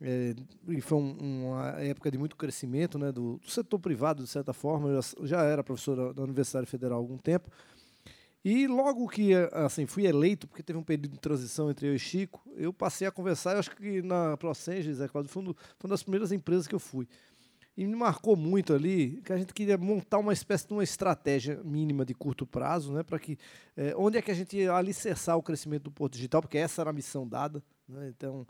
É, 0.00 0.34
e 0.68 0.80
foi 0.80 0.98
um, 0.98 1.46
uma 1.46 1.68
época 1.80 2.10
de 2.10 2.18
muito 2.18 2.36
crescimento 2.36 2.98
né, 2.98 3.10
do, 3.10 3.38
do, 3.38 3.50
setor 3.50 3.78
privado, 3.78 4.22
de 4.22 4.28
certa 4.28 4.52
forma. 4.52 4.88
Eu 4.88 5.00
já, 5.00 5.26
já 5.26 5.42
era 5.44 5.64
professor 5.64 6.12
da 6.12 6.22
Universidade 6.22 6.66
Federal 6.66 6.98
há 6.98 7.00
algum 7.00 7.16
tempo. 7.16 7.50
E 8.48 8.68
logo 8.68 9.08
que 9.08 9.34
assim 9.50 9.86
fui 9.86 10.06
eleito, 10.06 10.46
porque 10.46 10.62
teve 10.62 10.78
um 10.78 10.82
período 10.84 11.08
de 11.08 11.18
transição 11.18 11.68
entre 11.68 11.88
eu 11.88 11.96
e 11.96 11.98
Chico, 11.98 12.48
eu 12.54 12.72
passei 12.72 13.04
a 13.04 13.10
conversar, 13.10 13.54
eu 13.54 13.58
acho 13.58 13.74
que 13.74 14.00
na 14.02 14.36
Procenges, 14.36 14.98
Zé 14.98 15.08
Cláudio, 15.08 15.28
foi, 15.28 15.42
um, 15.42 15.46
foi 15.46 15.56
uma 15.82 15.90
das 15.90 16.04
primeiras 16.04 16.30
empresas 16.30 16.68
que 16.68 16.74
eu 16.76 16.78
fui. 16.78 17.08
E 17.76 17.84
me 17.84 17.96
marcou 17.96 18.36
muito 18.36 18.72
ali 18.72 19.20
que 19.24 19.32
a 19.32 19.36
gente 19.36 19.52
queria 19.52 19.76
montar 19.76 20.18
uma 20.18 20.32
espécie 20.32 20.64
de 20.64 20.72
uma 20.72 20.84
estratégia 20.84 21.60
mínima 21.64 22.04
de 22.06 22.14
curto 22.14 22.46
prazo, 22.46 22.92
né, 22.92 23.02
para 23.02 23.18
que 23.18 23.36
é, 23.76 23.92
onde 23.96 24.16
é 24.16 24.22
que 24.22 24.30
a 24.30 24.34
gente 24.34 24.56
ia 24.56 24.72
alicerçar 24.72 25.36
o 25.36 25.42
crescimento 25.42 25.82
do 25.82 25.90
Porto 25.90 26.12
Digital, 26.12 26.40
porque 26.40 26.56
essa 26.56 26.82
era 26.82 26.90
a 26.90 26.92
missão 26.92 27.26
dada. 27.26 27.60
Né, 27.88 28.12
então, 28.16 28.46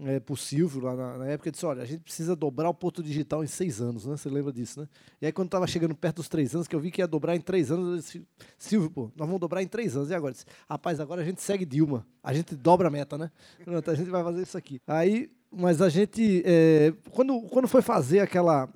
é, 0.00 0.18
pro 0.18 0.36
Silvio, 0.36 0.80
lá 0.80 0.96
na, 0.96 1.18
na, 1.18 1.26
época, 1.26 1.50
disse: 1.50 1.66
olha, 1.66 1.82
a 1.82 1.84
gente 1.84 2.00
precisa 2.00 2.34
dobrar 2.34 2.70
o 2.70 2.74
Porto 2.74 3.02
Digital 3.02 3.44
em 3.44 3.46
seis 3.46 3.80
anos, 3.80 4.06
né? 4.06 4.16
Você 4.16 4.30
lembra 4.30 4.52
disso, 4.52 4.80
né? 4.80 4.88
E 5.20 5.26
aí, 5.26 5.32
quando 5.32 5.48
estava 5.48 5.66
chegando 5.66 5.94
perto 5.94 6.16
dos 6.16 6.28
três 6.28 6.54
anos, 6.54 6.66
que 6.66 6.74
eu 6.74 6.80
vi 6.80 6.90
que 6.90 7.02
ia 7.02 7.06
dobrar 7.06 7.36
em 7.36 7.40
três 7.40 7.70
anos, 7.70 7.88
eu 7.88 7.96
disse: 7.96 8.26
Silvio, 8.58 8.90
pô, 8.90 9.02
nós 9.14 9.26
vamos 9.26 9.40
dobrar 9.40 9.62
em 9.62 9.68
três 9.68 9.94
anos. 9.94 10.10
E 10.10 10.14
agora? 10.14 10.32
disse, 10.32 10.46
Rapaz, 10.68 10.98
agora 10.98 11.20
a 11.20 11.24
gente 11.24 11.42
segue 11.42 11.66
Dilma, 11.66 12.06
a 12.22 12.32
gente 12.32 12.56
dobra 12.56 12.88
a 12.88 12.90
meta, 12.90 13.18
né? 13.18 13.30
Pronto, 13.64 13.90
a 13.90 13.94
gente 13.94 14.08
vai 14.08 14.24
fazer 14.24 14.42
isso 14.42 14.56
aqui. 14.56 14.80
Aí, 14.86 15.30
mas 15.50 15.82
a 15.82 15.90
gente, 15.90 16.42
é, 16.46 16.94
quando, 17.10 17.40
quando 17.42 17.68
foi 17.68 17.82
fazer 17.82 18.20
aquela, 18.20 18.72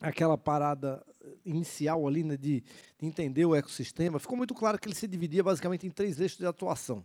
aquela 0.00 0.38
parada 0.38 1.04
inicial 1.44 2.06
ali, 2.06 2.22
né, 2.24 2.36
de, 2.36 2.62
de 2.98 3.06
entender 3.06 3.44
o 3.44 3.54
ecossistema, 3.54 4.18
ficou 4.18 4.36
muito 4.36 4.54
claro 4.54 4.78
que 4.78 4.88
ele 4.88 4.94
se 4.94 5.06
dividia 5.06 5.42
basicamente 5.42 5.86
em 5.86 5.90
três 5.90 6.18
eixos 6.18 6.38
de 6.38 6.46
atuação. 6.46 7.04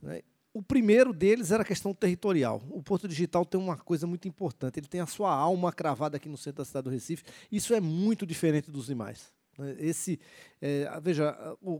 Né? 0.00 0.22
O 0.54 0.62
primeiro 0.62 1.12
deles 1.12 1.50
era 1.50 1.62
a 1.62 1.66
questão 1.66 1.94
territorial. 1.94 2.62
O 2.70 2.82
Porto 2.82 3.08
Digital 3.08 3.44
tem 3.44 3.58
uma 3.58 3.76
coisa 3.76 4.06
muito 4.06 4.28
importante. 4.28 4.78
Ele 4.78 4.86
tem 4.86 5.00
a 5.00 5.06
sua 5.06 5.32
alma 5.32 5.72
cravada 5.72 6.18
aqui 6.18 6.28
no 6.28 6.36
centro 6.36 6.58
da 6.58 6.64
cidade 6.64 6.84
do 6.84 6.90
Recife. 6.90 7.24
Isso 7.50 7.72
é 7.72 7.80
muito 7.80 8.26
diferente 8.26 8.70
dos 8.70 8.86
demais. 8.86 9.32
Né? 9.58 9.76
Esse, 9.78 10.20
é, 10.60 10.88
veja, 11.02 11.32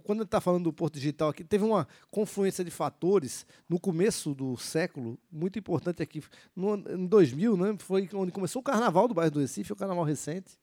quando 0.05 0.21
ele 0.21 0.25
está 0.25 0.41
falando 0.41 0.65
do 0.65 0.73
Porto 0.73 0.95
Digital 0.95 1.29
aqui, 1.29 1.45
teve 1.45 1.65
uma 1.65 1.87
confluência 2.11 2.65
de 2.65 2.71
fatores 2.71 3.47
no 3.69 3.79
começo 3.79 4.35
do 4.35 4.57
século, 4.57 5.19
muito 5.31 5.59
importante 5.59 6.03
aqui. 6.03 6.23
No, 6.55 6.75
em 6.75 7.07
2000, 7.07 7.57
né, 7.57 7.77
foi 7.79 8.09
onde 8.15 8.33
começou 8.33 8.61
o 8.61 8.65
carnaval 8.65 9.09
do 9.09 9.15
bairro 9.15 9.33
do 9.33 9.41
Recife, 9.41 9.73
o 9.73 9.77
carnaval 9.77 10.05
recente. 10.05 10.59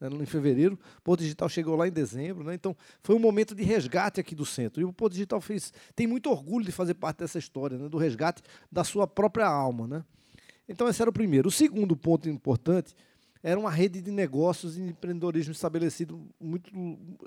Né, 0.00 0.08
em 0.08 0.26
fevereiro. 0.26 0.78
O 0.98 1.02
Porto 1.02 1.20
Digital 1.20 1.48
chegou 1.48 1.76
lá 1.76 1.86
em 1.86 1.92
dezembro. 1.92 2.44
Né? 2.44 2.54
Então, 2.54 2.76
foi 3.02 3.14
um 3.14 3.18
momento 3.18 3.54
de 3.54 3.62
resgate 3.62 4.20
aqui 4.20 4.34
do 4.34 4.46
centro. 4.46 4.80
E 4.80 4.84
o 4.84 4.92
Porto 4.92 5.12
Digital 5.12 5.40
fez, 5.40 5.72
tem 5.94 6.06
muito 6.06 6.30
orgulho 6.30 6.64
de 6.64 6.72
fazer 6.72 6.94
parte 6.94 7.18
dessa 7.18 7.38
história, 7.38 7.76
né, 7.76 7.88
do 7.88 7.98
resgate 7.98 8.42
da 8.70 8.82
sua 8.84 9.06
própria 9.06 9.46
alma. 9.46 9.86
Né? 9.86 10.04
Então, 10.68 10.88
esse 10.88 11.02
era 11.02 11.10
o 11.10 11.12
primeiro. 11.12 11.48
O 11.48 11.52
segundo 11.52 11.96
ponto 11.96 12.28
importante 12.28 12.94
era 13.42 13.58
uma 13.58 13.70
rede 13.70 14.00
de 14.00 14.10
negócios 14.10 14.76
e 14.76 14.82
empreendedorismo 14.82 15.52
estabelecido 15.52 16.20
muito, 16.38 16.70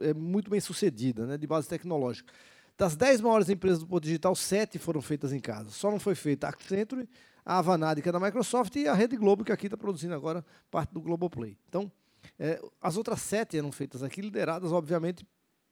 é, 0.02 0.14
muito 0.14 0.50
bem 0.50 0.60
sucedida, 0.60 1.26
né, 1.26 1.38
de 1.38 1.48
base 1.48 1.68
tecnológica. 1.68 2.32
Das 2.78 2.96
10 2.96 3.22
maiores 3.22 3.50
empresas 3.50 3.80
do 3.80 3.88
Porto 3.88 4.06
Digital, 4.06 4.36
7 4.36 4.80
foram 4.80 5.02
feitas 5.02 5.32
em 5.32 5.40
casa. 5.40 5.70
Só 5.70 5.92
não 5.92 6.00
foi 6.00 6.16
feita 6.16 6.48
a 6.48 6.50
Accenture, 6.50 7.08
a 7.46 7.60
Avanade, 7.60 8.02
que 8.02 8.10
é 8.10 8.12
da 8.12 8.20
Microsoft, 8.20 8.76
e 8.76 8.88
a 8.88 8.94
Rede 8.94 9.16
Globo, 9.16 9.44
que 9.44 9.52
aqui 9.52 9.68
está 9.68 9.78
produzindo 9.78 10.14
agora 10.14 10.44
parte 10.72 10.92
do 10.92 11.02
Globoplay. 11.02 11.58
Então, 11.68 11.92
é, 12.40 12.62
as 12.82 12.98
outras 12.98 13.22
sete 13.22 13.58
eram 13.58 13.72
feitas 13.72 14.04
aqui, 14.04 14.22
lideradas, 14.22 14.72
obviamente, 14.72 15.26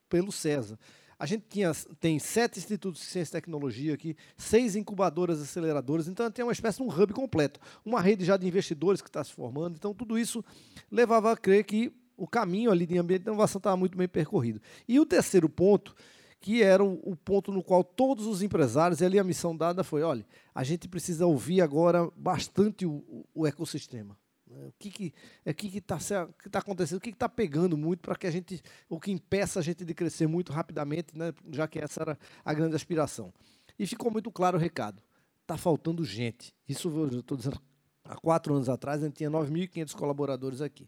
pelo 0.10 0.32
César. 0.32 0.78
A 1.18 1.26
gente 1.28 1.46
tinha, 1.48 1.72
tem 2.00 2.18
sete 2.18 2.58
institutos 2.58 3.00
de 3.00 3.08
ciência 3.08 3.34
e 3.34 3.40
tecnologia 3.40 3.94
aqui, 3.94 4.16
seis 4.36 4.76
incubadoras 4.76 5.40
e 5.40 5.44
aceleradoras, 5.44 6.08
então 6.08 6.32
tem 6.32 6.44
uma 6.44 6.52
espécie 6.52 6.78
de 6.78 6.84
um 6.84 6.90
hub 6.90 7.14
completo. 7.14 7.60
Uma 7.86 8.02
rede 8.02 8.26
já 8.26 8.38
de 8.38 8.48
investidores 8.48 9.02
que 9.02 9.08
está 9.08 9.24
se 9.24 9.32
formando, 9.32 9.76
então 9.76 9.94
tudo 9.94 10.18
isso 10.18 10.44
levava 10.90 11.32
a 11.32 11.38
crer 11.38 11.64
que 11.64 11.94
o 12.18 12.28
caminho 12.28 12.72
ali 12.72 12.88
de 12.88 12.98
ambiente 12.98 13.22
de 13.22 13.30
inovação 13.30 13.60
estava 13.60 13.78
muito 13.78 13.98
bem 13.98 14.08
percorrido. 14.08 14.60
E 14.88 15.00
o 15.00 15.06
terceiro 15.06 15.48
ponto, 15.48 15.96
que 16.40 16.64
era 16.64 16.84
o, 16.84 17.16
ponto 17.16 17.52
no 17.52 17.64
qual 17.64 17.84
todos 17.84 18.26
os 18.26 18.42
empresários, 18.42 19.00
e 19.00 19.06
ali 19.06 19.20
a 19.20 19.24
missão 19.24 19.56
dada 19.56 19.84
foi, 19.84 20.02
olha, 20.02 20.26
a 20.56 20.64
gente 20.64 20.88
precisa 20.88 21.28
ouvir 21.28 21.62
agora 21.62 22.10
bastante 22.16 22.84
o, 22.84 23.26
o 23.34 23.46
ecossistema. 23.46 24.18
Né? 24.52 24.68
O 24.68 24.74
que 24.78 24.92
que 24.92 25.14
é 25.46 25.54
que 25.54 25.78
está 25.78 25.98
que 26.42 26.50
tá 26.50 26.60
acontecendo? 26.60 26.98
O 26.98 27.02
que 27.02 27.10
está 27.10 27.30
pegando 27.30 27.78
muito 27.78 28.02
para 28.02 28.16
que 28.16 28.28
a 28.28 28.32
gente, 28.32 28.62
o 28.90 29.00
que 29.00 29.12
impeça 29.12 29.60
a 29.60 29.64
gente 29.64 29.86
de 29.86 29.94
crescer 29.94 30.28
muito 30.28 30.52
rapidamente, 30.52 31.18
né? 31.18 31.34
já 31.52 31.68
que 31.68 31.80
essa 31.80 32.02
era 32.02 32.20
a 32.44 32.54
grande 32.54 32.76
aspiração. 32.76 33.34
E 33.80 33.88
ficou 33.88 34.12
muito 34.12 34.32
claro 34.32 34.58
o 34.58 34.60
recado. 34.60 35.02
Está 35.42 35.58
faltando 35.58 36.04
gente. 36.06 36.54
Isso 36.68 36.90
eu 36.90 37.20
estou 37.20 37.38
dizendo 37.38 37.60
há 38.04 38.16
quatro 38.16 38.54
anos 38.54 38.70
atrás, 38.70 39.02
a 39.02 39.06
gente 39.06 39.16
tinha 39.16 39.32
9.500 39.32 39.96
colaboradores 39.96 40.62
aqui. 40.62 40.88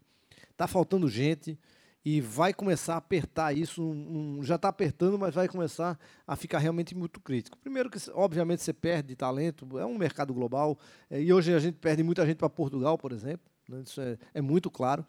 Está 0.50 0.66
faltando 0.66 1.08
gente 1.08 1.58
e 2.04 2.20
vai 2.20 2.52
começar 2.52 2.94
a 2.94 2.98
apertar 2.98 3.56
isso, 3.56 3.82
um, 3.82 4.42
já 4.42 4.56
está 4.56 4.68
apertando, 4.68 5.18
mas 5.18 5.34
vai 5.34 5.48
começar 5.48 5.98
a 6.26 6.36
ficar 6.36 6.58
realmente 6.58 6.94
muito 6.94 7.18
crítico. 7.18 7.56
Primeiro 7.58 7.88
que, 7.88 7.98
obviamente, 8.12 8.62
você 8.62 8.74
perde 8.74 9.16
talento, 9.16 9.78
é 9.78 9.86
um 9.86 9.96
mercado 9.96 10.34
global, 10.34 10.78
é, 11.08 11.20
e 11.20 11.32
hoje 11.32 11.54
a 11.54 11.58
gente 11.58 11.78
perde 11.78 12.02
muita 12.02 12.26
gente 12.26 12.36
para 12.36 12.50
Portugal, 12.50 12.98
por 12.98 13.10
exemplo, 13.10 13.50
né? 13.68 13.82
Isso 13.84 14.00
é, 14.00 14.18
é, 14.34 14.40
muito 14.40 14.70
claro. 14.70 15.04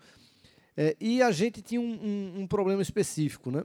É, 0.76 0.96
e 1.00 1.22
a 1.22 1.32
gente 1.32 1.62
tinha 1.62 1.80
um, 1.80 1.94
um, 1.94 2.42
um, 2.42 2.48
problema 2.48 2.82
específico, 2.82 3.50
né? 3.50 3.64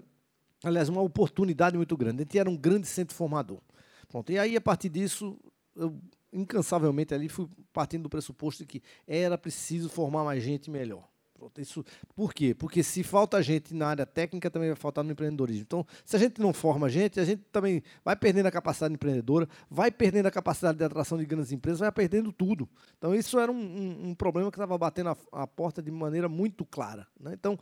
aliás, 0.63 0.89
uma 0.89 1.03
oportunidade 1.03 1.77
muito 1.77 1.97
grande. 1.97 2.23
A 2.23 2.25
gente 2.25 2.39
era 2.39 2.49
um 2.49 2.57
grande 2.57 2.87
centro 2.87 3.15
formador. 3.15 3.61
Pronto, 4.09 4.31
e 4.31 4.39
aí, 4.39 4.57
a 4.57 4.61
partir 4.61 4.89
disso, 4.89 5.39
eu 5.75 5.99
incansavelmente 6.33 7.13
ali 7.13 7.29
fui 7.29 7.49
partindo 7.73 8.05
do 8.05 8.11
pressuposto 8.11 8.63
de 8.63 8.67
que 8.67 8.83
era 9.07 9.37
preciso 9.37 9.89
formar 9.89 10.25
mais 10.25 10.43
gente 10.43 10.71
melhor. 10.71 11.10
Pronto, 11.41 11.59
isso, 11.59 11.83
por 12.15 12.35
quê? 12.35 12.55
Porque 12.55 12.83
se 12.83 13.03
falta 13.03 13.43
gente 13.43 13.73
na 13.73 13.89
área 13.89 14.05
técnica, 14.05 14.51
também 14.51 14.69
vai 14.69 14.77
faltar 14.77 15.03
no 15.03 15.11
empreendedorismo. 15.11 15.63
Então, 15.63 15.87
se 16.05 16.15
a 16.15 16.19
gente 16.19 16.39
não 16.39 16.53
forma 16.53 16.87
gente, 16.91 17.19
a 17.19 17.25
gente 17.25 17.41
também 17.51 17.83
vai 18.05 18.15
perdendo 18.15 18.45
a 18.45 18.51
capacidade 18.51 18.93
empreendedora, 18.93 19.49
vai 19.71 19.91
perdendo 19.91 20.27
a 20.27 20.31
capacidade 20.31 20.77
de 20.77 20.85
atração 20.85 21.17
de 21.17 21.25
grandes 21.25 21.51
empresas, 21.51 21.81
vai 21.81 21.91
perdendo 21.91 22.31
tudo. 22.31 22.69
Então, 22.99 23.15
isso 23.15 23.39
era 23.39 23.51
um, 23.51 23.57
um, 23.57 24.09
um 24.11 24.15
problema 24.15 24.51
que 24.51 24.59
estava 24.59 24.77
batendo 24.77 25.09
a, 25.09 25.17
a, 25.33 25.47
porta 25.47 25.83
de 25.83 25.91
maneira 25.91 26.29
muito 26.29 26.63
clara. 26.67 27.07
Né? 27.19 27.33
Então, 27.33 27.59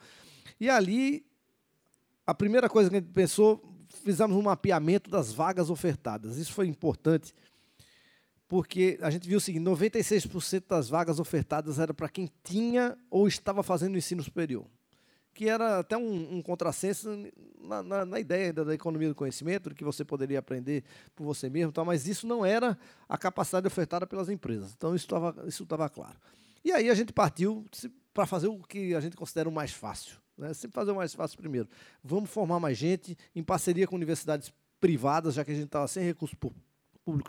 e 0.59 0.69
ali, 0.69 1.25
a 2.27 2.35
primeira 2.35 2.69
coisa 2.69 2.91
que 2.91 2.97
a 2.97 2.99
gente 2.99 3.13
pensou, 3.13 3.63
fizemos 4.03 4.37
um 4.37 4.43
mapeamento 4.43 5.09
das 5.09 5.33
vagas 5.33 5.71
ofertadas. 5.71 6.37
Isso 6.37 6.53
foi 6.53 6.67
importante 6.67 7.33
porque 8.49 8.99
a 9.03 9.11
gente 9.11 9.29
viu 9.29 9.37
o 9.37 9.41
seguinte: 9.41 9.65
96% 9.65 10.65
das 10.67 10.89
vagas 10.89 11.21
ofertadas 11.21 11.79
era 11.79 11.93
para 11.93 12.09
quem 12.09 12.31
tinha 12.43 12.97
ou 13.11 13.29
estava 13.29 13.63
fazendo 13.63 13.97
ensino 13.97 14.23
superior. 14.23 14.67
Que 15.35 15.49
era 15.49 15.79
até 15.79 15.97
um, 15.97 16.39
um 16.39 16.43
contrassenso 16.43 17.09
na, 17.61 17.83
na, 17.83 18.05
na, 18.05 18.19
ideia 18.19 18.53
da, 18.53 18.65
da, 18.65 18.75
economia 18.75 19.09
do 19.09 19.15
conhecimento, 19.15 19.73
que 19.73 19.85
você 19.85 20.05
poderia 20.05 20.41
aprender 20.41 20.83
por 21.15 21.25
você 21.25 21.49
mesmo, 21.49 21.71
tal, 21.71 21.85
mas 21.85 22.09
isso 22.09 22.27
não 22.27 22.45
era 22.45 22.77
a 23.09 23.17
capacidade 23.17 23.65
ofertada 23.65 24.05
pelas 24.05 24.29
empresas. 24.29 24.73
Então, 24.77 24.97
isso 24.97 25.05
estava 25.05 25.47
isso 25.47 25.65
claro. 25.95 26.17
E 26.65 26.73
aí 26.73 26.91
a 26.91 26.95
gente 26.95 27.13
partiu 27.13 27.65
para 28.13 28.27
fazer 28.27 28.49
o 28.49 28.59
que 28.59 28.97
a 28.97 29.01
gente 29.01 29.17
considera 29.17 29.49
o 29.49 29.53
mais 29.53 29.71
fácil. 29.71 30.17
Né? 30.37 30.53
Sempre 30.55 30.75
fazer 30.75 30.91
o 30.91 30.97
mais 30.97 31.15
fácil 31.15 31.39
primeiro. 31.39 31.69
Vamos 32.03 32.31
formar 32.31 32.59
mais 32.59 32.77
gente 32.77 33.17
em 33.33 33.45
parceria 33.45 33.87
com 33.87 33.95
universidades 33.95 34.53
privadas, 34.81 35.35
já 35.35 35.45
que 35.45 35.53
a 35.53 35.55
gente 35.55 35.67
estava 35.67 35.87
sem 35.87 36.03
recursos 36.03 36.37
público 36.37 36.68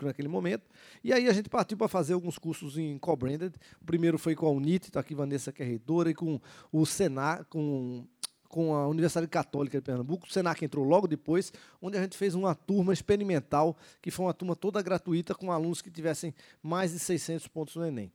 naquele 0.02 0.28
momento. 0.28 0.62
E 1.02 1.12
aí 1.12 1.28
a 1.28 1.32
gente 1.32 1.48
partiu 1.48 1.76
para 1.76 1.88
fazer 1.88 2.14
alguns 2.14 2.38
cursos 2.38 2.76
em 2.76 2.98
co-branded. 2.98 3.54
O 3.80 3.84
primeiro 3.84 4.18
foi 4.18 4.34
com 4.34 4.46
a 4.46 4.50
Unite, 4.50 4.88
está 4.88 5.00
aqui 5.00 5.14
Vanessa, 5.14 5.52
que 5.52 5.62
é 5.62 5.66
reitora, 5.66 6.10
e 6.10 6.14
com 6.14 6.40
o 6.72 6.84
Senac, 6.86 7.44
com 7.44 8.04
com 8.50 8.74
a 8.74 8.88
Universidade 8.88 9.28
Católica 9.28 9.78
de 9.78 9.84
Pernambuco, 9.84 10.26
o 10.26 10.30
Senac 10.30 10.62
entrou 10.64 10.84
logo 10.84 11.06
depois, 11.06 11.52
onde 11.80 11.96
a 11.96 12.02
gente 12.02 12.16
fez 12.16 12.34
uma 12.34 12.52
turma 12.52 12.92
experimental, 12.92 13.76
que 14.02 14.10
foi 14.10 14.26
uma 14.26 14.34
turma 14.34 14.56
toda 14.56 14.82
gratuita, 14.82 15.36
com 15.36 15.52
alunos 15.52 15.80
que 15.80 15.88
tivessem 15.88 16.34
mais 16.60 16.90
de 16.90 16.98
600 16.98 17.46
pontos 17.46 17.76
no 17.76 17.86
Enem. 17.86 18.12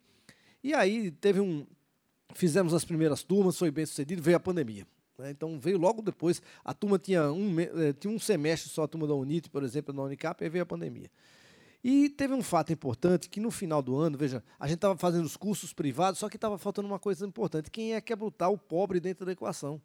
E 0.61 0.73
aí 0.73 1.09
teve 1.09 1.39
um... 1.39 1.65
Fizemos 2.33 2.73
as 2.73 2.83
primeiras 2.83 3.23
turmas, 3.23 3.57
foi 3.57 3.71
bem 3.71 3.85
sucedido, 3.85 4.21
veio 4.21 4.35
a 4.35 4.39
pandemia. 4.39 4.85
Né? 5.17 5.29
Então 5.29 5.57
veio 5.57 5.77
logo 5.77 6.01
depois, 6.01 6.41
a 6.65 6.73
turma 6.73 6.99
tinha 6.99 7.31
um, 7.31 7.57
eh, 7.59 7.93
tinha 7.93 8.13
um 8.13 8.19
semestre 8.19 8.69
só, 8.69 8.83
a 8.83 8.87
turma 8.87 9.07
da 9.07 9.13
Unite, 9.13 9.49
por 9.49 9.63
exemplo, 9.63 9.95
na 9.95 10.03
Unicap, 10.03 10.43
e 10.43 10.49
veio 10.49 10.63
a 10.63 10.65
pandemia. 10.65 11.09
E 11.87 12.09
teve 12.09 12.33
um 12.33 12.41
fato 12.41 12.73
importante 12.73 13.29
que 13.29 13.39
no 13.39 13.51
final 13.51 13.79
do 13.79 13.95
ano, 13.95 14.17
veja, 14.17 14.43
a 14.59 14.65
gente 14.65 14.77
estava 14.77 14.97
fazendo 14.97 15.23
os 15.23 15.37
cursos 15.37 15.71
privados, 15.71 16.19
só 16.19 16.27
que 16.27 16.35
estava 16.35 16.57
faltando 16.57 16.87
uma 16.87 16.97
coisa 16.97 17.23
importante. 17.27 17.69
Quem 17.69 17.93
é 17.93 18.01
que 18.01 18.11
é 18.11 18.15
botar 18.15 18.49
o 18.49 18.57
pobre 18.57 18.99
dentro 18.99 19.23
da 19.23 19.31
equação? 19.31 19.79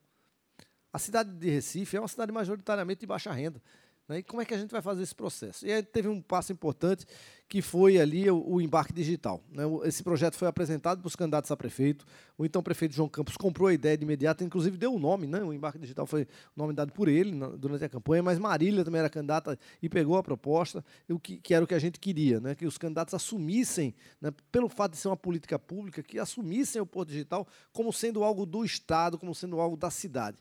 A 0.90 0.98
cidade 0.98 1.30
de 1.30 1.50
Recife 1.50 1.98
é 1.98 2.00
uma 2.00 2.08
cidade 2.08 2.32
majoritariamente 2.32 3.00
de 3.00 3.06
baixa 3.06 3.30
renda. 3.30 3.62
Né? 4.10 4.18
E 4.18 4.22
como 4.24 4.42
é 4.42 4.44
que 4.44 4.52
a 4.52 4.58
gente 4.58 4.72
vai 4.72 4.82
fazer 4.82 5.04
esse 5.04 5.14
processo? 5.14 5.64
E 5.64 5.72
aí 5.72 5.84
teve 5.84 6.08
um 6.08 6.20
passo 6.20 6.52
importante 6.52 7.06
que 7.48 7.62
foi 7.62 8.00
ali 8.00 8.28
o, 8.28 8.44
o 8.44 8.60
embarque 8.60 8.92
digital. 8.92 9.40
Né? 9.52 9.62
Esse 9.84 10.02
projeto 10.02 10.34
foi 10.34 10.48
apresentado 10.48 10.98
para 10.98 11.06
os 11.06 11.14
candidatos 11.14 11.48
a 11.52 11.56
prefeito. 11.56 12.04
O 12.36 12.44
então 12.44 12.60
prefeito 12.60 12.92
João 12.92 13.08
Campos 13.08 13.36
comprou 13.36 13.68
a 13.68 13.72
ideia 13.72 13.96
de 13.96 14.02
imediato, 14.02 14.42
inclusive 14.42 14.76
deu 14.76 14.92
o 14.92 14.98
nome, 14.98 15.28
né? 15.28 15.40
o 15.40 15.52
embarque 15.52 15.78
digital 15.78 16.06
foi 16.06 16.22
o 16.22 16.26
nome 16.56 16.72
dado 16.72 16.90
por 16.92 17.06
ele 17.06 17.30
na, 17.30 17.50
durante 17.50 17.84
a 17.84 17.88
campanha, 17.88 18.20
mas 18.20 18.36
Marília 18.36 18.84
também 18.84 18.98
era 18.98 19.08
candidata 19.08 19.56
e 19.80 19.88
pegou 19.88 20.16
a 20.16 20.24
proposta, 20.24 20.84
o 21.08 21.20
que, 21.20 21.36
que 21.36 21.54
era 21.54 21.64
o 21.64 21.68
que 21.68 21.74
a 21.74 21.78
gente 21.78 22.00
queria, 22.00 22.40
né? 22.40 22.56
que 22.56 22.66
os 22.66 22.76
candidatos 22.76 23.14
assumissem, 23.14 23.94
né? 24.20 24.32
pelo 24.50 24.68
fato 24.68 24.92
de 24.92 24.98
ser 24.98 25.06
uma 25.06 25.16
política 25.16 25.56
pública, 25.56 26.02
que 26.02 26.18
assumissem 26.18 26.82
o 26.82 26.86
Porto 26.86 27.10
Digital 27.10 27.46
como 27.72 27.92
sendo 27.92 28.24
algo 28.24 28.44
do 28.44 28.64
Estado, 28.64 29.16
como 29.16 29.32
sendo 29.36 29.60
algo 29.60 29.76
da 29.76 29.88
cidade. 29.88 30.36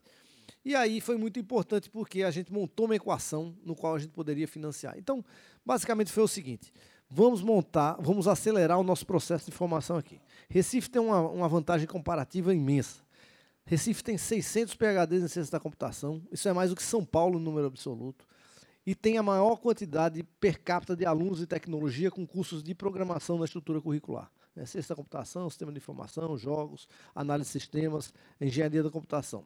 E 0.64 0.76
aí 0.76 1.00
foi 1.00 1.18
muito 1.18 1.40
importante 1.40 1.90
porque 1.90 2.24
a 2.24 2.32
gente 2.32 2.52
montou 2.52 2.86
uma 2.86 2.96
equação 2.96 3.56
no 3.64 3.76
qual 3.76 3.96
a 3.96 4.00
gente 4.00 4.12
poderia 4.12 4.48
financiar. 4.48 4.98
Então, 4.98 5.24
basicamente 5.66 6.12
foi 6.12 6.24
o 6.24 6.28
seguinte: 6.28 6.72
vamos 7.10 7.42
montar, 7.42 7.98
vamos 8.00 8.28
acelerar 8.28 8.78
o 8.78 8.84
nosso 8.84 9.06
processo 9.06 9.46
de 9.46 9.52
formação 9.52 9.98
aqui. 9.98 10.20
Recife 10.50 10.90
tem 10.90 11.02
uma, 11.02 11.22
uma 11.22 11.48
vantagem 11.48 11.88
comparativa 11.88 12.54
imensa. 12.54 13.02
Recife 13.66 14.04
tem 14.04 14.18
600 14.18 14.76
PhDs 14.76 15.24
em 15.24 15.28
ciência 15.28 15.52
da 15.52 15.60
computação, 15.60 16.24
isso 16.32 16.50
é 16.50 16.54
mais 16.54 16.72
do 16.72 16.76
que 16.76 16.82
São 16.82 17.06
Paulo 17.06 17.38
no 17.38 17.46
número 17.46 17.68
absoluto, 17.68 18.26
e 18.84 18.96
tem 18.96 19.20
a 19.20 19.24
maior 19.24 19.58
quantidade 19.58 20.24
per 20.40 20.60
capita 20.60 20.96
de 20.96 21.06
alunos 21.06 21.38
de 21.38 21.46
tecnologia 21.46 22.10
com 22.10 22.26
cursos 22.26 22.64
de 22.64 22.74
programação 22.74 23.38
na 23.38 23.46
estrutura 23.46 23.80
curricular. 23.80 24.32
Né? 24.56 24.66
Ciência 24.66 24.90
da 24.90 24.96
computação, 24.96 25.48
sistema 25.52 25.72
de 25.72 25.78
informação, 25.78 26.36
jogos, 26.36 26.88
análise 27.14 27.50
de 27.50 27.52
sistemas, 27.52 28.12
engenharia 28.42 28.82
da 28.82 28.90
computação. 28.90 29.46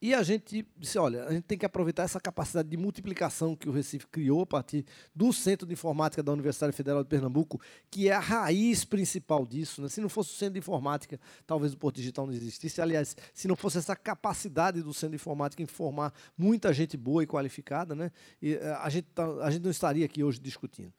E 0.00 0.12
a 0.12 0.22
gente 0.22 0.66
disse, 0.76 0.98
olha, 0.98 1.24
a 1.24 1.32
gente 1.32 1.44
tem 1.44 1.56
que 1.56 1.64
aproveitar 1.64 2.02
essa 2.02 2.20
capacidade 2.20 2.68
de 2.68 2.76
multiplicação 2.76 3.56
que 3.56 3.66
o 3.66 3.72
Recife 3.72 4.06
criou 4.08 4.42
a 4.42 4.46
partir 4.46 4.84
do 5.14 5.32
Centro 5.32 5.66
de 5.66 5.72
Informática 5.72 6.22
da 6.22 6.32
Universidade 6.32 6.74
Federal 6.74 7.02
de 7.02 7.08
Pernambuco, 7.08 7.58
que 7.90 8.10
é 8.10 8.12
a 8.12 8.18
raiz 8.18 8.84
principal 8.84 9.46
disso. 9.46 9.80
Né? 9.80 9.88
Se 9.88 10.02
não 10.02 10.10
fosse 10.10 10.32
o 10.32 10.34
Centro 10.34 10.52
de 10.52 10.58
Informática, 10.58 11.18
talvez 11.46 11.72
o 11.72 11.78
Porto 11.78 11.96
Digital 11.96 12.26
não 12.26 12.34
existisse. 12.34 12.80
Aliás, 12.82 13.16
se 13.32 13.48
não 13.48 13.56
fosse 13.56 13.78
essa 13.78 13.96
capacidade 13.96 14.82
do 14.82 14.92
Centro 14.92 15.10
de 15.10 15.16
Informática 15.16 15.62
em 15.62 15.66
formar 15.66 16.12
muita 16.36 16.74
gente 16.74 16.94
boa 16.94 17.22
e 17.22 17.26
qualificada, 17.26 17.94
né? 17.94 18.12
E, 18.42 18.52
eh, 18.52 18.78
a, 18.82 18.90
gente 18.90 19.06
tá, 19.14 19.26
a 19.42 19.50
gente 19.50 19.62
não 19.62 19.70
estaria 19.70 20.04
aqui 20.04 20.22
hoje 20.22 20.38
discutindo. 20.38 20.92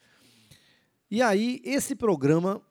E 1.10 1.22
aí, 1.22 1.62
esse 1.64 1.96
programa 1.96 2.62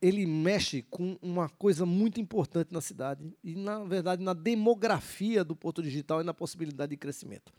ele 0.00 0.24
mexe 0.26 0.82
com 0.82 1.18
uma 1.20 1.48
coisa 1.48 1.84
muito 1.84 2.20
importante 2.20 2.72
na 2.72 2.80
cidade 2.80 3.36
e, 3.44 3.54
na 3.54 3.84
verdade, 3.84 4.22
na 4.22 4.32
demografia 4.32 5.44
do 5.44 5.54
Porto 5.54 5.82
Digital 5.82 6.20
e 6.20 6.24
na 6.24 6.32
possibilidade 6.32 6.90
de 6.90 6.96
crescimento. 6.96 7.52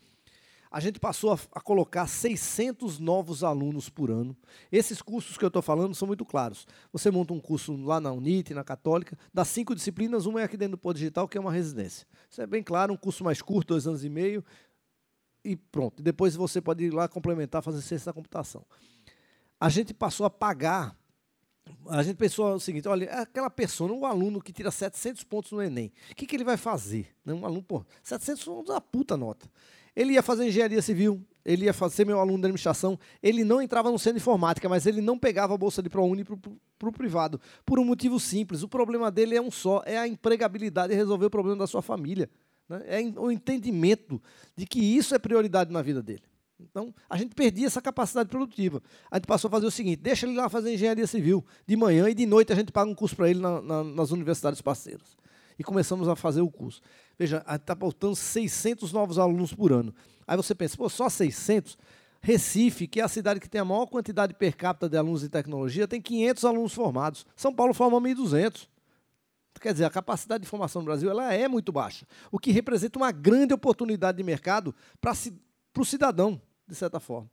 a 0.71 0.79
gente 0.79 0.99
passou 0.99 1.33
a, 1.33 1.39
a, 1.51 1.59
colocar 1.59 2.07
600 2.07 2.97
novos 2.97 3.43
alunos 3.43 3.89
por 3.89 4.09
ano. 4.09 4.35
Esses 4.71 5.01
cursos 5.01 5.37
que 5.37 5.43
eu 5.43 5.49
estou 5.49 5.61
falando 5.61 5.93
são 5.93 6.07
muito 6.07 6.25
claros. 6.25 6.65
Você 6.93 7.11
monta 7.11 7.33
um 7.33 7.41
curso 7.41 7.75
lá 7.75 7.99
na 7.99 8.11
Unite, 8.11 8.53
na 8.53 8.63
Católica, 8.63 9.17
das 9.33 9.49
cinco 9.49 9.75
disciplinas, 9.75 10.25
uma 10.25 10.41
é 10.41 10.45
aqui 10.45 10.55
dentro 10.55 10.71
do 10.71 10.77
Pô 10.77 10.93
Digital, 10.93 11.27
que 11.27 11.37
é 11.37 11.41
uma 11.41 11.51
residência. 11.51 12.07
Isso 12.29 12.41
é 12.41 12.47
bem 12.47 12.63
claro, 12.63 12.93
um 12.93 12.97
curso 12.97 13.23
mais 13.23 13.41
curto, 13.41 13.73
dois 13.73 13.85
anos 13.85 14.05
e 14.05 14.09
meio, 14.09 14.43
e 15.43 15.55
pronto. 15.55 16.01
Depois 16.01 16.35
você 16.35 16.61
pode 16.61 16.85
ir 16.85 16.93
lá 16.93 17.07
complementar, 17.07 17.61
fazer 17.61 17.81
ciência 17.81 18.05
da 18.05 18.13
computação. 18.13 18.65
A 19.59 19.69
gente 19.69 19.93
passou 19.93 20.25
a 20.25 20.29
pagar 20.29 20.97
a 21.89 22.03
gente 22.03 22.15
pensou 22.15 22.53
o 22.53 22.59
seguinte, 22.59 22.87
olha, 22.87 23.11
aquela 23.11 23.49
pessoa, 23.49 23.91
um 23.91 24.05
aluno 24.05 24.41
que 24.41 24.53
tira 24.53 24.71
700 24.71 25.23
pontos 25.23 25.51
no 25.51 25.61
Enem, 25.61 25.91
o 26.11 26.15
que, 26.15 26.25
que 26.25 26.35
ele 26.35 26.43
vai 26.43 26.57
fazer? 26.57 27.07
Um 27.25 27.45
aluno, 27.45 27.63
pô, 27.63 27.85
700 28.03 28.47
é 28.47 28.51
uma 28.51 28.81
puta 28.81 29.17
nota. 29.17 29.49
Ele 29.95 30.13
ia 30.13 30.23
fazer 30.23 30.47
engenharia 30.47 30.81
civil, 30.81 31.21
ele 31.43 31.65
ia 31.65 31.73
fazer 31.73 32.05
meu 32.05 32.19
aluno 32.19 32.37
de 32.37 32.45
administração, 32.45 32.97
ele 33.21 33.43
não 33.43 33.61
entrava 33.61 33.91
no 33.91 33.99
centro 33.99 34.19
de 34.19 34.21
informática, 34.21 34.69
mas 34.69 34.85
ele 34.85 35.01
não 35.01 35.19
pegava 35.19 35.53
a 35.53 35.57
bolsa 35.57 35.81
de 35.83 35.89
ProUni 35.89 36.23
para 36.23 36.89
o 36.89 36.91
privado, 36.91 37.41
por 37.65 37.77
um 37.77 37.83
motivo 37.83 38.19
simples. 38.19 38.63
O 38.63 38.69
problema 38.69 39.11
dele 39.11 39.35
é 39.35 39.41
um 39.41 39.51
só, 39.51 39.81
é 39.85 39.97
a 39.97 40.07
empregabilidade 40.07 40.93
e 40.93 40.95
resolver 40.95 41.25
o 41.25 41.29
problema 41.29 41.57
da 41.57 41.67
sua 41.67 41.81
família. 41.81 42.29
Né? 42.69 42.81
É 42.85 43.19
o 43.19 43.29
entendimento 43.29 44.21
de 44.55 44.65
que 44.65 44.79
isso 44.79 45.13
é 45.13 45.19
prioridade 45.19 45.73
na 45.73 45.81
vida 45.81 46.01
dele. 46.01 46.23
Então, 46.69 46.93
a 47.09 47.17
gente 47.17 47.33
perdia 47.35 47.67
essa 47.67 47.81
capacidade 47.81 48.29
produtiva. 48.29 48.81
A 49.09 49.17
gente 49.17 49.25
passou 49.25 49.47
a 49.47 49.51
fazer 49.51 49.65
o 49.65 49.71
seguinte: 49.71 49.99
deixa 49.99 50.25
ele 50.25 50.35
lá 50.35 50.49
fazer 50.49 50.73
engenharia 50.73 51.07
civil 51.07 51.45
de 51.65 51.75
manhã 51.75 52.09
e 52.09 52.13
de 52.13 52.25
noite 52.25 52.51
a 52.51 52.55
gente 52.55 52.71
paga 52.71 52.89
um 52.89 52.95
curso 52.95 53.15
para 53.15 53.29
ele 53.29 53.39
na, 53.39 53.61
na, 53.61 53.83
nas 53.83 54.11
universidades 54.11 54.61
parceiras. 54.61 55.17
E 55.57 55.63
começamos 55.63 56.07
a 56.07 56.15
fazer 56.15 56.41
o 56.41 56.49
curso. 56.49 56.81
Veja, 57.17 57.45
está 57.47 57.75
faltando 57.75 58.15
600 58.15 58.91
novos 58.91 59.19
alunos 59.19 59.53
por 59.53 59.71
ano. 59.71 59.93
Aí 60.25 60.35
você 60.37 60.55
pensa, 60.55 60.77
pô, 60.77 60.89
só 60.89 61.09
600? 61.09 61.77
Recife, 62.21 62.87
que 62.87 62.99
é 62.99 63.03
a 63.03 63.07
cidade 63.07 63.39
que 63.39 63.49
tem 63.49 63.59
a 63.59 63.65
maior 63.65 63.87
quantidade 63.87 64.33
per 64.35 64.55
capita 64.55 64.87
de 64.87 64.95
alunos 64.95 65.21
de 65.21 65.29
tecnologia, 65.29 65.87
tem 65.87 65.99
500 65.99 66.45
alunos 66.45 66.73
formados. 66.73 67.25
São 67.35 67.53
Paulo 67.53 67.73
forma 67.73 67.99
1.200. 67.99 68.67
Quer 69.59 69.73
dizer, 69.73 69.85
a 69.85 69.89
capacidade 69.89 70.43
de 70.43 70.49
formação 70.49 70.81
no 70.81 70.87
Brasil 70.87 71.09
ela 71.09 71.31
é 71.33 71.47
muito 71.47 71.71
baixa, 71.71 72.07
o 72.31 72.39
que 72.39 72.51
representa 72.51 72.97
uma 72.97 73.11
grande 73.11 73.53
oportunidade 73.53 74.17
de 74.17 74.23
mercado 74.23 74.73
para 74.99 75.13
o 75.77 75.85
cidadão 75.85 76.41
de 76.71 76.77
certa 76.77 76.99
forma. 76.99 77.29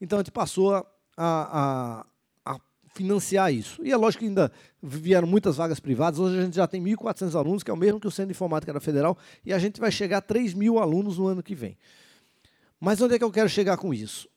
Então 0.00 0.18
a 0.18 0.22
gente 0.22 0.32
passou 0.32 0.74
a, 0.74 0.84
a, 1.16 2.06
a, 2.44 2.60
financiar 2.94 3.52
isso. 3.52 3.80
E 3.84 3.92
é 3.92 3.96
lógico 3.96 4.20
que 4.20 4.28
ainda 4.28 4.50
vieram 4.82 5.28
muitas 5.28 5.56
vagas 5.56 5.78
privadas. 5.78 6.18
Hoje 6.18 6.38
a 6.38 6.42
gente 6.42 6.56
já 6.56 6.66
tem 6.66 6.82
1.400 6.82 7.38
alunos, 7.38 7.62
que 7.62 7.70
é 7.70 7.74
o 7.74 7.76
mesmo 7.76 8.00
que 8.00 8.06
o 8.06 8.10
Centro 8.10 8.26
de 8.28 8.36
Informática 8.36 8.72
da 8.72 8.80
Federal, 8.80 9.16
e 9.44 9.52
a 9.52 9.58
gente 9.58 9.80
vai 9.80 9.92
chegar 9.92 10.18
a 10.18 10.22
3 10.22 10.54
mil 10.54 10.78
alunos 10.78 11.18
no 11.18 11.26
ano 11.26 11.42
que 11.42 11.54
vem. 11.54 11.78
Mas 12.80 13.00
onde 13.00 13.14
é 13.14 13.18
que 13.18 13.24
eu 13.24 13.30
quero 13.30 13.48
chegar 13.48 13.76
com 13.76 13.94
isso? 13.94 14.28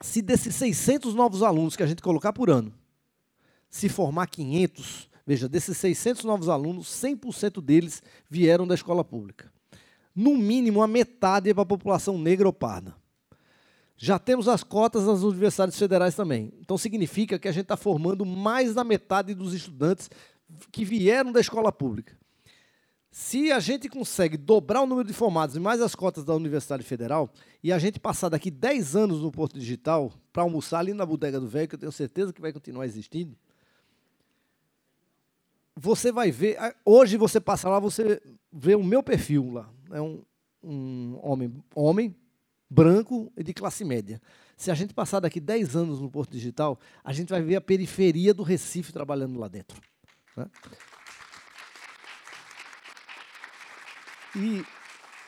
Se 0.00 0.22
desses 0.22 0.54
600 0.54 1.14
novos 1.14 1.42
alunos 1.42 1.76
que 1.76 1.82
a 1.82 1.86
gente 1.86 2.02
colocar 2.02 2.32
por 2.32 2.48
ano, 2.48 2.72
se 3.68 3.88
formar 3.88 4.26
500, 4.26 5.10
veja, 5.26 5.48
desses 5.48 5.76
600 5.76 6.24
novos 6.24 6.48
alunos, 6.48 6.88
100% 6.88 7.60
deles 7.62 8.02
vieram 8.28 8.66
da 8.66 8.74
escola 8.74 9.04
pública. 9.04 9.52
No 10.14 10.36
mínimo, 10.36 10.82
a 10.82 10.86
metade 10.86 11.48
é 11.48 11.54
para 11.54 11.62
a 11.62 11.66
população 11.66 12.18
negra 12.18 12.46
ou 12.46 12.52
parda. 12.52 12.99
Já 14.02 14.18
temos 14.18 14.48
as 14.48 14.64
cotas 14.64 15.04
nas 15.04 15.20
universidades 15.22 15.78
federais 15.78 16.14
também. 16.14 16.50
Então 16.58 16.78
significa 16.78 17.38
que 17.38 17.46
a 17.46 17.52
gente 17.52 17.64
está 17.64 17.76
formando 17.76 18.24
mais 18.24 18.72
da 18.72 18.82
metade 18.82 19.34
dos 19.34 19.52
estudantes 19.52 20.08
que 20.72 20.86
vieram 20.86 21.30
da 21.30 21.38
escola 21.38 21.70
pública. 21.70 22.16
Se 23.10 23.52
a 23.52 23.60
gente 23.60 23.90
consegue 23.90 24.38
dobrar 24.38 24.80
o 24.80 24.86
número 24.86 25.06
de 25.06 25.12
formados 25.12 25.54
e 25.54 25.60
mais 25.60 25.82
as 25.82 25.94
cotas 25.94 26.24
da 26.24 26.34
Universidade 26.34 26.82
Federal, 26.82 27.30
e 27.62 27.70
a 27.70 27.78
gente 27.78 28.00
passar 28.00 28.30
daqui 28.30 28.50
10 28.50 28.96
anos 28.96 29.20
no 29.20 29.30
Porto 29.30 29.58
Digital 29.58 30.10
para 30.32 30.44
almoçar 30.44 30.78
ali 30.78 30.94
na 30.94 31.04
bodega 31.04 31.38
do 31.38 31.46
velho, 31.46 31.68
que 31.68 31.74
eu 31.74 31.78
tenho 31.78 31.92
certeza 31.92 32.32
que 32.32 32.40
vai 32.40 32.54
continuar 32.54 32.86
existindo, 32.86 33.36
você 35.76 36.10
vai 36.10 36.30
ver. 36.30 36.56
Hoje 36.86 37.18
você 37.18 37.38
passa 37.38 37.68
lá, 37.68 37.78
você 37.78 38.18
vê 38.50 38.74
o 38.74 38.82
meu 38.82 39.02
perfil 39.02 39.52
lá. 39.52 39.70
É 39.90 40.00
um, 40.00 40.22
um 40.64 41.18
homem, 41.22 41.54
homem 41.74 42.16
branco 42.70 43.32
e 43.36 43.42
de 43.42 43.52
classe 43.52 43.84
média. 43.84 44.22
Se 44.56 44.70
a 44.70 44.74
gente 44.74 44.94
passar 44.94 45.20
daqui 45.20 45.40
10 45.40 45.74
anos 45.74 46.00
no 46.00 46.08
Porto 46.08 46.30
Digital, 46.30 46.78
a 47.02 47.12
gente 47.12 47.30
vai 47.30 47.42
ver 47.42 47.56
a 47.56 47.60
periferia 47.60 48.32
do 48.32 48.44
Recife 48.44 48.92
trabalhando 48.92 49.38
lá 49.38 49.48
dentro. 49.48 49.80
Né? 50.36 50.46
E, 54.36 54.64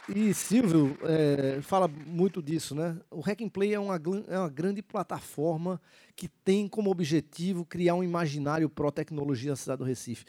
e 0.09 0.33
Silvio 0.33 0.97
é, 1.03 1.61
fala 1.63 1.89
muito 1.89 2.41
disso, 2.41 2.75
né? 2.75 2.97
O 3.11 3.21
Hack 3.21 3.43
and 3.43 3.49
Play 3.49 3.75
é 3.75 3.81
uma, 3.81 4.01
é 4.29 4.39
uma 4.39 4.49
grande 4.49 4.81
plataforma 4.81 5.81
que 6.15 6.29
tem 6.29 6.69
como 6.69 6.91
objetivo 6.91 7.65
criar 7.65 7.97
um 7.97 8.05
imaginário 8.05 8.71
pró-tecnologia 8.71 9.51
na 9.51 9.57
cidade 9.57 9.79
do 9.79 9.85
Recife. 9.85 10.25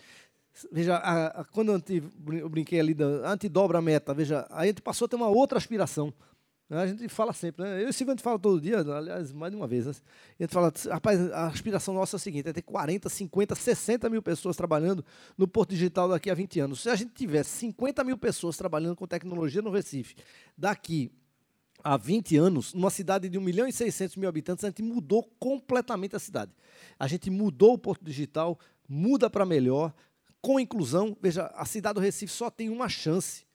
Veja, 0.71 0.95
a, 0.95 1.41
a, 1.41 1.45
quando 1.45 1.71
eu 1.71 2.49
brinquei 2.49 2.79
ali 2.79 2.93
da 2.93 3.05
antidobra 3.31 3.79
a 3.79 3.81
meta, 3.81 4.13
veja, 4.13 4.47
a 4.49 4.65
gente 4.65 4.81
passou 4.81 5.05
a 5.05 5.09
ter 5.09 5.15
uma 5.15 5.27
outra 5.27 5.57
aspiração. 5.57 6.13
A 6.79 6.87
gente 6.87 7.07
fala 7.07 7.33
sempre, 7.33 7.63
né? 7.63 7.83
Eu 7.83 7.89
e 7.89 7.93
Silvio 7.93 8.13
a 8.13 8.15
gente 8.15 8.23
fala 8.23 8.39
todo 8.39 8.59
dia, 8.59 8.79
aliás, 8.79 9.31
mais 9.31 9.51
de 9.51 9.57
uma 9.57 9.67
vez. 9.67 9.85
Né? 9.85 9.93
A 10.39 10.43
gente 10.43 10.53
fala, 10.53 10.71
rapaz, 10.89 11.31
a 11.31 11.47
aspiração 11.47 11.93
nossa 11.93 12.15
é 12.15 12.17
a 12.17 12.19
seguinte: 12.19 12.49
é 12.49 12.53
ter 12.53 12.61
40, 12.61 13.09
50, 13.09 13.55
60 13.55 14.09
mil 14.09 14.21
pessoas 14.21 14.55
trabalhando 14.55 15.03
no 15.37 15.47
Porto 15.47 15.71
Digital 15.71 16.09
daqui 16.09 16.29
a 16.29 16.33
20 16.33 16.59
anos. 16.59 16.81
Se 16.81 16.89
a 16.89 16.95
gente 16.95 17.11
tivesse 17.13 17.49
50 17.51 18.03
mil 18.03 18.17
pessoas 18.17 18.57
trabalhando 18.57 18.95
com 18.95 19.05
tecnologia 19.05 19.61
no 19.61 19.71
Recife, 19.71 20.15
daqui 20.57 21.11
a 21.83 21.97
20 21.97 22.37
anos, 22.37 22.73
numa 22.73 22.89
cidade 22.89 23.27
de 23.27 23.37
1 23.37 23.41
milhão 23.41 23.67
e 23.67 23.73
600 23.73 24.15
mil 24.15 24.29
habitantes, 24.29 24.63
a 24.63 24.69
gente 24.69 24.81
mudou 24.81 25.23
completamente 25.37 26.15
a 26.15 26.19
cidade. 26.19 26.51
A 26.97 27.07
gente 27.07 27.29
mudou 27.29 27.73
o 27.73 27.77
Porto 27.77 28.03
Digital, 28.05 28.57
muda 28.87 29.29
para 29.29 29.45
melhor, 29.45 29.93
com 30.41 30.59
inclusão. 30.59 31.15
Veja, 31.21 31.47
a 31.55 31.65
cidade 31.65 31.95
do 31.95 32.01
Recife 32.01 32.31
só 32.31 32.49
tem 32.49 32.69
uma 32.69 32.87
chance 32.87 33.45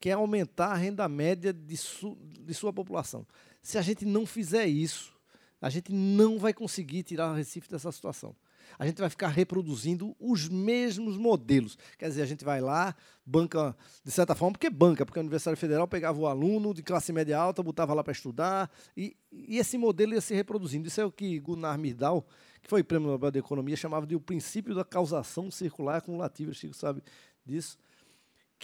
que 0.00 0.10
é 0.10 0.12
aumentar 0.12 0.68
a 0.68 0.74
renda 0.74 1.08
média 1.08 1.52
de, 1.52 1.76
su, 1.76 2.16
de 2.20 2.52
sua 2.54 2.72
população. 2.72 3.26
Se 3.62 3.78
a 3.78 3.82
gente 3.82 4.04
não 4.04 4.26
fizer 4.26 4.66
isso, 4.66 5.14
a 5.60 5.70
gente 5.70 5.92
não 5.92 6.38
vai 6.38 6.52
conseguir 6.52 7.02
tirar 7.02 7.30
o 7.30 7.34
Recife 7.34 7.70
dessa 7.70 7.90
situação. 7.90 8.36
A 8.78 8.86
gente 8.86 8.98
vai 8.98 9.08
ficar 9.08 9.28
reproduzindo 9.28 10.14
os 10.18 10.48
mesmos 10.48 11.16
modelos. 11.16 11.78
Quer 11.98 12.08
dizer, 12.08 12.22
a 12.22 12.26
gente 12.26 12.44
vai 12.44 12.60
lá, 12.60 12.94
banca, 13.24 13.76
de 14.04 14.10
certa 14.10 14.34
forma, 14.34 14.52
porque 14.52 14.68
banca, 14.68 15.06
porque 15.06 15.18
a 15.18 15.22
Universidade 15.22 15.58
Federal 15.58 15.86
pegava 15.86 16.18
o 16.18 16.26
aluno 16.26 16.74
de 16.74 16.82
classe 16.82 17.12
média 17.12 17.38
alta, 17.38 17.62
botava 17.62 17.94
lá 17.94 18.02
para 18.02 18.12
estudar, 18.12 18.70
e, 18.96 19.16
e, 19.32 19.58
esse 19.58 19.78
modelo 19.78 20.14
ia 20.14 20.20
se 20.20 20.34
reproduzindo. 20.34 20.88
Isso 20.88 21.00
é 21.00 21.04
o 21.04 21.12
que 21.12 21.38
Gunnar 21.38 21.78
Myrdal, 21.78 22.26
que 22.60 22.68
foi 22.68 22.82
prêmio 22.82 23.08
Nobel 23.08 23.30
de 23.30 23.38
Economia, 23.38 23.76
chamava 23.76 24.06
de 24.06 24.16
o 24.16 24.20
princípio 24.20 24.74
da 24.74 24.84
causação 24.84 25.50
circular 25.50 25.96
acumulativa. 25.96 26.50
O 26.50 26.54
Chico 26.54 26.74
sabe 26.74 27.02
disso 27.44 27.78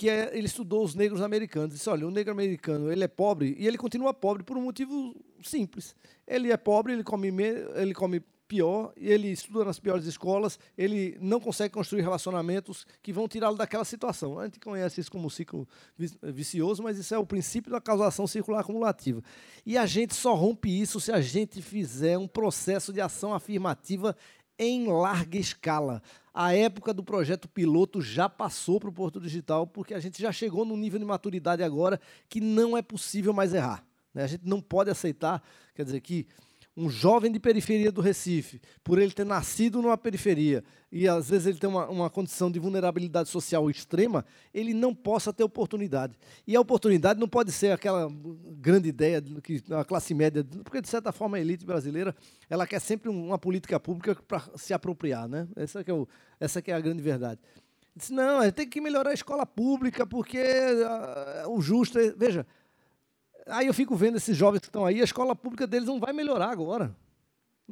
que 0.01 0.09
é, 0.09 0.31
ele 0.33 0.47
estudou 0.47 0.83
os 0.83 0.95
negros 0.95 1.21
americanos. 1.21 1.75
Disse: 1.75 1.91
olha, 1.91 2.09
o 2.09 2.11
negro 2.11 2.33
americano 2.33 2.91
ele 2.91 3.05
é 3.05 3.09
pobre 3.09 3.55
e 3.59 3.67
ele 3.67 3.77
continua 3.77 4.15
pobre 4.15 4.43
por 4.43 4.57
um 4.57 4.63
motivo 4.63 5.15
simples. 5.43 5.95
Ele 6.27 6.51
é 6.51 6.57
pobre, 6.57 6.95
ele 6.95 7.05
come, 7.05 7.29
ele 7.75 7.93
come 7.93 8.23
pior, 8.49 8.95
ele 8.97 9.29
estuda 9.29 9.63
nas 9.63 9.79
piores 9.79 10.07
escolas, 10.07 10.59
ele 10.77 11.19
não 11.21 11.39
consegue 11.39 11.75
construir 11.75 12.01
relacionamentos 12.01 12.87
que 13.03 13.13
vão 13.13 13.29
tirá-lo 13.29 13.59
daquela 13.59 13.85
situação. 13.85 14.39
A 14.39 14.47
gente 14.47 14.59
conhece 14.59 15.03
isso 15.03 15.13
como 15.13 15.31
ciclo 15.31 15.69
vicioso, 16.23 16.83
mas 16.83 16.97
isso 16.97 17.15
é 17.15 17.19
o 17.19 17.27
princípio 17.27 17.71
da 17.71 17.81
causação 17.81 18.27
circular 18.27 18.61
acumulativa. 18.61 19.23
E 19.67 19.77
a 19.77 19.85
gente 19.85 20.15
só 20.15 20.35
rompe 20.35 20.81
isso 20.81 20.99
se 20.99 21.13
a 21.13 21.21
gente 21.21 21.61
fizer 21.61 22.17
um 22.17 22.27
processo 22.27 22.91
de 22.91 23.03
ação 23.03 23.35
afirmativa 23.35 24.17
em 24.61 24.87
larga 24.87 25.39
escala. 25.39 26.03
A 26.33 26.55
época 26.55 26.93
do 26.93 27.03
projeto 27.03 27.49
piloto 27.49 28.03
já 28.03 28.29
passou 28.29 28.79
para 28.79 28.91
o 28.91 28.93
Porto 28.93 29.19
Digital, 29.19 29.67
porque 29.67 29.95
a 29.95 29.99
gente 29.99 30.21
já 30.21 30.31
chegou 30.31 30.67
num 30.67 30.77
nível 30.77 30.99
de 30.99 31.05
maturidade 31.07 31.63
agora 31.63 31.99
que 32.29 32.41
não 32.41 32.77
é 32.77 32.83
possível 32.83 33.33
mais 33.33 33.55
errar. 33.55 33.83
Né? 34.13 34.23
A 34.23 34.27
gente 34.27 34.47
não 34.47 34.61
pode 34.61 34.91
aceitar, 34.91 35.43
quer 35.75 35.85
dizer, 35.85 36.01
que 36.03 36.27
um 36.81 36.89
jovem 36.89 37.31
de 37.31 37.39
periferia 37.39 37.93
do 37.93 38.01
Recife, 38.01 38.61
por 38.83 38.99
ele 38.99 39.13
ter 39.13 39.27
nascido 39.27 39.83
numa 39.83 39.99
periferia 39.99 40.65
e 40.93 41.07
às 41.07 41.31
vezes 41.31 41.47
ele 41.47 41.59
tem 41.59 41.71
uma, 41.71 41.89
uma 41.89 42.11
condição 42.11 42.51
de 42.51 42.59
vulnerabilidade 42.59 43.29
social 43.29 43.71
extrema, 43.71 44.25
ele 44.53 44.75
não 44.75 44.95
possa 44.95 45.33
ter 45.33 45.45
oportunidade. 45.45 46.15
E 46.47 46.57
a 46.57 46.61
oportunidade 46.61 47.21
não 47.21 47.29
pode 47.29 47.53
ser 47.53 47.73
aquela 47.73 48.11
grande 48.59 48.89
ideia 48.89 49.23
que 49.43 49.63
a 49.71 49.85
classe 49.85 50.15
média, 50.15 50.45
porque 50.65 50.81
de 50.81 50.89
certa 50.89 51.13
forma 51.13 51.37
a 51.37 51.41
elite 51.41 51.65
brasileira, 51.65 52.15
ela 52.49 52.67
quer 52.67 52.81
sempre 52.81 53.09
uma 53.09 53.39
política 53.39 53.79
pública 53.79 54.17
para 54.27 54.43
se 54.57 54.73
apropriar, 54.73 55.29
né? 55.29 55.47
Essa 55.55 55.85
que 55.85 55.91
é, 55.91 55.95
o, 55.95 56.09
essa 56.41 56.61
que 56.61 56.73
é 56.73 56.75
a 56.75 56.81
grande 56.81 57.03
verdade. 57.03 57.41
Disse, 57.95 58.13
não, 58.13 58.51
tem 58.51 58.69
que 58.69 58.81
melhorar 58.81 59.11
a 59.11 59.15
escola 59.15 59.45
pública 59.45 60.07
porque 60.07 60.39
uh, 60.39 61.51
o 61.51 61.61
justo 61.61 61.99
é... 61.99 62.13
Veja, 62.13 62.47
Aí 63.47 63.67
eu 63.67 63.75
fico 63.75 63.97
vendo 63.97 64.17
esses 64.17 64.37
jovens 64.37 64.61
que 64.61 64.67
estão 64.67 64.85
aí, 64.85 65.01
a 65.01 65.05
escola 65.05 65.35
pública 65.35 65.67
deles 65.67 65.89
não 65.89 65.99
vai 65.99 66.13
melhorar 66.13 66.51
agora. 66.51 66.95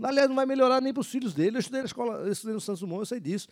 Aliás, 0.02 0.28
não 0.28 0.36
vai 0.36 0.46
melhorar 0.46 0.80
nem 0.80 0.92
para 0.92 1.00
os 1.00 1.08
filhos 1.08 1.34
deles. 1.34 1.54
Eu 1.54 1.60
estudei 1.60 1.80
na 1.80 1.86
escola, 1.86 2.14
eu 2.18 2.32
estudei 2.32 2.54
no 2.54 2.60
Santos 2.60 2.80
Dumont, 2.80 3.00
eu 3.00 3.06
sei 3.06 3.20
disso. 3.20 3.48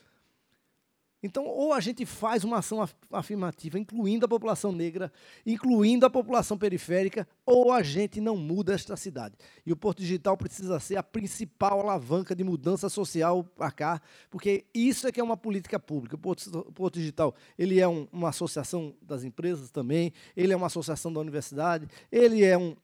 Então, 1.22 1.46
ou 1.46 1.72
a 1.72 1.80
gente 1.80 2.04
faz 2.04 2.44
uma 2.44 2.58
ação 2.58 2.86
afirmativa, 3.10 3.78
incluindo 3.78 4.26
a 4.26 4.28
população 4.28 4.70
negra, 4.70 5.10
incluindo 5.46 6.04
a 6.04 6.10
população 6.10 6.58
periférica, 6.58 7.26
ou 7.44 7.72
a 7.72 7.82
gente 7.82 8.20
não 8.20 8.36
muda 8.36 8.74
esta 8.74 8.96
cidade. 8.96 9.34
E 9.64 9.72
o 9.72 9.76
Porto 9.76 9.98
Digital 9.98 10.36
precisa 10.36 10.78
ser 10.78 10.96
a 10.96 11.02
principal 11.02 11.80
alavanca 11.80 12.34
de 12.34 12.44
mudança 12.44 12.88
social 12.88 13.42
para 13.42 13.70
cá, 13.70 14.02
porque 14.30 14.66
isso 14.74 15.08
é 15.08 15.12
que 15.12 15.18
é 15.18 15.24
uma 15.24 15.36
política 15.36 15.80
pública. 15.80 16.16
O 16.16 16.18
Porto, 16.18 16.58
o 16.58 16.72
Porto 16.72 16.98
Digital 16.98 17.34
ele 17.58 17.80
é 17.80 17.88
um, 17.88 18.06
uma 18.12 18.28
associação 18.28 18.94
das 19.00 19.24
empresas 19.24 19.70
também, 19.70 20.12
ele 20.36 20.52
é 20.52 20.56
uma 20.56 20.66
associação 20.66 21.12
da 21.12 21.20
universidade, 21.20 21.88
ele 22.12 22.44
é 22.44 22.58
um, 22.58 22.76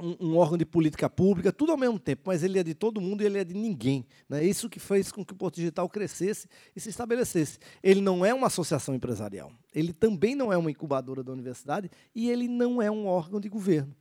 um, 0.00 0.16
um, 0.28 0.36
órgão 0.36 0.56
de 0.56 0.64
política 0.64 1.08
pública, 1.08 1.52
tudo 1.52 1.72
ao 1.72 1.78
mesmo 1.78 1.98
tempo, 1.98 2.22
mas 2.26 2.42
ele 2.42 2.58
é 2.58 2.62
de 2.62 2.74
todo 2.74 3.00
mundo 3.00 3.22
e 3.22 3.26
ele 3.26 3.38
é 3.38 3.44
de 3.44 3.54
ninguém. 3.54 4.06
Né? 4.28 4.44
Isso 4.44 4.68
que 4.68 4.80
fez 4.80 5.12
com 5.12 5.24
que 5.24 5.32
o 5.32 5.36
Porto 5.36 5.56
Digital 5.56 5.88
crescesse 5.88 6.48
e 6.74 6.80
se 6.80 6.88
estabelecesse. 6.88 7.58
Ele 7.82 8.00
não 8.00 8.24
é 8.24 8.32
uma 8.32 8.46
associação 8.46 8.94
empresarial, 8.94 9.52
ele 9.74 9.92
também 9.92 10.34
não 10.34 10.52
é 10.52 10.56
uma 10.56 10.70
incubadora 10.70 11.22
da 11.22 11.32
universidade 11.32 11.90
e 12.14 12.30
ele 12.30 12.48
não 12.48 12.80
é 12.80 12.90
um 12.90 13.06
órgão 13.06 13.40
de 13.40 13.48
governo, 13.48 13.94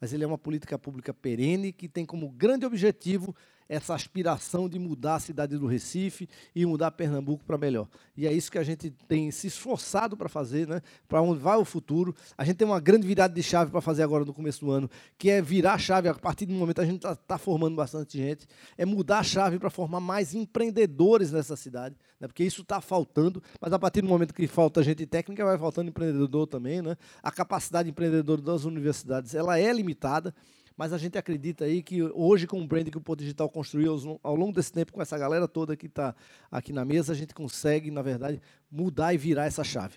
mas 0.00 0.12
ele 0.12 0.24
é 0.24 0.26
uma 0.26 0.38
política 0.38 0.78
pública 0.78 1.14
perene 1.14 1.72
que 1.72 1.88
tem 1.88 2.04
como 2.04 2.28
grande 2.28 2.66
objetivo 2.66 3.34
essa 3.68 3.94
aspiração 3.94 4.68
de 4.68 4.78
mudar 4.78 5.16
a 5.16 5.20
cidade 5.20 5.58
do 5.58 5.66
Recife 5.66 6.28
e 6.54 6.64
mudar 6.64 6.90
Pernambuco 6.92 7.44
para 7.44 7.58
melhor. 7.58 7.86
E 8.16 8.26
é 8.26 8.32
isso 8.32 8.50
que 8.50 8.58
a 8.58 8.62
gente 8.62 8.90
tem 9.06 9.30
se 9.30 9.46
esforçado 9.46 10.16
para 10.16 10.28
fazer, 10.28 10.66
né? 10.66 10.80
para 11.06 11.20
onde 11.20 11.40
vai 11.40 11.56
o 11.56 11.64
futuro. 11.64 12.14
A 12.36 12.44
gente 12.44 12.56
tem 12.56 12.66
uma 12.66 12.80
grande 12.80 13.06
virada 13.06 13.34
de 13.34 13.42
chave 13.42 13.70
para 13.70 13.80
fazer 13.80 14.02
agora 14.02 14.24
no 14.24 14.32
começo 14.32 14.64
do 14.64 14.70
ano, 14.70 14.90
que 15.18 15.30
é 15.30 15.42
virar 15.42 15.74
a 15.74 15.78
chave, 15.78 16.08
a 16.08 16.14
partir 16.14 16.46
do 16.46 16.52
momento 16.52 16.80
a 16.80 16.84
gente 16.84 16.96
está 16.96 17.14
tá 17.14 17.38
formando 17.38 17.76
bastante 17.76 18.16
gente, 18.16 18.46
é 18.76 18.84
mudar 18.84 19.18
a 19.18 19.22
chave 19.22 19.58
para 19.58 19.70
formar 19.70 20.00
mais 20.00 20.34
empreendedores 20.34 21.30
nessa 21.30 21.56
cidade, 21.56 21.96
né? 22.18 22.26
porque 22.26 22.44
isso 22.44 22.62
está 22.62 22.80
faltando, 22.80 23.42
mas 23.60 23.72
a 23.72 23.78
partir 23.78 24.00
do 24.00 24.08
momento 24.08 24.32
que 24.32 24.46
falta 24.46 24.82
gente 24.82 25.06
técnica, 25.06 25.44
vai 25.44 25.58
faltando 25.58 25.90
empreendedor 25.90 26.46
também. 26.46 26.80
Né? 26.82 26.96
A 27.22 27.30
capacidade 27.30 27.88
empreendedora 27.88 28.40
das 28.40 28.64
universidades 28.64 29.34
ela 29.34 29.58
é 29.58 29.72
limitada, 29.72 30.34
mas 30.78 30.92
a 30.92 30.98
gente 30.98 31.18
acredita 31.18 31.64
aí 31.64 31.82
que 31.82 32.00
hoje, 32.14 32.46
com 32.46 32.62
o 32.62 32.66
brand 32.66 32.88
que 32.88 32.96
o 32.96 33.00
Porto 33.00 33.18
Digital 33.18 33.50
construiu 33.50 34.20
ao 34.22 34.36
longo 34.36 34.52
desse 34.52 34.72
tempo, 34.72 34.92
com 34.92 35.02
essa 35.02 35.18
galera 35.18 35.48
toda 35.48 35.76
que 35.76 35.86
está 35.86 36.14
aqui 36.48 36.72
na 36.72 36.84
mesa, 36.84 37.12
a 37.12 37.16
gente 37.16 37.34
consegue, 37.34 37.90
na 37.90 38.00
verdade, 38.00 38.40
mudar 38.70 39.12
e 39.12 39.18
virar 39.18 39.46
essa 39.46 39.64
chave. 39.64 39.96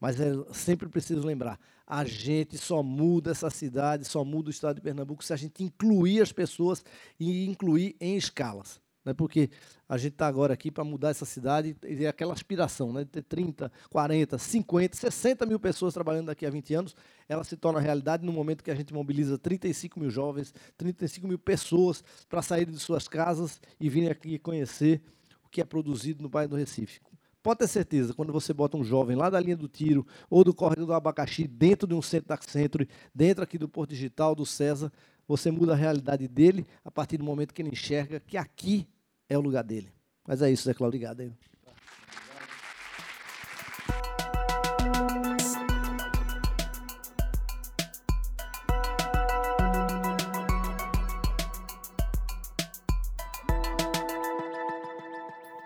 Mas 0.00 0.18
é 0.18 0.32
sempre 0.54 0.88
preciso 0.88 1.24
lembrar, 1.24 1.60
a 1.86 2.04
gente 2.04 2.56
só 2.56 2.82
muda 2.82 3.30
essa 3.30 3.50
cidade, 3.50 4.06
só 4.06 4.24
muda 4.24 4.48
o 4.48 4.50
estado 4.50 4.76
de 4.76 4.80
Pernambuco 4.80 5.22
se 5.22 5.34
a 5.34 5.36
gente 5.36 5.62
incluir 5.62 6.22
as 6.22 6.32
pessoas 6.32 6.82
e 7.20 7.44
incluir 7.44 7.94
em 8.00 8.16
escalas 8.16 8.81
né? 9.04 9.12
porque 9.12 9.50
a 9.88 9.96
gente 9.96 10.12
está 10.12 10.26
agora 10.26 10.54
aqui 10.54 10.70
para 10.70 10.84
mudar 10.84 11.10
essa 11.10 11.24
cidade 11.24 11.76
e 11.86 12.04
é 12.04 12.08
aquela 12.08 12.32
aspiração 12.32 12.92
né? 12.92 13.04
de 13.04 13.10
ter 13.10 13.22
30, 13.22 13.70
40, 13.90 14.38
50, 14.38 14.96
60 14.96 15.46
mil 15.46 15.58
pessoas 15.58 15.94
trabalhando 15.94 16.26
daqui 16.26 16.46
a 16.46 16.50
20 16.50 16.74
anos, 16.74 16.96
ela 17.28 17.44
se 17.44 17.56
torna 17.56 17.80
realidade 17.80 18.24
no 18.24 18.32
momento 18.32 18.62
que 18.62 18.70
a 18.70 18.74
gente 18.74 18.92
mobiliza 18.92 19.38
35 19.38 19.98
mil 20.00 20.10
jovens, 20.10 20.54
35 20.76 21.26
mil 21.26 21.38
pessoas 21.38 22.02
para 22.28 22.42
saírem 22.42 22.72
de 22.72 22.80
suas 22.80 23.08
casas 23.08 23.60
e 23.80 23.88
virem 23.88 24.10
aqui 24.10 24.38
conhecer 24.38 25.02
o 25.44 25.48
que 25.48 25.60
é 25.60 25.64
produzido 25.64 26.22
no 26.22 26.28
bairro 26.28 26.50
do 26.50 26.56
Recife. 26.56 27.00
Pode 27.42 27.58
ter 27.58 27.66
certeza, 27.66 28.14
quando 28.14 28.32
você 28.32 28.52
bota 28.52 28.76
um 28.76 28.84
jovem 28.84 29.16
lá 29.16 29.28
da 29.28 29.40
linha 29.40 29.56
do 29.56 29.66
tiro 29.66 30.06
ou 30.30 30.44
do 30.44 30.54
corredor 30.54 30.86
do 30.86 30.92
abacaxi 30.92 31.48
dentro 31.48 31.88
de 31.88 31.94
um 31.94 32.00
centro 32.00 32.28
da 32.28 32.38
Centro, 32.40 32.86
dentro 33.12 33.42
aqui 33.42 33.58
do 33.58 33.68
Porto 33.68 33.90
Digital, 33.90 34.32
do 34.32 34.46
César, 34.46 34.92
você 35.26 35.50
muda 35.50 35.72
a 35.72 35.76
realidade 35.76 36.28
dele 36.28 36.66
a 36.84 36.90
partir 36.90 37.16
do 37.16 37.24
momento 37.24 37.54
que 37.54 37.62
ele 37.62 37.70
enxerga 37.70 38.20
que 38.20 38.36
aqui 38.36 38.86
é 39.28 39.38
o 39.38 39.40
lugar 39.40 39.64
dele. 39.64 39.88
Mas 40.26 40.42
é 40.42 40.50
isso, 40.50 40.64
Zé 40.64 40.74
Cláudio. 40.74 40.98
Obrigado. 40.98 41.20
Aí. 41.20 41.32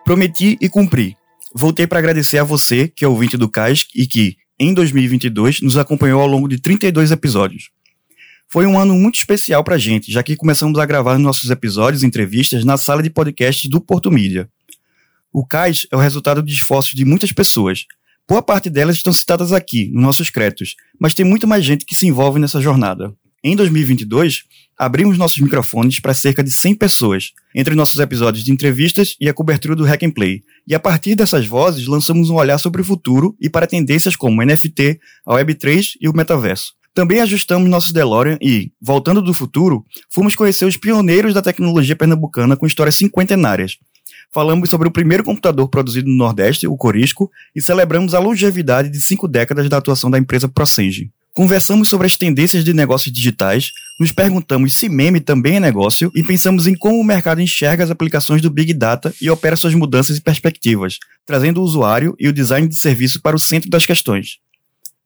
Prometi 0.07 0.57
e 0.61 0.69
cumpri. 0.69 1.17
Voltei 1.53 1.85
para 1.85 1.99
agradecer 1.99 2.39
a 2.39 2.45
você, 2.45 2.87
que 2.87 3.05
é 3.05 3.09
ouvinte 3.09 3.37
do 3.37 3.49
CAIS 3.49 3.89
e 3.93 4.07
que, 4.07 4.37
em 4.57 4.73
2022, 4.73 5.63
nos 5.63 5.77
acompanhou 5.77 6.21
ao 6.21 6.29
longo 6.29 6.47
de 6.47 6.61
32 6.61 7.11
episódios. 7.11 7.71
Foi 8.49 8.65
um 8.65 8.79
ano 8.79 8.95
muito 8.95 9.17
especial 9.17 9.65
para 9.65 9.75
a 9.75 9.79
gente, 9.79 10.13
já 10.13 10.23
que 10.23 10.37
começamos 10.37 10.79
a 10.79 10.87
gravar 10.87 11.19
nossos 11.19 11.51
episódios 11.51 12.03
e 12.03 12.07
entrevistas 12.07 12.65
na 12.65 12.77
sala 12.77 13.03
de 13.03 13.11
podcast 13.11 13.69
do 13.69 13.81
Porto 13.81 14.09
Mídia. 14.11 14.49
O 15.33 15.45
CAIS 15.45 15.87
é 15.91 15.97
o 15.97 15.99
resultado 15.99 16.41
de 16.43 16.53
esforços 16.53 16.93
de 16.93 17.05
muitas 17.05 17.33
pessoas. 17.33 17.87
Boa 18.29 18.41
parte 18.41 18.71
delas 18.71 18.97
estão 18.97 19.13
citadas 19.13 19.53
aqui, 19.53 19.91
nos 19.93 20.03
nossos 20.03 20.31
créditos, 20.31 20.77
mas 20.99 21.13
tem 21.13 21.27
muito 21.27 21.47
mais 21.47 21.65
gente 21.65 21.85
que 21.85 21.95
se 21.95 22.07
envolve 22.07 22.39
nessa 22.39 22.61
jornada. 22.61 23.13
Em 23.43 23.57
2022, 23.57 24.45
abrimos 24.79 25.19
nossos 25.19 25.41
microfones 25.41 26.01
para 26.01 26.15
cerca 26.15 26.43
de 26.43 26.53
100 26.53 26.77
pessoas, 26.77 27.33
entre 27.53 27.75
nossos 27.75 28.01
episódios 28.01 28.45
de 28.45 28.53
entrevistas 28.53 29.17
e 29.21 29.29
a 29.29 29.35
cobertura 29.35 29.75
do 29.75 29.85
Hack 29.85 30.05
and 30.05 30.13
Play. 30.13 30.43
E 30.67 30.75
a 30.75 30.81
partir 30.81 31.17
dessas 31.17 31.47
vozes, 31.47 31.87
lançamos 31.89 32.31
um 32.31 32.37
olhar 32.37 32.59
sobre 32.59 32.81
o 32.81 32.85
futuro 32.85 33.37
e 33.41 33.51
para 33.51 33.67
tendências 33.67 34.15
como 34.15 34.43
NFT, 34.43 35.01
a 35.27 35.35
Web3 35.35 35.97
e 36.01 36.09
o 36.09 36.13
metaverso. 36.17 36.77
Também 36.97 37.21
ajustamos 37.21 37.69
nosso 37.69 37.93
DeLorean 37.93 38.39
e, 38.41 38.73
voltando 38.81 39.21
do 39.21 39.35
futuro, 39.35 39.85
fomos 40.09 40.35
conhecer 40.35 40.65
os 40.65 40.79
pioneiros 40.79 41.35
da 41.35 41.43
tecnologia 41.43 41.95
pernambucana 41.95 42.57
com 42.57 42.67
histórias 42.67 42.95
cinquentenárias. 42.95 43.77
Falamos 44.33 44.71
sobre 44.71 44.89
o 44.89 44.91
primeiro 44.91 45.23
computador 45.23 45.69
produzido 45.69 46.09
no 46.09 46.17
Nordeste, 46.17 46.67
o 46.67 46.75
Corisco, 46.75 47.31
e 47.55 47.61
celebramos 47.61 48.15
a 48.15 48.19
longevidade 48.19 48.89
de 48.89 48.99
cinco 48.99 49.29
décadas 49.29 49.69
da 49.69 49.77
atuação 49.77 50.11
da 50.11 50.19
empresa 50.19 50.49
Procenge. 50.49 51.11
Conversamos 51.35 51.91
sobre 51.91 52.07
as 52.07 52.17
tendências 52.17 52.65
de 52.65 52.73
negócios 52.73 53.15
digitais, 53.15 53.73
nos 54.01 54.11
perguntamos 54.11 54.73
se 54.73 54.89
meme 54.89 55.21
também 55.21 55.57
é 55.57 55.61
negócio 55.61 56.11
e 56.15 56.23
pensamos 56.23 56.67
em 56.67 56.75
como 56.75 56.99
o 56.99 57.05
mercado 57.05 57.43
enxerga 57.43 57.85
as 57.85 57.91
aplicações 57.91 58.41
do 58.41 58.49
Big 58.49 58.73
Data 58.73 59.15
e 59.21 59.29
opera 59.29 59.55
suas 59.55 59.75
mudanças 59.75 60.17
e 60.17 60.23
perspectivas, 60.23 60.99
trazendo 61.27 61.61
o 61.61 61.65
usuário 61.65 62.17
e 62.19 62.27
o 62.27 62.33
design 62.33 62.67
de 62.67 62.77
serviço 62.79 63.21
para 63.21 63.37
o 63.37 63.39
centro 63.39 63.69
das 63.69 63.85
questões. 63.85 64.39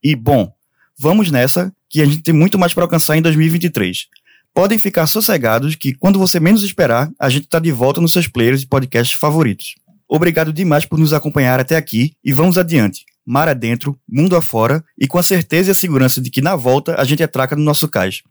E, 0.00 0.14
bom, 0.14 0.52
vamos 0.96 1.32
nessa, 1.32 1.74
que 1.90 2.00
a 2.00 2.06
gente 2.06 2.22
tem 2.22 2.32
muito 2.32 2.58
mais 2.58 2.72
para 2.72 2.84
alcançar 2.84 3.16
em 3.16 3.22
2023. 3.22 4.06
Podem 4.54 4.78
ficar 4.78 5.06
sossegados 5.06 5.74
que, 5.74 5.92
quando 5.92 6.18
você 6.18 6.40
menos 6.40 6.62
esperar, 6.62 7.10
a 7.18 7.28
gente 7.28 7.44
está 7.44 7.58
de 7.58 7.72
volta 7.72 8.00
nos 8.00 8.12
seus 8.12 8.28
players 8.28 8.62
e 8.62 8.66
podcasts 8.66 9.18
favoritos. 9.18 9.74
Obrigado 10.08 10.52
demais 10.52 10.84
por 10.84 10.98
nos 10.98 11.12
acompanhar 11.12 11.60
até 11.60 11.76
aqui 11.76 12.14
e 12.24 12.32
vamos 12.32 12.56
adiante, 12.56 13.04
mar 13.26 13.48
adentro, 13.48 13.98
mundo 14.08 14.34
afora 14.36 14.82
e 14.98 15.06
com 15.06 15.18
a 15.18 15.22
certeza 15.22 15.70
e 15.70 15.72
a 15.72 15.74
segurança 15.74 16.20
de 16.20 16.30
que 16.30 16.40
na 16.40 16.56
volta 16.56 16.94
a 17.00 17.04
gente 17.04 17.22
atraca 17.22 17.54
no 17.54 17.62
nosso 17.62 17.88
cais. 17.88 18.22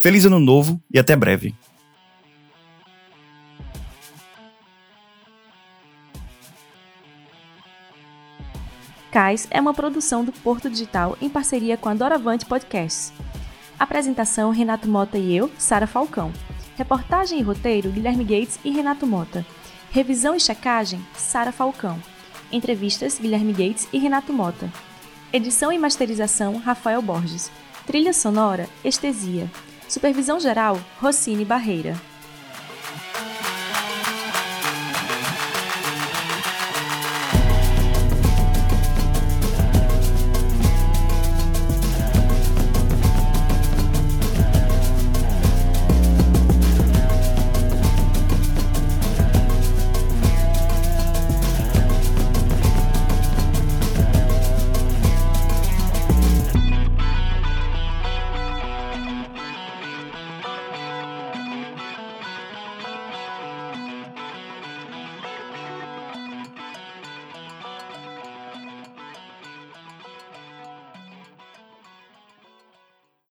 Feliz 0.00 0.24
ano 0.24 0.40
novo 0.40 0.80
e 0.92 0.98
até 0.98 1.14
breve. 1.14 1.54
Cais 9.10 9.48
é 9.50 9.58
uma 9.58 9.72
produção 9.72 10.22
do 10.22 10.32
Porto 10.32 10.68
Digital 10.68 11.16
em 11.20 11.30
parceria 11.30 11.78
com 11.78 11.88
a 11.88 11.94
Doravante 11.94 12.44
Podcasts. 12.44 13.12
Apresentação: 13.78 14.50
Renato 14.50 14.86
Mota 14.86 15.16
e 15.16 15.34
eu, 15.34 15.50
Sara 15.56 15.86
Falcão. 15.86 16.30
Reportagem 16.76 17.38
e 17.38 17.42
roteiro: 17.42 17.90
Guilherme 17.90 18.22
Gates 18.22 18.58
e 18.62 18.70
Renato 18.70 19.06
Mota. 19.06 19.46
Revisão 19.90 20.34
e 20.34 20.40
checagem: 20.40 21.00
Sara 21.14 21.52
Falcão. 21.52 21.98
Entrevistas: 22.52 23.18
Guilherme 23.18 23.52
Gates 23.52 23.88
e 23.92 23.98
Renato 23.98 24.32
Mota. 24.32 24.70
Edição 25.32 25.72
e 25.72 25.78
masterização: 25.78 26.58
Rafael 26.58 27.00
Borges. 27.00 27.50
Trilha 27.86 28.12
sonora: 28.12 28.68
Estesia. 28.84 29.50
Supervisão 29.88 30.38
geral: 30.38 30.78
Rossini 31.00 31.46
Barreira. 31.46 31.96